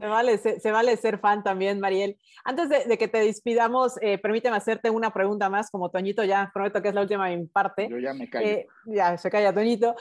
Se 0.00 0.07
vale, 0.07 0.38
se, 0.38 0.72
vale 0.72 0.96
ser 0.96 1.18
fan 1.18 1.42
también, 1.42 1.79
Mariel. 1.79 2.18
Antes 2.44 2.68
de, 2.68 2.98
que 2.98 3.09
te 3.09 3.18
despidamos, 3.18 3.98
eh, 4.00 4.18
permíteme 4.18 4.57
hacerte 4.57 4.90
una 4.90 5.12
pregunta 5.12 5.50
más, 5.50 5.70
como 5.70 5.90
Toñito 5.90 6.24
ya, 6.24 6.50
prometo 6.53 6.83
que 6.83 6.88
es 6.88 6.94
la 6.94 7.03
última 7.03 7.33
en 7.33 7.48
parte. 7.48 7.88
Yo 7.90 7.98
ya 7.98 8.14
me 8.14 8.29
callo. 8.29 8.46
Eh, 8.46 8.66
ya, 8.87 9.16
se 9.18 9.31
calla 9.31 9.53
Toñito. 9.53 9.94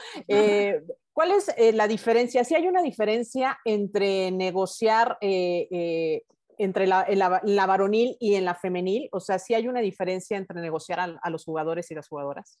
¿Cuál 1.14 1.30
es 1.30 1.48
eh, 1.56 1.72
la 1.72 1.86
diferencia? 1.86 2.42
Si 2.42 2.56
hay 2.56 2.66
una 2.66 2.82
diferencia 2.82 3.56
entre 3.64 4.32
negociar 4.32 5.16
eh, 5.20 5.68
eh, 5.70 6.22
entre 6.58 6.88
la, 6.88 7.06
la, 7.08 7.66
varonil 7.66 8.16
y 8.18 8.34
en 8.34 8.44
la 8.44 8.56
femenil, 8.56 9.08
o 9.12 9.20
sea, 9.20 9.38
si 9.38 9.54
hay 9.54 9.68
una 9.68 9.80
diferencia 9.80 10.36
entre 10.36 10.60
negociar 10.60 10.98
a, 11.00 11.30
los 11.30 11.44
jugadores 11.44 11.90
y 11.90 11.94
las 11.94 12.08
jugadoras. 12.08 12.58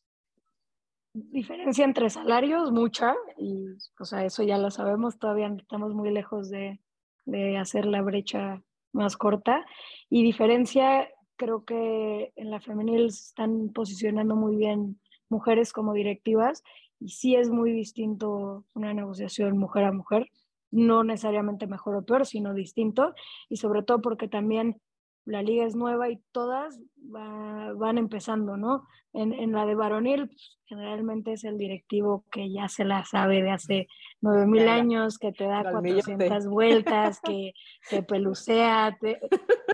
Diferencia 1.12 1.84
entre 1.84 2.10
salarios, 2.10 2.70
mucha, 2.72 3.14
y 3.38 3.66
o 4.00 4.04
sea, 4.04 4.24
eso 4.24 4.42
ya 4.42 4.58
lo 4.58 4.70
sabemos, 4.70 5.18
todavía 5.18 5.52
estamos 5.56 5.94
muy 5.94 6.10
lejos 6.10 6.48
de, 6.50 6.80
de 7.24 7.56
hacer 7.56 7.86
la 7.86 8.02
brecha 8.02 8.62
más 8.92 9.16
corta. 9.16 9.64
Y 10.10 10.24
diferencia, 10.24 11.08
creo 11.36 11.64
que 11.64 12.32
en 12.36 12.50
la 12.50 12.60
femenil 12.60 13.10
se 13.12 13.28
están 13.28 13.72
posicionando 13.72 14.36
muy 14.36 14.56
bien 14.56 15.00
mujeres 15.28 15.72
como 15.72 15.92
directivas 15.92 16.62
y 17.00 17.10
sí 17.10 17.36
es 17.36 17.50
muy 17.50 17.72
distinto 17.72 18.64
una 18.74 18.94
negociación 18.94 19.58
mujer 19.58 19.84
a 19.84 19.92
mujer, 19.92 20.28
no 20.70 21.04
necesariamente 21.04 21.66
mejor 21.66 21.96
o 21.96 22.04
peor, 22.04 22.26
sino 22.26 22.52
distinto, 22.52 23.14
y 23.48 23.56
sobre 23.56 23.82
todo 23.82 24.00
porque 24.00 24.28
también 24.28 24.80
la 25.24 25.42
liga 25.42 25.64
es 25.64 25.74
nueva 25.74 26.10
y 26.10 26.20
todas 26.32 26.78
van 26.96 27.98
empezando, 27.98 28.56
¿no? 28.56 28.86
En, 29.12 29.32
en 29.32 29.52
la 29.52 29.64
de 29.64 29.74
varonil, 29.74 30.26
pues, 30.26 30.58
generalmente 30.64 31.32
es 31.32 31.44
el 31.44 31.56
directivo 31.56 32.24
que 32.30 32.52
ya 32.52 32.68
se 32.68 32.84
la 32.84 33.04
sabe 33.04 33.42
de 33.42 33.50
hace 33.50 33.86
9000 34.20 34.68
años, 34.68 35.18
que 35.18 35.32
te 35.32 35.44
da 35.44 35.62
400 35.70 36.46
vueltas, 36.46 37.20
que 37.20 37.52
te 37.90 38.02
pelucea, 38.02 38.96
te, 39.00 39.20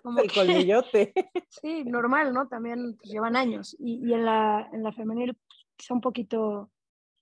como 0.02 0.20
el 0.20 0.32
colmillote. 0.32 1.12
Sí, 1.48 1.84
normal, 1.84 2.32
¿no? 2.32 2.46
También 2.46 2.96
pues, 2.96 3.10
llevan 3.10 3.34
años. 3.34 3.76
Y, 3.78 4.06
y 4.06 4.14
en, 4.14 4.24
la, 4.24 4.68
en 4.72 4.82
la 4.82 4.92
femenil, 4.92 5.34
pues, 5.34 5.66
quizá 5.76 5.94
un 5.94 6.00
poquito 6.00 6.70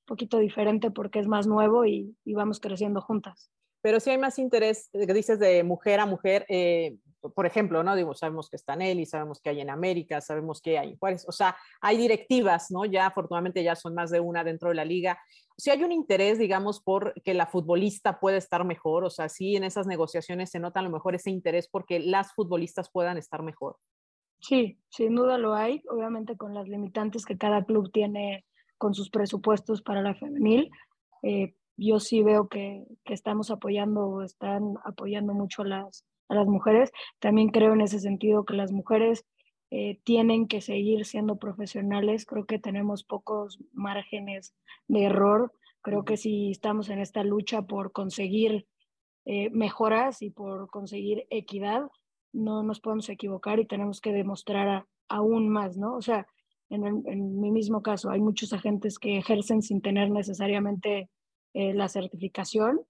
poquito 0.08 0.38
diferente 0.38 0.90
porque 0.90 1.20
es 1.20 1.28
más 1.28 1.46
nuevo 1.46 1.84
y, 1.84 2.16
y, 2.24 2.34
vamos 2.34 2.58
creciendo 2.58 3.00
juntas. 3.00 3.50
pero 3.80 4.00
sí 4.00 4.10
hay 4.10 4.18
más 4.18 4.38
interés, 4.38 4.90
que 4.92 5.14
dices, 5.14 5.38
de 5.38 5.62
mujer 5.62 6.00
a 6.00 6.06
mujer. 6.06 6.44
Eh, 6.48 6.96
por 7.34 7.46
ejemplo, 7.46 7.82
¿no? 7.82 7.96
Digo, 7.96 8.14
sabemos 8.14 8.48
que 8.48 8.56
está 8.56 8.76
Nelly, 8.76 9.06
sabemos 9.06 9.40
que 9.40 9.50
hay 9.50 9.60
en 9.60 9.70
América, 9.70 10.20
sabemos 10.20 10.60
que 10.60 10.78
hay 10.78 10.90
en 10.90 10.98
Juárez, 10.98 11.24
o 11.28 11.32
sea, 11.32 11.56
hay 11.80 11.96
directivas, 11.96 12.70
¿no? 12.70 12.84
Ya 12.84 13.06
afortunadamente 13.06 13.62
ya 13.62 13.74
son 13.74 13.94
más 13.94 14.10
de 14.10 14.20
una 14.20 14.44
dentro 14.44 14.68
de 14.68 14.76
la 14.76 14.84
liga. 14.84 15.18
Si 15.56 15.70
hay 15.70 15.82
un 15.82 15.92
interés, 15.92 16.38
digamos, 16.38 16.80
por 16.80 17.14
que 17.22 17.34
la 17.34 17.46
futbolista 17.46 18.20
pueda 18.20 18.36
estar 18.36 18.64
mejor, 18.64 19.04
o 19.04 19.10
sea, 19.10 19.28
sí 19.28 19.56
en 19.56 19.64
esas 19.64 19.86
negociaciones 19.86 20.50
se 20.50 20.60
nota 20.60 20.80
a 20.80 20.84
lo 20.84 20.90
mejor 20.90 21.14
ese 21.14 21.30
interés 21.30 21.68
porque 21.68 21.98
las 21.98 22.32
futbolistas 22.34 22.90
puedan 22.90 23.18
estar 23.18 23.42
mejor. 23.42 23.76
Sí, 24.40 24.78
sin 24.88 25.16
duda 25.16 25.36
lo 25.36 25.54
hay, 25.54 25.82
obviamente 25.90 26.36
con 26.36 26.54
las 26.54 26.68
limitantes 26.68 27.24
que 27.24 27.36
cada 27.36 27.64
club 27.64 27.90
tiene 27.90 28.44
con 28.78 28.94
sus 28.94 29.10
presupuestos 29.10 29.82
para 29.82 30.02
la 30.02 30.14
femenil. 30.14 30.70
Eh, 31.22 31.54
yo 31.76 32.00
sí 32.00 32.22
veo 32.22 32.48
que, 32.48 32.84
que 33.04 33.14
estamos 33.14 33.50
apoyando, 33.50 34.22
están 34.22 34.74
apoyando 34.84 35.34
mucho 35.34 35.62
a 35.62 35.66
las, 35.66 36.04
a 36.28 36.34
las 36.34 36.46
mujeres. 36.46 36.90
También 37.18 37.48
creo 37.50 37.72
en 37.74 37.80
ese 37.80 38.00
sentido 38.00 38.44
que 38.44 38.54
las 38.54 38.72
mujeres 38.72 39.24
eh, 39.70 40.00
tienen 40.02 40.48
que 40.48 40.60
seguir 40.60 41.04
siendo 41.04 41.36
profesionales. 41.36 42.24
Creo 42.24 42.46
que 42.46 42.58
tenemos 42.58 43.04
pocos 43.04 43.58
márgenes 43.72 44.54
de 44.86 45.04
error. 45.04 45.52
Creo 45.82 46.04
que 46.04 46.16
si 46.16 46.50
estamos 46.50 46.88
en 46.88 47.00
esta 47.00 47.22
lucha 47.22 47.62
por 47.62 47.92
conseguir 47.92 48.66
eh, 49.24 49.50
mejoras 49.50 50.22
y 50.22 50.30
por 50.30 50.70
conseguir 50.70 51.26
equidad, 51.30 51.82
no 52.32 52.62
nos 52.62 52.80
podemos 52.80 53.08
equivocar 53.08 53.60
y 53.60 53.66
tenemos 53.66 54.00
que 54.00 54.12
demostrar 54.12 54.86
aún 55.08 55.48
más, 55.48 55.76
¿no? 55.76 55.94
O 55.94 56.02
sea, 56.02 56.26
en, 56.70 57.40
mi 57.40 57.50
mismo 57.50 57.82
caso, 57.82 58.10
hay 58.10 58.20
muchos 58.20 58.52
agentes 58.52 58.98
que 58.98 59.18
ejercen 59.18 59.62
sin 59.62 59.80
tener 59.80 60.10
necesariamente 60.10 61.08
eh, 61.54 61.74
la 61.74 61.88
certificación 61.88 62.80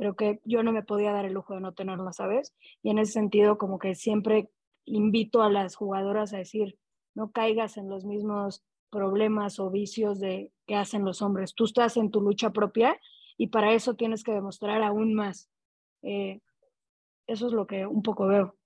Creo 0.00 0.16
que 0.16 0.40
yo 0.46 0.62
no 0.62 0.72
me 0.72 0.82
podía 0.82 1.12
dar 1.12 1.26
el 1.26 1.34
lujo 1.34 1.52
de 1.52 1.60
no 1.60 1.74
tenerla, 1.74 2.14
¿sabes? 2.14 2.54
Y 2.82 2.88
en 2.88 2.98
ese 2.98 3.12
sentido, 3.12 3.58
como 3.58 3.78
que 3.78 3.94
siempre 3.94 4.48
invito 4.86 5.42
a 5.42 5.50
las 5.50 5.76
jugadoras 5.76 6.32
a 6.32 6.38
decir, 6.38 6.78
no 7.14 7.32
caigas 7.32 7.76
en 7.76 7.90
los 7.90 8.06
mismos 8.06 8.64
problemas 8.88 9.60
o 9.60 9.68
vicios 9.68 10.18
de 10.18 10.52
que 10.66 10.74
hacen 10.74 11.04
los 11.04 11.20
hombres. 11.20 11.54
Tú 11.54 11.64
estás 11.64 11.98
en 11.98 12.10
tu 12.10 12.22
lucha 12.22 12.48
propia 12.48 12.98
y 13.36 13.48
para 13.48 13.74
eso 13.74 13.92
tienes 13.92 14.24
que 14.24 14.32
demostrar 14.32 14.82
aún 14.82 15.12
más. 15.12 15.50
Eh, 16.00 16.40
eso 17.26 17.48
es 17.48 17.52
lo 17.52 17.66
que 17.66 17.84
un 17.84 18.02
poco 18.02 18.26
veo. 18.26 18.56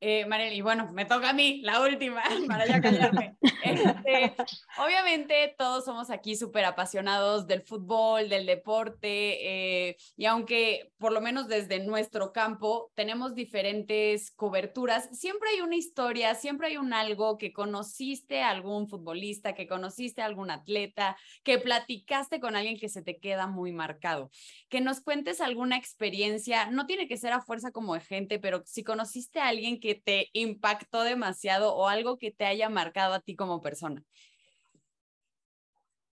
Eh, 0.00 0.26
bueno, 0.62 0.90
me 0.92 1.06
toca 1.06 1.30
a 1.30 1.32
mí, 1.32 1.60
la 1.62 1.80
última, 1.80 2.22
para 2.48 2.66
ya 2.66 2.80
callarme. 2.80 3.36
Este, 3.66 4.32
obviamente 4.78 5.54
todos 5.58 5.84
somos 5.84 6.10
aquí 6.10 6.36
súper 6.36 6.64
apasionados 6.64 7.48
del 7.48 7.62
fútbol, 7.62 8.28
del 8.28 8.46
deporte, 8.46 9.88
eh, 9.88 9.96
y 10.16 10.26
aunque 10.26 10.92
por 10.98 11.10
lo 11.12 11.20
menos 11.20 11.48
desde 11.48 11.80
nuestro 11.80 12.32
campo 12.32 12.92
tenemos 12.94 13.34
diferentes 13.34 14.30
coberturas, 14.30 15.08
siempre 15.18 15.50
hay 15.50 15.62
una 15.62 15.74
historia, 15.74 16.36
siempre 16.36 16.68
hay 16.68 16.76
un 16.76 16.92
algo 16.92 17.38
que 17.38 17.52
conociste 17.52 18.42
a 18.42 18.50
algún 18.50 18.88
futbolista, 18.88 19.54
que 19.54 19.66
conociste 19.66 20.22
a 20.22 20.26
algún 20.26 20.52
atleta, 20.52 21.16
que 21.42 21.58
platicaste 21.58 22.38
con 22.38 22.54
alguien 22.54 22.78
que 22.78 22.88
se 22.88 23.02
te 23.02 23.18
queda 23.18 23.48
muy 23.48 23.72
marcado. 23.72 24.30
Que 24.68 24.80
nos 24.80 25.00
cuentes 25.00 25.40
alguna 25.40 25.76
experiencia, 25.76 26.70
no 26.70 26.86
tiene 26.86 27.08
que 27.08 27.16
ser 27.16 27.32
a 27.32 27.40
fuerza 27.40 27.72
como 27.72 27.94
de 27.94 28.00
gente, 28.00 28.38
pero 28.38 28.62
si 28.64 28.84
conociste 28.84 29.40
a 29.40 29.48
alguien 29.48 29.80
que 29.80 29.85
que 29.86 29.94
te 29.94 30.30
impactó 30.32 31.04
demasiado 31.04 31.72
o 31.76 31.86
algo 31.86 32.18
que 32.18 32.32
te 32.32 32.44
haya 32.44 32.68
marcado 32.68 33.14
a 33.14 33.20
ti 33.20 33.36
como 33.36 33.62
persona? 33.62 34.02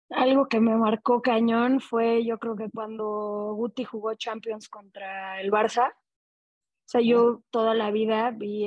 Algo 0.08 0.48
que 0.48 0.58
me 0.58 0.74
marcó 0.74 1.22
cañón 1.22 1.78
fue, 1.78 2.24
yo 2.24 2.38
creo 2.40 2.56
que 2.56 2.68
cuando 2.68 3.54
Guti 3.54 3.84
jugó 3.84 4.14
Champions 4.14 4.68
contra 4.68 5.40
el 5.40 5.52
Barça. 5.52 5.92
O 5.92 6.88
sea, 6.90 7.00
yo 7.00 7.42
toda 7.50 7.74
la 7.74 7.92
vida 7.92 8.32
vi 8.32 8.66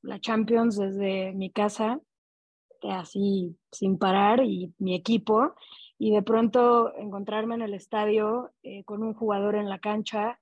la 0.00 0.18
Champions 0.20 0.78
desde 0.78 1.34
mi 1.34 1.50
casa, 1.50 2.00
así 2.82 3.58
sin 3.70 3.98
parar, 3.98 4.42
y 4.42 4.72
mi 4.78 4.94
equipo. 4.94 5.54
Y 5.98 6.12
de 6.12 6.22
pronto 6.22 6.96
encontrarme 6.96 7.56
en 7.56 7.62
el 7.62 7.74
estadio 7.74 8.52
eh, 8.62 8.84
con 8.84 9.02
un 9.02 9.12
jugador 9.12 9.54
en 9.54 9.68
la 9.68 9.80
cancha, 9.80 10.40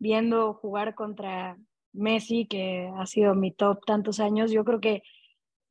viendo 0.00 0.52
jugar 0.54 0.96
contra 0.96 1.56
Messi, 1.96 2.46
que 2.46 2.90
ha 2.96 3.06
sido 3.06 3.34
mi 3.34 3.52
top 3.52 3.84
tantos 3.84 4.20
años, 4.20 4.50
yo 4.50 4.64
creo 4.64 4.80
que 4.80 5.02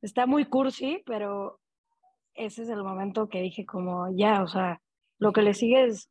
está 0.02 0.26
muy 0.26 0.44
cursi, 0.44 1.02
pero 1.06 1.60
ese 2.34 2.62
es 2.62 2.68
el 2.68 2.82
momento 2.82 3.28
que 3.28 3.40
dije 3.40 3.64
como 3.64 4.08
ya, 4.14 4.42
o 4.42 4.48
sea, 4.48 4.82
lo 5.18 5.32
que 5.32 5.42
le 5.42 5.54
sigue 5.54 5.86
es 5.86 6.10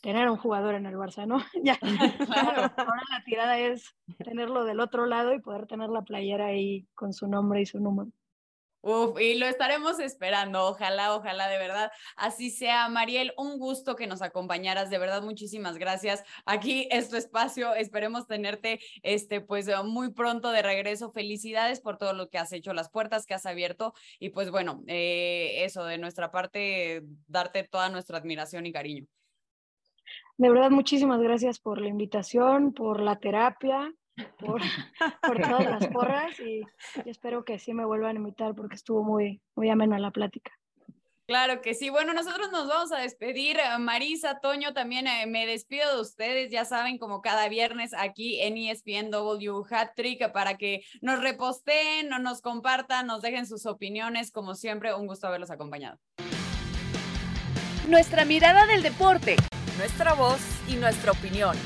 tener 0.00 0.30
un 0.30 0.36
jugador 0.36 0.74
en 0.74 0.86
el 0.86 0.94
Barça, 0.94 1.26
¿no? 1.26 1.38
ya, 1.62 1.76
claro. 1.78 2.62
ahora 2.76 3.02
la 3.10 3.24
tirada 3.24 3.58
es 3.58 3.94
tenerlo 4.24 4.64
del 4.64 4.80
otro 4.80 5.06
lado 5.06 5.34
y 5.34 5.40
poder 5.40 5.66
tener 5.66 5.90
la 5.90 6.02
playera 6.02 6.46
ahí 6.46 6.86
con 6.94 7.12
su 7.12 7.26
nombre 7.26 7.60
y 7.60 7.66
su 7.66 7.80
número. 7.80 8.10
Uf, 8.86 9.18
y 9.18 9.36
lo 9.36 9.46
estaremos 9.46 9.98
esperando, 9.98 10.66
ojalá, 10.66 11.16
ojalá 11.16 11.48
de 11.48 11.56
verdad 11.56 11.90
así 12.16 12.50
sea. 12.50 12.86
Mariel, 12.90 13.32
un 13.38 13.58
gusto 13.58 13.96
que 13.96 14.06
nos 14.06 14.20
acompañaras, 14.20 14.90
de 14.90 14.98
verdad, 14.98 15.22
muchísimas 15.22 15.78
gracias. 15.78 16.22
Aquí 16.44 16.86
es 16.90 17.08
tu 17.08 17.16
espacio, 17.16 17.74
esperemos 17.74 18.26
tenerte 18.26 18.80
este, 19.02 19.40
pues 19.40 19.70
muy 19.84 20.12
pronto 20.12 20.50
de 20.50 20.60
regreso. 20.60 21.10
Felicidades 21.10 21.80
por 21.80 21.96
todo 21.96 22.12
lo 22.12 22.28
que 22.28 22.36
has 22.36 22.52
hecho, 22.52 22.74
las 22.74 22.90
puertas 22.90 23.24
que 23.24 23.32
has 23.32 23.46
abierto 23.46 23.94
y 24.18 24.28
pues 24.28 24.50
bueno, 24.50 24.82
eh, 24.86 25.64
eso 25.64 25.86
de 25.86 25.96
nuestra 25.96 26.30
parte, 26.30 27.04
darte 27.26 27.64
toda 27.64 27.88
nuestra 27.88 28.18
admiración 28.18 28.66
y 28.66 28.72
cariño. 28.72 29.06
De 30.36 30.50
verdad, 30.50 30.70
muchísimas 30.70 31.22
gracias 31.22 31.58
por 31.58 31.80
la 31.80 31.88
invitación, 31.88 32.74
por 32.74 33.00
la 33.00 33.16
terapia 33.16 33.94
por, 34.38 34.60
por 35.26 35.40
todas 35.40 35.66
las 35.66 35.86
porras 35.88 36.38
y, 36.40 36.62
espero 37.04 37.44
que 37.44 37.58
sí 37.58 37.74
me 37.74 37.84
vuelvan 37.84 38.16
a 38.16 38.18
invitar 38.20 38.54
porque 38.54 38.76
estuvo 38.76 39.02
muy, 39.02 39.40
muy 39.54 39.70
amena 39.70 39.98
la 39.98 40.10
plática. 40.10 40.52
Claro 41.26 41.62
que 41.62 41.72
sí. 41.72 41.88
Bueno, 41.88 42.12
nosotros 42.12 42.50
nos 42.52 42.68
vamos 42.68 42.92
a 42.92 42.98
despedir. 42.98 43.56
Marisa, 43.78 44.40
Toño, 44.40 44.74
también 44.74 45.06
eh, 45.06 45.26
me 45.26 45.46
despido 45.46 45.94
de 45.94 46.02
ustedes. 46.02 46.50
Ya 46.50 46.66
saben, 46.66 46.98
como 46.98 47.22
cada 47.22 47.48
viernes 47.48 47.94
aquí 47.96 48.42
en 48.42 48.58
ESPNW 48.58 49.64
Hat 49.70 49.94
Trick 49.96 50.30
para 50.32 50.58
que 50.58 50.84
nos 51.00 51.22
reposten, 51.22 52.10
nos 52.10 52.42
compartan, 52.42 53.06
nos 53.06 53.22
dejen 53.22 53.46
sus 53.46 53.64
opiniones. 53.64 54.30
Como 54.30 54.54
siempre, 54.54 54.94
un 54.94 55.06
gusto 55.06 55.26
haberlos 55.26 55.50
acompañado. 55.50 55.98
Nuestra 57.88 58.26
mirada 58.26 58.66
del 58.66 58.82
deporte. 58.82 59.36
Nuestra 59.78 60.12
voz 60.12 60.40
y 60.68 60.76
nuestra 60.76 61.12
opinión. 61.12 61.56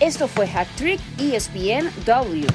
Esto 0.00 0.26
fue 0.26 0.46
Hat 0.46 0.66
Trick 0.76 1.00
ESPN 1.18 1.90
W. 2.04 2.46